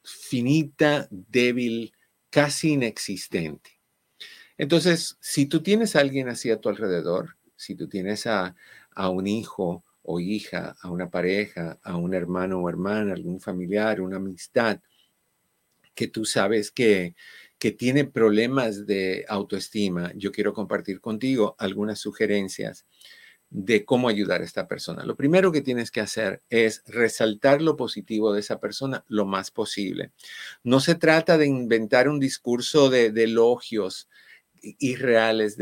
finita, 0.03 1.07
débil, 1.11 1.93
casi 2.31 2.73
inexistente. 2.73 3.81
Entonces, 4.57 5.17
si 5.21 5.47
tú 5.47 5.63
tienes 5.63 5.97
a 5.97 6.01
alguien 6.01 6.29
así 6.29 6.51
a 6.51 6.61
tu 6.61 6.69
alrededor, 6.69 7.37
si 7.57 7.75
tú 7.75 7.89
tienes 7.89 8.27
a, 8.27 8.55
un 8.97 9.27
hijo 9.27 9.85
o 10.03 10.21
hija, 10.21 10.77
a 10.83 10.91
una 10.91 11.11
pareja, 11.11 11.79
a 11.83 11.97
un 11.97 12.15
hermano 12.15 12.59
o 12.59 12.69
hermana, 12.69 13.13
algún 13.13 13.41
familiar, 13.41 14.01
una 14.01 14.17
amistad, 14.17 14.81
que 15.95 16.09
tú 16.09 16.25
sabes 16.25 16.71
que, 16.71 17.15
que 17.59 17.73
tiene 17.73 18.05
problemas 18.05 18.87
de 18.87 19.25
autoestima, 19.29 20.13
yo 20.15 20.33
quiero 20.33 20.53
compartir 20.53 21.01
contigo 21.01 21.57
algunas 21.59 21.99
sugerencias 21.99 22.87
de 23.51 23.85
cómo 23.85 24.09
ayudar 24.09 24.41
a 24.41 24.45
esta 24.45 24.69
persona. 24.69 25.05
Lo 25.05 25.17
primero 25.17 25.51
que 25.51 25.61
tienes 25.61 25.91
que 25.91 26.01
hacer 26.01 26.41
es 26.51 26.83
resaltar 26.87 27.61
lo 27.61 27.77
positivo 27.77 28.33
de 28.33 28.41
esa 28.41 28.61
persona 28.61 29.05
lo 29.09 29.27
más 29.27 29.51
posible. 29.51 30.13
No 30.63 30.79
se 30.79 30.95
trata 30.95 31.37
de 31.37 31.47
inventar 31.47 32.09
un 32.09 32.21
discurso 32.21 32.91
de, 32.91 33.07
elogios, 33.07 34.09
irreales. 34.63 35.57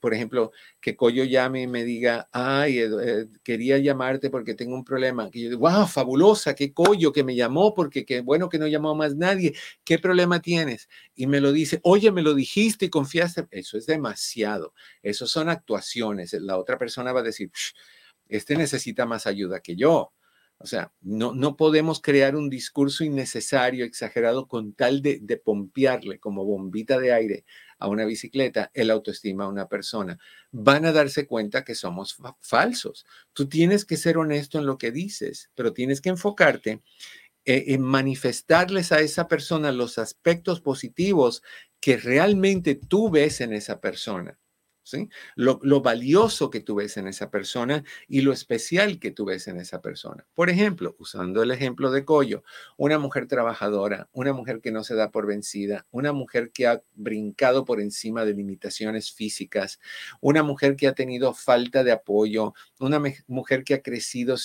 Por 0.00 0.14
ejemplo, 0.14 0.52
que 0.80 0.96
Coyo 0.96 1.24
llame 1.24 1.62
y 1.62 1.66
me 1.66 1.84
diga, 1.84 2.28
ay, 2.32 2.78
eh, 2.80 3.26
quería 3.42 3.78
llamarte 3.78 4.30
porque 4.30 4.54
tengo 4.54 4.74
un 4.74 4.84
problema. 4.84 5.30
Que 5.30 5.42
yo 5.42 5.50
digo, 5.50 5.60
wow, 5.68 5.86
fabulosa, 5.86 6.54
qué 6.54 6.72
Coyo 6.72 7.12
que 7.12 7.24
me 7.24 7.34
llamó 7.34 7.74
porque 7.74 8.04
qué 8.04 8.20
bueno 8.20 8.48
que 8.48 8.58
no 8.58 8.66
llamó 8.66 8.94
más 8.94 9.16
nadie. 9.16 9.54
¿Qué 9.84 9.98
problema 9.98 10.40
tienes? 10.40 10.88
Y 11.14 11.26
me 11.26 11.40
lo 11.40 11.52
dice, 11.52 11.80
oye, 11.82 12.10
me 12.12 12.22
lo 12.22 12.34
dijiste 12.34 12.86
y 12.86 12.90
confiaste. 12.90 13.46
Eso 13.50 13.78
es 13.78 13.86
demasiado. 13.86 14.74
Eso 15.02 15.26
son 15.26 15.48
actuaciones. 15.48 16.32
La 16.34 16.58
otra 16.58 16.78
persona 16.78 17.12
va 17.12 17.20
a 17.20 17.24
decir, 17.24 17.50
este 18.28 18.56
necesita 18.56 19.06
más 19.06 19.26
ayuda 19.26 19.60
que 19.60 19.76
yo. 19.76 20.12
O 20.62 20.66
sea, 20.66 20.92
no, 21.00 21.32
no 21.32 21.56
podemos 21.56 22.02
crear 22.02 22.36
un 22.36 22.50
discurso 22.50 23.02
innecesario, 23.02 23.86
exagerado, 23.86 24.46
con 24.46 24.74
tal 24.74 25.00
de, 25.00 25.18
de 25.22 25.38
pompearle 25.38 26.18
como 26.18 26.44
bombita 26.44 26.98
de 26.98 27.14
aire 27.14 27.44
a 27.78 27.88
una 27.88 28.04
bicicleta 28.04 28.70
el 28.74 28.90
autoestima 28.90 29.44
a 29.44 29.48
una 29.48 29.68
persona. 29.68 30.18
Van 30.52 30.84
a 30.84 30.92
darse 30.92 31.26
cuenta 31.26 31.64
que 31.64 31.74
somos 31.74 32.18
falsos. 32.40 33.06
Tú 33.32 33.48
tienes 33.48 33.86
que 33.86 33.96
ser 33.96 34.18
honesto 34.18 34.58
en 34.58 34.66
lo 34.66 34.76
que 34.76 34.90
dices, 34.90 35.50
pero 35.54 35.72
tienes 35.72 36.02
que 36.02 36.10
enfocarte 36.10 36.82
eh, 37.46 37.64
en 37.68 37.80
manifestarles 37.80 38.92
a 38.92 39.00
esa 39.00 39.28
persona 39.28 39.72
los 39.72 39.96
aspectos 39.96 40.60
positivos 40.60 41.42
que 41.80 41.96
realmente 41.96 42.74
tú 42.74 43.10
ves 43.10 43.40
en 43.40 43.54
esa 43.54 43.80
persona. 43.80 44.39
Lo, 45.36 45.80
valioso 45.80 46.50
que 46.50 46.60
tú 46.60 46.76
ves 46.76 46.96
en 46.96 47.08
esa 47.08 47.30
persona 47.30 47.84
y 48.08 48.20
lo 48.20 48.32
especial 48.32 48.98
que 48.98 49.10
tú 49.10 49.24
ves 49.24 49.48
en 49.48 49.58
esa 49.58 49.80
persona. 49.80 50.26
Por 50.34 50.50
ejemplo, 50.50 50.94
usando 50.98 51.42
el 51.42 51.50
ejemplo 51.50 51.90
de 51.90 52.04
Coyo, 52.04 52.42
una 52.76 52.98
mujer 52.98 53.26
trabajadora, 53.26 54.08
una 54.12 54.32
mujer 54.32 54.60
que 54.60 54.72
no 54.72 54.84
se 54.84 54.94
da 54.94 55.10
por 55.10 55.26
vencida, 55.26 55.86
una 55.90 56.12
mujer 56.12 56.50
que 56.52 56.66
ha 56.66 56.82
brincado 56.94 57.64
por 57.64 57.80
encima 57.80 58.24
de 58.24 58.34
limitaciones 58.34 59.12
físicas, 59.12 59.80
una 60.20 60.42
mujer 60.42 60.76
que 60.76 60.86
ha 60.86 60.94
tenido 60.94 61.34
falta 61.34 61.82
de 61.84 61.92
apoyo, 61.92 62.54
una 62.78 63.00
mujer 63.26 63.64
que 63.64 63.74
ha 63.74 63.82
crecido 63.82 64.36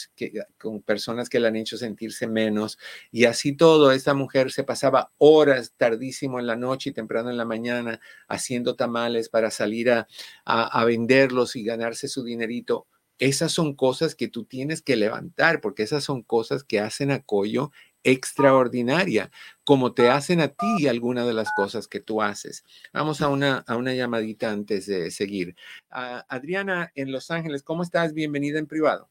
con 0.57 0.81
personas 0.81 1.29
que 1.29 1.39
la 1.39 1.49
han 1.49 1.55
hecho 1.55 1.77
sentirse 1.77 2.27
menos 2.27 2.77
y 3.11 3.25
así 3.25 3.53
todo, 3.53 3.91
esta 3.91 4.13
mujer 4.13 4.51
se 4.51 4.63
pasaba 4.63 5.11
horas 5.17 5.73
tardísimo 5.77 6.39
en 6.39 6.47
la 6.47 6.55
noche 6.55 6.89
y 6.89 6.93
temprano 6.93 7.29
en 7.29 7.37
la 7.37 7.45
mañana 7.45 7.99
haciendo 8.27 8.75
tamales 8.75 9.29
para 9.29 9.51
salir 9.51 9.91
a 9.91 10.07
a, 10.43 10.83
venderlos 10.85 11.55
y 11.55 11.63
ganarse 11.63 12.07
su 12.07 12.23
dinerito. 12.23 12.87
Esas 13.17 13.51
son 13.51 13.75
cosas 13.75 14.15
que 14.15 14.27
tú 14.27 14.43
tienes 14.45 14.81
que 14.81 14.95
levantar, 14.95 15.61
porque 15.61 15.83
esas 15.83 16.03
son 16.03 16.21
cosas 16.21 16.63
que 16.63 16.79
hacen 16.79 17.11
a 17.11 17.21
Coyo 17.21 17.71
extraordinaria, 18.03 19.31
como 19.63 19.93
te 19.93 20.09
hacen 20.09 20.39
a 20.39 20.49
ti 20.49 20.87
algunas 20.87 21.25
de 21.25 21.33
las 21.33 21.51
cosas 21.53 21.87
que 21.87 21.99
tú 21.99 22.21
haces. 22.21 22.63
Vamos 22.93 23.21
a 23.21 23.29
una, 23.29 23.63
a 23.67 23.77
una 23.77 23.95
llamadita 23.95 24.51
antes 24.51 24.85
de 24.85 25.09
seguir. 25.11 25.55
Ah, 25.89 26.25
Adriana, 26.29 26.91
en 26.93 27.11
Los 27.11 27.31
Ángeles, 27.31 27.63
¿cómo 27.63 27.81
estás? 27.81 28.13
Bienvenida 28.13 28.59
en 28.59 28.67
privado. 28.67 29.09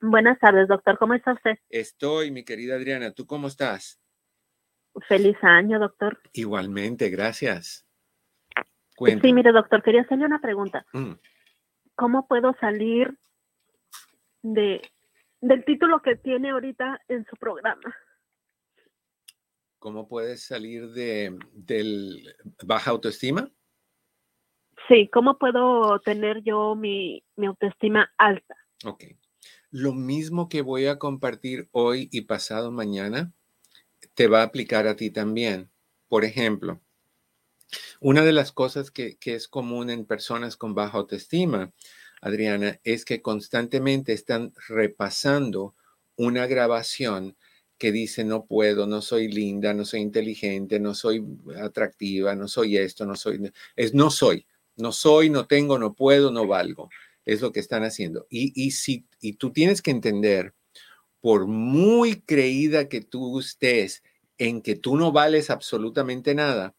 Buenas 0.00 0.38
tardes, 0.38 0.68
doctor. 0.68 0.98
¿Cómo 0.98 1.14
está 1.14 1.32
usted? 1.32 1.58
Estoy, 1.68 2.30
mi 2.30 2.44
querida 2.44 2.76
Adriana. 2.76 3.12
¿Tú 3.12 3.26
cómo 3.26 3.48
estás? 3.48 4.00
Feliz 5.08 5.36
año, 5.42 5.78
doctor. 5.78 6.18
Igualmente, 6.32 7.10
gracias. 7.10 7.85
Sí, 8.98 9.32
mire, 9.32 9.52
doctor, 9.52 9.82
quería 9.82 10.02
hacerle 10.02 10.24
una 10.24 10.40
pregunta. 10.40 10.86
Mm. 10.92 11.12
¿Cómo 11.94 12.26
puedo 12.26 12.54
salir 12.60 13.16
de 14.42 14.82
del 15.40 15.64
título 15.64 16.00
que 16.02 16.16
tiene 16.16 16.50
ahorita 16.50 17.00
en 17.08 17.24
su 17.26 17.36
programa? 17.36 17.94
¿Cómo 19.78 20.08
puedes 20.08 20.46
salir 20.46 20.90
de 20.92 21.38
del 21.52 22.34
baja 22.64 22.90
autoestima? 22.90 23.50
Sí, 24.88 25.08
¿cómo 25.12 25.38
puedo 25.38 25.98
tener 26.00 26.42
yo 26.42 26.74
mi, 26.74 27.22
mi 27.36 27.46
autoestima 27.46 28.12
alta? 28.18 28.56
Ok. 28.84 29.04
Lo 29.70 29.92
mismo 29.92 30.48
que 30.48 30.62
voy 30.62 30.86
a 30.86 30.98
compartir 30.98 31.68
hoy 31.72 32.08
y 32.12 32.22
pasado 32.22 32.70
mañana 32.70 33.32
te 34.14 34.28
va 34.28 34.40
a 34.40 34.44
aplicar 34.44 34.86
a 34.86 34.96
ti 34.96 35.10
también. 35.10 35.70
Por 36.08 36.24
ejemplo, 36.24 36.80
una 38.00 38.24
de 38.24 38.32
las 38.32 38.52
cosas 38.52 38.90
que, 38.90 39.18
es 39.24 39.48
común 39.48 39.90
en 39.90 40.04
personas 40.04 40.56
con 40.56 40.74
baja 40.74 40.98
autoestima, 40.98 41.72
Adriana, 42.20 42.80
es 42.84 43.04
que 43.04 43.22
constantemente 43.22 44.12
están 44.12 44.52
repasando 44.68 45.74
una 46.16 46.46
grabación 46.46 47.36
que 47.78 47.92
dice 47.92 48.24
no 48.24 48.46
puedo, 48.46 48.86
no 48.86 49.02
soy 49.02 49.28
linda, 49.28 49.74
no 49.74 49.84
soy 49.84 50.00
inteligente, 50.00 50.80
no 50.80 50.94
soy 50.94 51.22
atractiva, 51.60 52.34
no 52.34 52.48
soy 52.48 52.78
esto, 52.78 53.04
no 53.04 53.16
soy, 53.16 53.52
es 53.76 53.92
no 53.92 54.10
soy, 54.10 54.46
no 54.76 54.92
soy, 54.92 55.28
no 55.28 55.46
tengo, 55.46 55.78
no 55.78 55.94
puedo, 55.94 56.30
no 56.30 56.46
valgo. 56.46 56.88
Es 57.26 57.40
lo 57.40 57.52
que 57.52 57.60
están 57.60 57.82
haciendo. 57.82 58.26
Y, 58.30 58.52
y, 58.54 58.70
si, 58.70 59.04
y 59.20 59.34
tú 59.34 59.52
tienes 59.52 59.82
que 59.82 59.90
entender, 59.90 60.54
por 61.20 61.46
muy 61.46 62.20
creída 62.20 62.88
que 62.88 63.00
tú 63.00 63.40
estés 63.40 64.02
en 64.38 64.62
que 64.62 64.76
tú 64.76 64.96
no 64.96 65.12
vales 65.12 65.50
absolutamente 65.50 66.34
nada, 66.34 66.74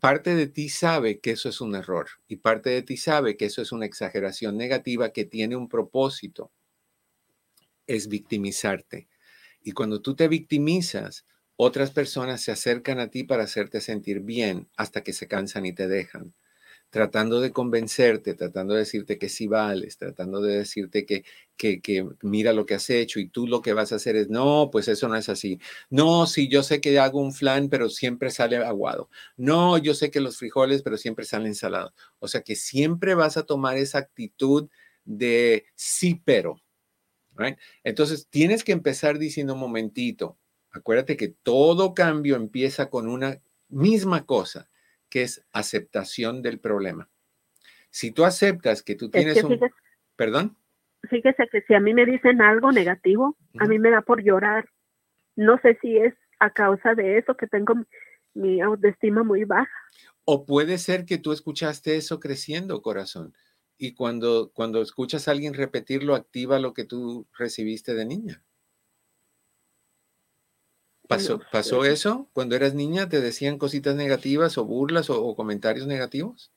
parte 0.00 0.34
de 0.34 0.46
ti 0.46 0.68
sabe 0.68 1.20
que 1.20 1.32
eso 1.32 1.48
es 1.48 1.60
un 1.60 1.74
error 1.74 2.08
y 2.26 2.36
parte 2.36 2.70
de 2.70 2.82
ti 2.82 2.96
sabe 2.96 3.36
que 3.36 3.46
eso 3.46 3.60
es 3.62 3.72
una 3.72 3.86
exageración 3.86 4.56
negativa 4.56 5.12
que 5.12 5.24
tiene 5.24 5.56
un 5.56 5.68
propósito, 5.68 6.50
es 7.86 8.08
victimizarte. 8.08 9.08
Y 9.62 9.72
cuando 9.72 10.00
tú 10.00 10.14
te 10.14 10.28
victimizas, 10.28 11.26
otras 11.56 11.90
personas 11.90 12.40
se 12.40 12.52
acercan 12.52 13.00
a 13.00 13.10
ti 13.10 13.24
para 13.24 13.44
hacerte 13.44 13.80
sentir 13.80 14.20
bien 14.20 14.68
hasta 14.76 15.02
que 15.02 15.12
se 15.12 15.26
cansan 15.26 15.66
y 15.66 15.72
te 15.72 15.88
dejan 15.88 16.34
tratando 16.90 17.40
de 17.40 17.52
convencerte, 17.52 18.34
tratando 18.34 18.74
de 18.74 18.80
decirte 18.80 19.18
que 19.18 19.28
sí 19.28 19.46
vales, 19.46 19.98
tratando 19.98 20.40
de 20.40 20.58
decirte 20.58 21.04
que, 21.04 21.24
que, 21.56 22.06
mira 22.22 22.52
lo 22.52 22.64
que 22.64 22.74
has 22.74 22.88
hecho 22.88 23.20
y 23.20 23.28
tú 23.28 23.46
lo 23.46 23.60
que 23.60 23.74
vas 23.74 23.92
a 23.92 23.96
hacer 23.96 24.16
es, 24.16 24.30
no, 24.30 24.70
pues 24.72 24.88
eso 24.88 25.08
no 25.08 25.16
es 25.16 25.28
así. 25.28 25.60
No, 25.90 26.26
sí, 26.26 26.48
yo 26.48 26.62
sé 26.62 26.80
que 26.80 26.98
hago 26.98 27.20
un 27.20 27.34
flan, 27.34 27.68
pero 27.68 27.90
siempre 27.90 28.30
sale 28.30 28.56
aguado. 28.56 29.10
No, 29.36 29.76
yo 29.78 29.94
sé 29.94 30.10
que 30.10 30.20
los 30.20 30.38
frijoles, 30.38 30.82
pero 30.82 30.96
siempre 30.96 31.24
salen 31.24 31.54
salados. 31.54 31.92
O 32.20 32.28
sea 32.28 32.42
que 32.42 32.56
siempre 32.56 33.14
vas 33.14 33.36
a 33.36 33.44
tomar 33.44 33.76
esa 33.76 33.98
actitud 33.98 34.68
de 35.04 35.66
sí, 35.74 36.20
pero. 36.24 36.60
Entonces, 37.84 38.26
tienes 38.28 38.64
que 38.64 38.72
empezar 38.72 39.18
diciendo 39.18 39.54
un 39.54 39.60
momentito. 39.60 40.36
Acuérdate 40.72 41.16
que 41.16 41.28
todo 41.28 41.94
cambio 41.94 42.34
empieza 42.34 42.90
con 42.90 43.08
una 43.08 43.40
misma 43.68 44.26
cosa 44.26 44.68
que 45.08 45.22
es 45.22 45.46
aceptación 45.52 46.42
del 46.42 46.58
problema. 46.58 47.08
Si 47.90 48.10
tú 48.10 48.24
aceptas 48.24 48.82
que 48.82 48.94
tú 48.94 49.10
tienes 49.10 49.42
un... 49.42 49.58
¿Perdón? 50.16 50.56
Fíjese 51.08 51.48
que 51.50 51.62
si 51.62 51.74
a 51.74 51.80
mí 51.80 51.94
me 51.94 52.04
dicen 52.04 52.42
algo 52.42 52.72
negativo, 52.72 53.36
a 53.58 53.66
mí 53.66 53.78
me 53.78 53.90
da 53.90 54.02
por 54.02 54.22
llorar. 54.22 54.68
No 55.36 55.58
sé 55.60 55.78
si 55.80 55.96
es 55.96 56.14
a 56.40 56.50
causa 56.50 56.94
de 56.94 57.18
eso 57.18 57.36
que 57.36 57.46
tengo 57.46 57.74
mi 58.34 58.60
autoestima 58.60 59.22
muy 59.22 59.44
baja. 59.44 59.70
O 60.24 60.44
puede 60.44 60.78
ser 60.78 61.04
que 61.04 61.18
tú 61.18 61.32
escuchaste 61.32 61.96
eso 61.96 62.20
creciendo, 62.20 62.82
corazón. 62.82 63.34
Y 63.78 63.94
cuando, 63.94 64.50
cuando 64.52 64.82
escuchas 64.82 65.28
a 65.28 65.30
alguien 65.30 65.54
repetirlo, 65.54 66.14
activa 66.14 66.58
lo 66.58 66.74
que 66.74 66.84
tú 66.84 67.26
recibiste 67.38 67.94
de 67.94 68.04
niña. 68.04 68.42
¿Pasó, 71.08 71.40
¿Pasó 71.50 71.86
eso 71.86 72.28
cuando 72.34 72.54
eras 72.54 72.74
niña? 72.74 73.08
¿Te 73.08 73.22
decían 73.22 73.56
cositas 73.56 73.96
negativas 73.96 74.58
o 74.58 74.66
burlas 74.66 75.08
o, 75.08 75.34
comentarios 75.34 75.86
negativos? 75.86 76.52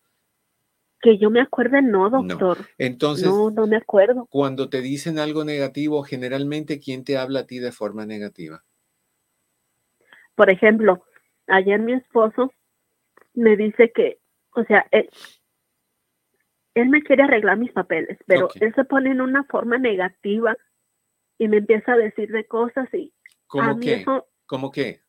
Que 1.02 1.18
yo 1.18 1.30
me 1.30 1.40
acuerde, 1.40 1.82
no, 1.82 2.10
doctor. 2.10 2.58
Entonces, 2.78 3.28
no, 3.28 3.50
no 3.50 3.66
me 3.66 3.78
acuerdo. 3.78 4.28
Cuando 4.30 4.70
te 4.70 4.82
dicen 4.82 5.20
algo 5.20 5.46
negativo, 5.46 6.04
generalmente, 6.04 6.82
¿quién 6.82 7.06
te 7.06 7.18
habla 7.18 7.40
a 7.40 7.48
ti 7.48 7.60
de 7.60 7.72
forma 7.72 8.06
negativa? 8.06 8.62
Por 10.36 10.52
ejemplo, 10.52 11.06
ayer 11.48 11.80
mi 11.80 11.94
esposo 11.94 12.52
me 13.34 13.56
dice 13.56 13.94
que, 13.96 14.20
o 14.54 14.66
sea, 14.66 14.86
él, 14.92 15.10
me 16.90 17.02
quiere 17.04 17.24
arreglar 17.24 17.58
mis 17.58 17.72
papeles, 17.72 18.18
pero 18.28 18.50
él 18.60 18.76
se 18.76 18.84
pone 18.84 19.12
en 19.12 19.22
una 19.22 19.46
forma 19.46 19.78
negativa 19.78 20.58
y 21.38 21.48
me 21.48 21.58
empieza 21.58 21.94
a 21.94 21.98
decir 21.98 22.32
de 22.32 22.46
cosas 22.46 22.94
y 22.94 23.14
¿Cómo 23.48 23.80
qué? 23.80 24.06
¿Cómo 24.52 24.70
qué? 24.70 25.00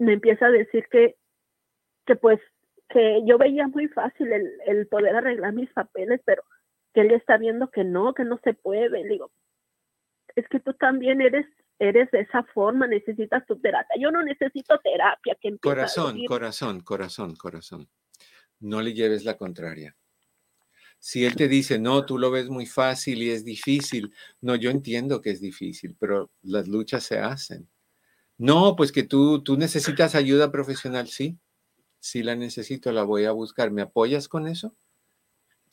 Me 0.00 0.14
empieza 0.14 0.46
a 0.46 0.50
decir 0.50 0.88
que, 0.90 1.14
que 2.06 2.16
pues, 2.16 2.40
que 2.88 3.22
yo 3.24 3.38
veía 3.38 3.68
muy 3.68 3.86
fácil 3.86 4.32
el, 4.32 4.50
el 4.66 4.88
poder 4.88 5.14
arreglar 5.14 5.52
mis 5.52 5.72
papeles, 5.72 6.20
pero 6.24 6.42
que 6.92 7.02
él 7.02 7.12
está 7.12 7.36
viendo 7.36 7.70
que 7.70 7.84
no, 7.84 8.14
que 8.14 8.24
no 8.24 8.40
se 8.42 8.54
puede. 8.54 9.04
Le 9.04 9.08
digo, 9.08 9.30
es 10.34 10.48
que 10.48 10.58
tú 10.58 10.74
también 10.74 11.20
eres 11.20 11.46
eres 11.78 12.10
de 12.10 12.22
esa 12.22 12.42
forma, 12.52 12.88
necesitas 12.88 13.46
tu 13.46 13.60
terapia. 13.60 13.94
Yo 13.96 14.10
no 14.10 14.24
necesito 14.24 14.76
terapia. 14.80 15.36
Que 15.40 15.56
corazón, 15.58 16.18
corazón, 16.26 16.80
corazón, 16.80 17.36
corazón. 17.36 17.88
No 18.58 18.82
le 18.82 18.92
lleves 18.92 19.24
la 19.24 19.36
contraria. 19.36 19.94
Si 20.98 21.24
él 21.24 21.36
te 21.36 21.48
dice, 21.48 21.78
no, 21.78 22.04
tú 22.04 22.18
lo 22.18 22.30
ves 22.30 22.48
muy 22.48 22.66
fácil 22.66 23.22
y 23.22 23.30
es 23.30 23.44
difícil, 23.44 24.12
no, 24.40 24.56
yo 24.56 24.70
entiendo 24.70 25.20
que 25.20 25.30
es 25.30 25.40
difícil, 25.40 25.96
pero 25.98 26.30
las 26.42 26.66
luchas 26.68 27.04
se 27.04 27.18
hacen. 27.18 27.68
No, 28.36 28.76
pues 28.76 28.92
que 28.92 29.02
tú, 29.02 29.42
tú 29.42 29.56
necesitas 29.56 30.14
ayuda 30.14 30.52
profesional, 30.52 31.08
sí, 31.08 31.38
sí 31.98 32.22
la 32.22 32.36
necesito, 32.36 32.92
la 32.92 33.02
voy 33.02 33.24
a 33.24 33.32
buscar. 33.32 33.70
¿Me 33.70 33.82
apoyas 33.82 34.28
con 34.28 34.46
eso? 34.46 34.74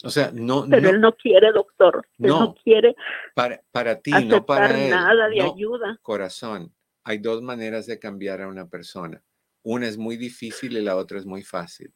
O 0.04 0.10
sea, 0.10 0.32
no. 0.34 0.66
Pero 0.70 0.90
él 0.90 1.00
no 1.00 1.14
quiere, 1.16 1.52
doctor. 1.52 2.06
Él 2.20 2.28
no, 2.28 2.56
quiere. 2.64 2.96
Para, 3.34 3.62
para 3.72 4.00
ti, 4.00 4.12
no 4.26 4.46
para 4.46 4.84
él. 4.84 4.90
nada 4.90 5.30
de 5.30 5.42
ayuda. 5.42 6.00
Corazón, 6.02 6.74
hay 7.04 7.20
dos 7.20 7.42
maneras 7.42 7.86
de 7.86 8.00
cambiar 8.00 8.42
a 8.42 8.48
una 8.48 8.68
persona. 8.68 9.24
Una 9.64 9.88
es 9.88 9.98
muy 9.98 10.18
difícil 10.18 10.78
y 10.78 10.82
la 10.82 10.96
otra 10.96 11.18
es 11.18 11.26
muy 11.26 11.44
fácil. 11.44 11.94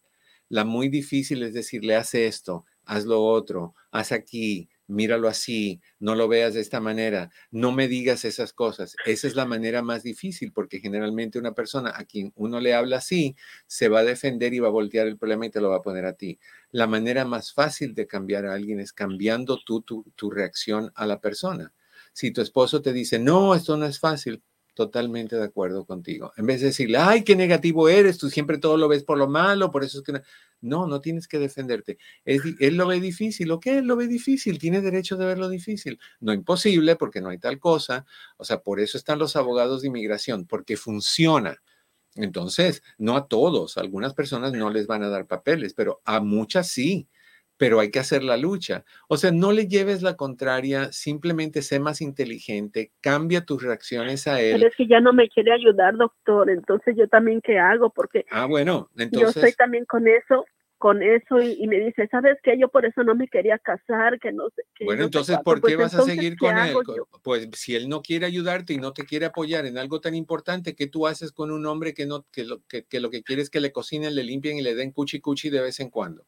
La 0.48 0.66
muy 0.66 0.90
difícil 0.90 1.44
es 1.44 1.54
decirle, 1.54 1.96
hace 1.96 2.26
esto, 2.26 2.66
haz 2.90 3.06
lo 3.06 3.24
otro, 3.24 3.76
haz 3.92 4.12
aquí, 4.12 4.68
míralo 4.88 5.28
así, 5.28 5.80
no 6.00 6.16
lo 6.16 6.28
veas 6.28 6.56
de 6.56 6.62
esta 6.62 6.80
manera, 6.80 7.30
no 7.52 7.72
me 7.72 7.88
digas 7.88 8.26
esas 8.26 8.52
cosas. 8.52 8.96
Esa 9.06 9.28
es 9.28 9.36
la 9.36 9.46
manera 9.54 9.84
más 9.84 10.02
difícil 10.02 10.52
porque 10.52 10.80
generalmente 10.80 11.38
una 11.38 11.54
persona 11.54 11.94
a 11.96 12.06
quien 12.06 12.34
uno 12.36 12.60
le 12.60 12.74
habla 12.74 12.98
así 12.98 13.36
se 13.68 13.90
va 13.90 14.00
a 14.00 14.04
defender 14.04 14.56
y 14.56 14.60
va 14.60 14.70
a 14.70 14.72
voltear 14.72 15.06
el 15.06 15.18
problema 15.18 15.46
y 15.46 15.52
te 15.52 15.62
lo 15.62 15.70
va 15.70 15.78
a 15.78 15.82
poner 15.84 16.06
a 16.06 16.14
ti. 16.14 16.40
La 16.72 16.88
manera 16.88 17.26
más 17.26 17.54
fácil 17.54 17.94
de 17.94 18.08
cambiar 18.08 18.48
a 18.48 18.56
alguien 18.56 18.80
es 18.80 18.92
cambiando 18.92 19.60
tú 19.64 19.82
tu, 19.82 20.04
tu 20.16 20.32
reacción 20.32 20.92
a 20.96 21.06
la 21.06 21.22
persona. 21.22 21.72
Si 22.12 22.32
tu 22.32 22.42
esposo 22.42 22.82
te 22.82 22.92
dice, 22.92 23.20
no, 23.20 23.54
esto 23.54 23.78
no 23.78 23.86
es 23.86 24.00
fácil, 24.00 24.42
totalmente 24.74 25.36
de 25.36 25.44
acuerdo 25.44 25.86
contigo. 25.86 26.32
En 26.38 26.48
vez 26.48 26.62
de 26.62 26.68
decirle, 26.68 26.98
ay, 26.98 27.24
qué 27.24 27.36
negativo 27.36 27.88
eres, 27.88 28.18
tú 28.18 28.30
siempre 28.30 28.58
todo 28.58 28.78
lo 28.78 28.88
ves 28.88 29.04
por 29.04 29.20
lo 29.20 29.28
malo, 29.28 29.70
por 29.72 29.84
eso 29.84 30.00
es 30.00 30.04
que... 30.04 30.14
No, 30.14 30.20
no 30.62 31.02
tienes 31.02 31.28
que 31.28 31.40
defenderte. 31.40 31.98
él 32.26 32.76
lo 32.76 32.88
ve 32.88 33.00
difícil, 33.00 33.52
¿o 33.52 33.60
qué? 33.60 33.80
Él 33.80 33.86
lo 33.86 33.96
ve 33.96 34.08
difícil, 34.08 34.60
tiene 34.60 34.82
derecho 34.82 35.18
de 35.18 35.26
verlo 35.26 35.50
difícil. 35.50 36.00
No 36.20 36.34
imposible, 36.34 36.96
porque 36.96 37.22
no 37.22 37.30
hay 37.30 37.38
tal 37.38 37.60
cosa. 37.60 38.06
O 38.38 38.44
sea, 38.44 38.62
por 38.62 38.80
eso 38.80 38.98
están 38.98 39.20
los 39.20 39.36
abogados 39.36 39.82
de 39.82 39.88
inmigración, 39.88 40.46
porque 40.46 40.78
funciona. 40.78 41.62
Entonces, 42.16 42.84
no 42.98 43.16
a 43.16 43.28
todos, 43.28 43.78
a 43.78 43.82
algunas 43.82 44.14
personas 44.14 44.54
no 44.54 44.70
les 44.70 44.88
van 44.88 45.04
a 45.04 45.10
dar 45.10 45.28
papeles, 45.28 45.74
pero 45.74 46.02
a 46.06 46.20
muchas 46.20 46.68
sí 46.70 47.08
pero 47.60 47.82
hay 47.82 47.92
que 47.92 48.00
hacer 48.00 48.24
la 48.24 48.38
lucha. 48.38 48.86
O 49.10 49.18
sea, 49.18 49.32
no 49.32 49.52
le 49.52 49.68
lleves 49.68 50.02
la 50.02 50.16
contraria, 50.16 50.94
simplemente 50.94 51.62
sé 51.62 51.82
más 51.82 52.00
inteligente, 52.00 52.94
cambia 53.02 53.44
tus 53.44 53.62
reacciones 53.62 54.28
a 54.28 54.40
él. 54.40 54.56
Pero 54.56 54.70
es 54.70 54.76
que 54.78 54.88
ya 54.88 55.02
no 55.02 55.12
me 55.12 55.28
quiere 55.28 55.52
ayudar, 55.52 55.98
doctor, 55.98 56.50
entonces 56.50 56.96
yo 56.98 57.10
también 57.10 57.42
qué 57.42 57.60
hago, 57.60 57.90
porque 57.90 58.26
ah, 58.32 58.46
bueno, 58.46 58.90
entonces... 58.96 59.20
yo 59.22 59.28
estoy 59.42 59.52
también 59.58 59.84
con 59.84 60.08
eso, 60.08 60.46
con 60.78 61.04
eso 61.04 61.42
y, 61.42 61.68
me 61.68 61.82
dice, 61.82 62.08
¿sabes 62.10 62.38
qué? 62.44 62.58
Yo 62.58 62.70
por 62.70 62.86
eso 62.86 63.04
no 63.04 63.14
me 63.14 63.28
quería 63.28 63.58
casar, 63.58 64.18
que 64.22 64.32
no 64.32 64.46
sé. 64.56 64.64
qué. 64.74 64.86
bueno, 64.86 65.04
entonces, 65.04 65.38
¿por 65.44 65.58
qué 65.58 65.76
pues 65.76 65.94
vas 65.94 65.96
a 65.96 66.04
seguir 66.04 66.38
con 66.38 66.58
él? 66.58 66.78
Pues 67.24 67.50
si 67.56 67.76
él 67.76 67.90
no 67.90 68.02
quiere 68.02 68.26
ayudarte 68.26 68.72
y 68.72 68.78
no 68.78 68.94
te 68.94 69.04
quiere 69.04 69.26
apoyar 69.26 69.66
en 69.66 69.78
algo 69.78 70.00
tan 70.00 70.16
importante, 70.16 70.76
¿qué 70.76 70.88
tú 70.88 71.08
haces 71.08 71.34
con 71.34 71.52
un 71.52 71.66
hombre 71.66 71.94
que, 71.94 72.06
no, 72.06 72.26
que, 72.32 72.46
lo, 72.46 72.66
que, 72.70 72.86
que 72.86 73.02
lo 73.02 73.10
que 73.10 73.22
quiere 73.22 73.42
es 73.42 73.50
que 73.50 73.60
le 73.60 73.74
cocinen, 73.74 74.16
le 74.16 74.24
limpien 74.24 74.58
y 74.58 74.62
le 74.62 74.76
den 74.76 74.94
cuchi 74.94 75.20
cuchi 75.20 75.50
de 75.50 75.60
vez 75.60 75.82
en 75.82 75.90
cuando? 75.90 76.26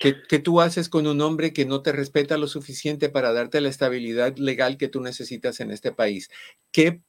¿Qué, 0.00 0.38
tú 0.38 0.62
haces 0.62 0.88
con 0.88 1.06
un 1.06 1.20
hombre 1.20 1.52
que 1.52 1.66
no 1.66 1.82
te 1.82 1.92
respeta 1.92 2.38
lo 2.38 2.46
suficiente 2.46 3.10
para 3.10 3.34
darte 3.34 3.60
la 3.60 3.68
estabilidad 3.68 4.34
legal 4.38 4.78
que 4.78 4.88
tú 4.88 5.02
necesitas 5.02 5.60
en 5.60 5.70
este 5.70 5.92
país? 5.92 6.30
¿Qué 6.72 7.02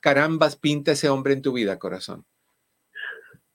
carambas 0.00 0.56
pinta 0.56 0.92
ese 0.92 1.08
hombre 1.08 1.32
en 1.32 1.42
tu 1.42 1.52
vida, 1.52 1.78
corazón? 1.78 2.26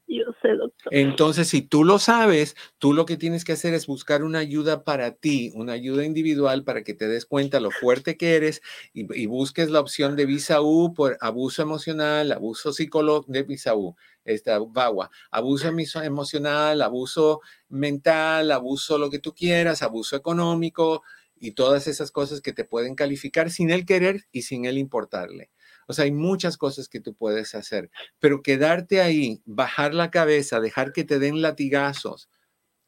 Yo 0.08 0.24
sé, 0.42 0.56
doctor. 0.56 0.96
Entonces, 0.96 1.50
si 1.50 1.62
tú 1.62 1.84
lo 1.84 2.00
sabes, 2.00 2.56
tú 2.78 2.94
lo 2.94 3.06
que 3.06 3.18
tienes 3.18 3.44
que 3.44 3.52
hacer 3.52 3.74
es 3.74 3.86
buscar 3.86 4.24
una 4.24 4.40
ayuda 4.40 4.86
para 4.86 5.12
ti, 5.12 5.52
una 5.54 5.74
ayuda 5.74 6.06
individual 6.06 6.64
para 6.64 6.86
que 6.86 6.94
te 6.94 7.10
des 7.10 7.26
cuenta 7.26 7.60
lo 7.60 7.70
fuerte 7.70 8.16
que 8.16 8.38
eres 8.38 8.62
y, 8.94 9.26
busques 9.26 9.70
la 9.70 9.82
opción 9.82 10.16
de 10.16 10.26
visa 10.26 10.62
U 10.62 10.94
por 10.94 11.18
abuso 11.20 11.62
emocional, 11.62 12.32
abuso 12.32 12.72
psicológico 12.72 13.34
de 13.34 13.44
visa 13.44 13.76
U, 13.76 13.98
esta 14.28 14.60
VAWA, 14.60 15.10
abuso 15.32 15.68
emocional, 15.68 16.82
abuso 16.82 17.42
mental, 17.70 18.52
abuso 18.52 18.98
lo 18.98 19.10
que 19.10 19.20
tú 19.20 19.34
quieras, 19.34 19.82
abuso 19.82 20.16
económico 20.16 21.04
y 21.40 21.52
todas 21.52 21.88
esas 21.88 22.12
cosas 22.12 22.42
que 22.42 22.54
te 22.54 22.66
pueden 22.66 22.96
calificar 22.96 23.50
sin 23.50 23.70
él 23.70 23.86
querer 23.86 24.26
y 24.32 24.44
sin 24.44 24.66
él 24.66 24.78
importarle. 24.78 25.50
O 25.88 25.94
sea, 25.94 26.06
hay 26.06 26.12
muchas 26.12 26.58
cosas 26.58 26.90
que 26.90 27.00
tú 27.00 27.16
puedes 27.16 27.56
hacer, 27.56 27.90
pero 28.20 28.42
quedarte 28.42 29.02
ahí, 29.02 29.42
bajar 29.46 29.94
la 29.94 30.12
cabeza, 30.12 30.60
dejar 30.60 30.92
que 30.92 31.06
te 31.06 31.20
den 31.20 31.42
latigazos 31.42 32.30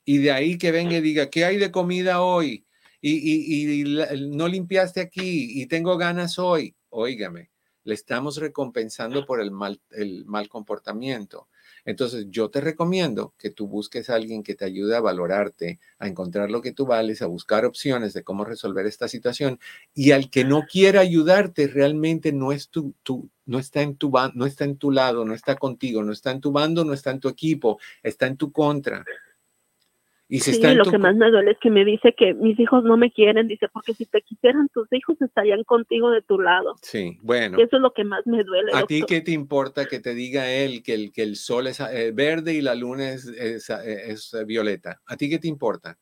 y 0.04 0.18
de 0.18 0.32
ahí 0.32 0.58
que 0.58 0.72
venga 0.72 0.98
y 0.98 1.02
diga, 1.02 1.30
¿qué 1.30 1.46
hay 1.46 1.58
de 1.58 1.72
comida 1.72 2.22
hoy? 2.22 2.66
Y, 3.02 3.84
no 4.32 4.48
limpiaste 4.48 5.00
aquí 5.00 5.62
y 5.62 5.68
tengo 5.68 5.98
ganas 5.98 6.40
hoy. 6.40 6.76
Óigame, 6.90 7.52
le 7.90 7.96
estamos 7.96 8.38
recompensando 8.38 9.26
por 9.26 9.42
el 9.42 9.52
mal, 9.52 9.82
el 9.90 10.24
mal 10.26 10.48
comportamiento. 10.48 11.50
Entonces, 11.86 12.28
yo 12.30 12.50
te 12.50 12.62
recomiendo 12.62 13.34
que 13.38 13.50
tú 13.50 13.68
busques 13.68 14.10
a 14.10 14.16
alguien 14.16 14.44
que 14.44 14.56
te 14.56 14.66
ayude 14.66 14.96
a 14.96 15.02
valorarte, 15.02 15.80
a 15.98 16.08
encontrar 16.08 16.52
lo 16.52 16.62
que 16.62 16.72
tú 16.72 16.86
vales, 16.86 17.22
a 17.22 17.28
buscar 17.28 17.66
opciones 17.66 18.14
de 18.14 18.24
cómo 18.24 18.46
resolver 18.46 18.86
esta 18.86 19.08
situación. 19.08 19.60
Y 19.94 20.12
al 20.12 20.30
que 20.30 20.44
no 20.46 20.64
quiera 20.72 21.02
ayudarte, 21.02 21.68
realmente 21.68 22.32
no, 22.32 22.52
es 22.52 22.70
tu, 22.70 22.94
no, 23.46 23.60
está 23.60 23.82
en 23.82 23.96
tu, 23.96 24.12
no 24.34 24.46
está 24.46 24.66
en 24.66 24.78
tu 24.78 24.92
lado, 24.92 25.26
no 25.26 25.34
está 25.34 25.56
contigo, 25.56 26.04
no 26.04 26.12
está 26.12 26.32
en 26.32 26.42
tu 26.42 26.52
bando, 26.52 26.86
no 26.86 26.94
está 26.94 27.12
en 27.12 27.20
tu 27.20 27.28
equipo, 27.28 27.80
está 28.04 28.28
en 28.28 28.38
tu 28.38 28.52
contra. 28.52 29.04
Y 30.32 30.42
sí, 30.42 30.62
lo 30.62 30.86
que 30.86 31.00
más 31.00 31.16
me 31.16 31.32
duele 31.32 31.52
es 31.52 31.58
que 31.58 31.72
me 31.72 31.84
dice 31.84 32.14
que 32.16 32.36
mis 32.36 32.60
hijos 32.60 32.84
no 32.84 32.98
me 32.98 33.12
quieren, 33.12 33.48
dice, 33.48 33.68
porque 33.74 33.96
si 33.96 34.06
te 34.06 34.22
quisieran 34.22 34.70
tus 34.70 34.88
hijos 34.94 35.20
estarían 35.20 35.64
contigo 35.64 36.12
de 36.12 36.22
tu 36.22 36.40
lado. 36.40 36.76
Sí, 36.84 37.18
bueno. 37.24 37.58
eso 37.58 37.78
es 37.78 37.82
lo 37.82 37.94
que 37.94 38.04
más 38.04 38.28
me 38.28 38.44
duele. 38.44 38.72
¿A 38.76 38.86
ti 38.86 39.02
qué 39.08 39.22
te 39.22 39.32
importa 39.32 39.88
que 39.88 40.00
te 40.00 40.14
diga 40.14 40.48
él 40.48 40.84
que 40.84 40.94
el, 40.94 41.12
que 41.12 41.24
el 41.24 41.36
sol 41.36 41.66
es 41.66 41.80
eh, 41.80 42.12
verde 42.14 42.54
y 42.54 42.62
la 42.62 42.76
luna 42.76 43.10
es, 43.10 43.26
es, 43.26 43.72
eh, 43.72 44.46
violeta? 44.46 45.02
¿A 45.08 45.18
ti 45.18 45.32
qué 45.32 45.40
te 45.40 45.48
importa? 45.48 45.98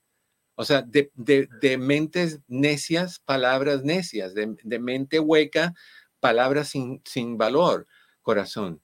O 0.56 0.66
sea, 0.66 0.82
de, 0.82 1.10
de, 1.14 1.48
de 1.62 1.78
mentes 1.78 2.42
necias, 2.50 3.20
palabras 3.20 3.86
necias, 3.86 4.34
de, 4.34 4.58
de 4.62 4.80
mente 4.80 5.22
hueca, 5.22 5.74
palabras 6.20 6.68
sin, 6.68 7.02
sin 7.06 7.38
valor, 7.38 7.88
corazón 8.22 8.82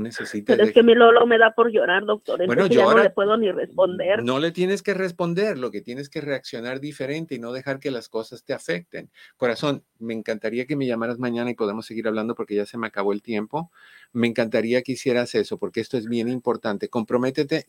necesitas. 0.00 0.56
Pero 0.56 0.68
es 0.68 0.74
que 0.74 0.82
mi 0.82 0.94
Lolo 0.94 1.26
me 1.26 1.38
da 1.38 1.52
por 1.52 1.70
llorar, 1.70 2.04
doctor. 2.04 2.44
Bueno, 2.46 2.66
yo 2.66 2.90
no 2.90 3.02
le 3.02 3.10
puedo 3.10 3.36
ni 3.36 3.50
responder. 3.50 4.22
No 4.22 4.38
le 4.38 4.50
tienes 4.52 4.82
que 4.82 4.94
responder, 4.94 5.58
lo 5.58 5.70
que 5.70 5.80
tienes 5.80 6.08
que 6.08 6.20
reaccionar 6.20 6.80
diferente 6.80 7.34
y 7.34 7.38
no 7.38 7.52
dejar 7.52 7.80
que 7.80 7.90
las 7.90 8.08
cosas 8.08 8.44
te 8.44 8.52
afecten. 8.52 9.10
Corazón, 9.36 9.84
me 9.98 10.14
encantaría 10.14 10.66
que 10.66 10.76
me 10.76 10.86
llamaras 10.86 11.18
mañana 11.18 11.50
y 11.50 11.54
podamos 11.54 11.86
seguir 11.86 12.06
hablando 12.08 12.34
porque 12.34 12.54
ya 12.54 12.66
se 12.66 12.78
me 12.78 12.86
acabó 12.86 13.12
el 13.12 13.22
tiempo. 13.22 13.70
Me 14.12 14.26
encantaría 14.26 14.82
que 14.82 14.92
hicieras 14.92 15.34
eso 15.34 15.58
porque 15.58 15.80
esto 15.80 15.96
es 15.96 16.06
bien 16.06 16.28
importante. 16.28 16.88
Comprométete, 16.88 17.66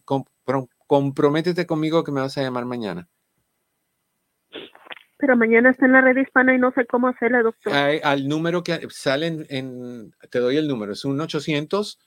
comprométete 0.88 1.66
conmigo 1.66 2.04
que 2.04 2.12
me 2.12 2.22
vas 2.22 2.38
a 2.38 2.42
llamar 2.42 2.66
mañana. 2.66 3.08
Pero 5.18 5.38
mañana 5.38 5.70
está 5.70 5.86
en 5.86 5.94
la 5.94 6.02
red 6.02 6.18
hispana 6.18 6.54
y 6.54 6.60
no 6.60 6.72
sé 6.74 6.86
cómo 6.86 7.08
hacerle, 7.08 7.42
doctor. 7.42 7.74
al 7.74 8.28
número 8.28 8.64
que 8.64 8.88
sale 8.90 9.46
en, 9.50 10.14
te 10.30 10.40
doy 10.40 10.58
el 10.58 10.68
número, 10.68 10.92
es 10.92 11.06
un 11.06 11.20
800 11.20 12.00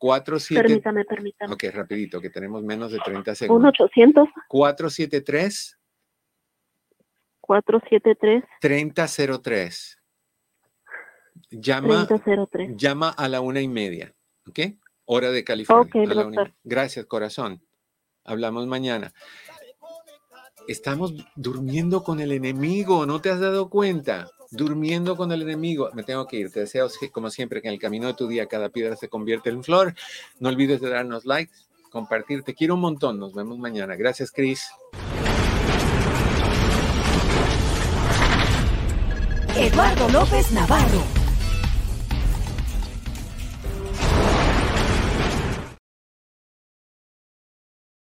47. 0.00 0.62
Permítame, 0.62 1.04
permítame. 1.04 1.52
Ok, 1.52 1.64
rapidito, 1.72 2.20
que 2.22 2.30
tenemos 2.30 2.62
menos 2.64 2.90
de 2.90 2.98
30 3.00 3.34
segundos. 3.34 3.74
1 3.78 3.84
800 3.86 4.28
473 4.48 5.78
473 7.40 8.44
3003. 8.60 9.98
Llama, 11.50 12.06
3003. 12.06 12.76
llama 12.76 13.10
a 13.10 13.28
la 13.28 13.42
una 13.42 13.60
y 13.60 13.68
media, 13.68 14.14
¿ok? 14.48 14.60
Hora 15.04 15.30
de 15.30 15.44
California. 15.44 15.92
Okay, 16.06 16.52
Gracias, 16.64 17.04
corazón. 17.04 17.62
Hablamos 18.24 18.66
mañana. 18.66 19.12
Estamos 20.66 21.12
durmiendo 21.36 22.02
con 22.02 22.20
el 22.20 22.32
enemigo, 22.32 23.04
¿no 23.04 23.20
te 23.20 23.30
has 23.30 23.40
dado 23.40 23.68
cuenta? 23.68 24.30
Durmiendo 24.50 25.16
con 25.16 25.32
el 25.32 25.42
enemigo. 25.42 25.90
Me 25.94 26.02
tengo 26.02 26.26
que 26.26 26.36
ir. 26.36 26.50
Te 26.50 26.60
deseo, 26.60 26.88
como 27.12 27.30
siempre, 27.30 27.62
que 27.62 27.68
en 27.68 27.74
el 27.74 27.80
camino 27.80 28.08
de 28.08 28.14
tu 28.14 28.26
día 28.28 28.46
cada 28.46 28.68
piedra 28.68 28.96
se 28.96 29.08
convierte 29.08 29.50
en 29.50 29.62
flor. 29.62 29.94
No 30.38 30.48
olvides 30.48 30.80
de 30.80 30.90
darnos 30.90 31.24
likes, 31.24 31.54
compartir. 31.90 32.42
Te 32.42 32.54
quiero 32.54 32.74
un 32.74 32.80
montón. 32.80 33.18
Nos 33.18 33.34
vemos 33.34 33.58
mañana. 33.58 33.96
Gracias, 33.96 34.30
Chris. 34.30 34.68
Eduardo 39.56 40.08
López 40.08 40.52
Navarro. 40.52 41.19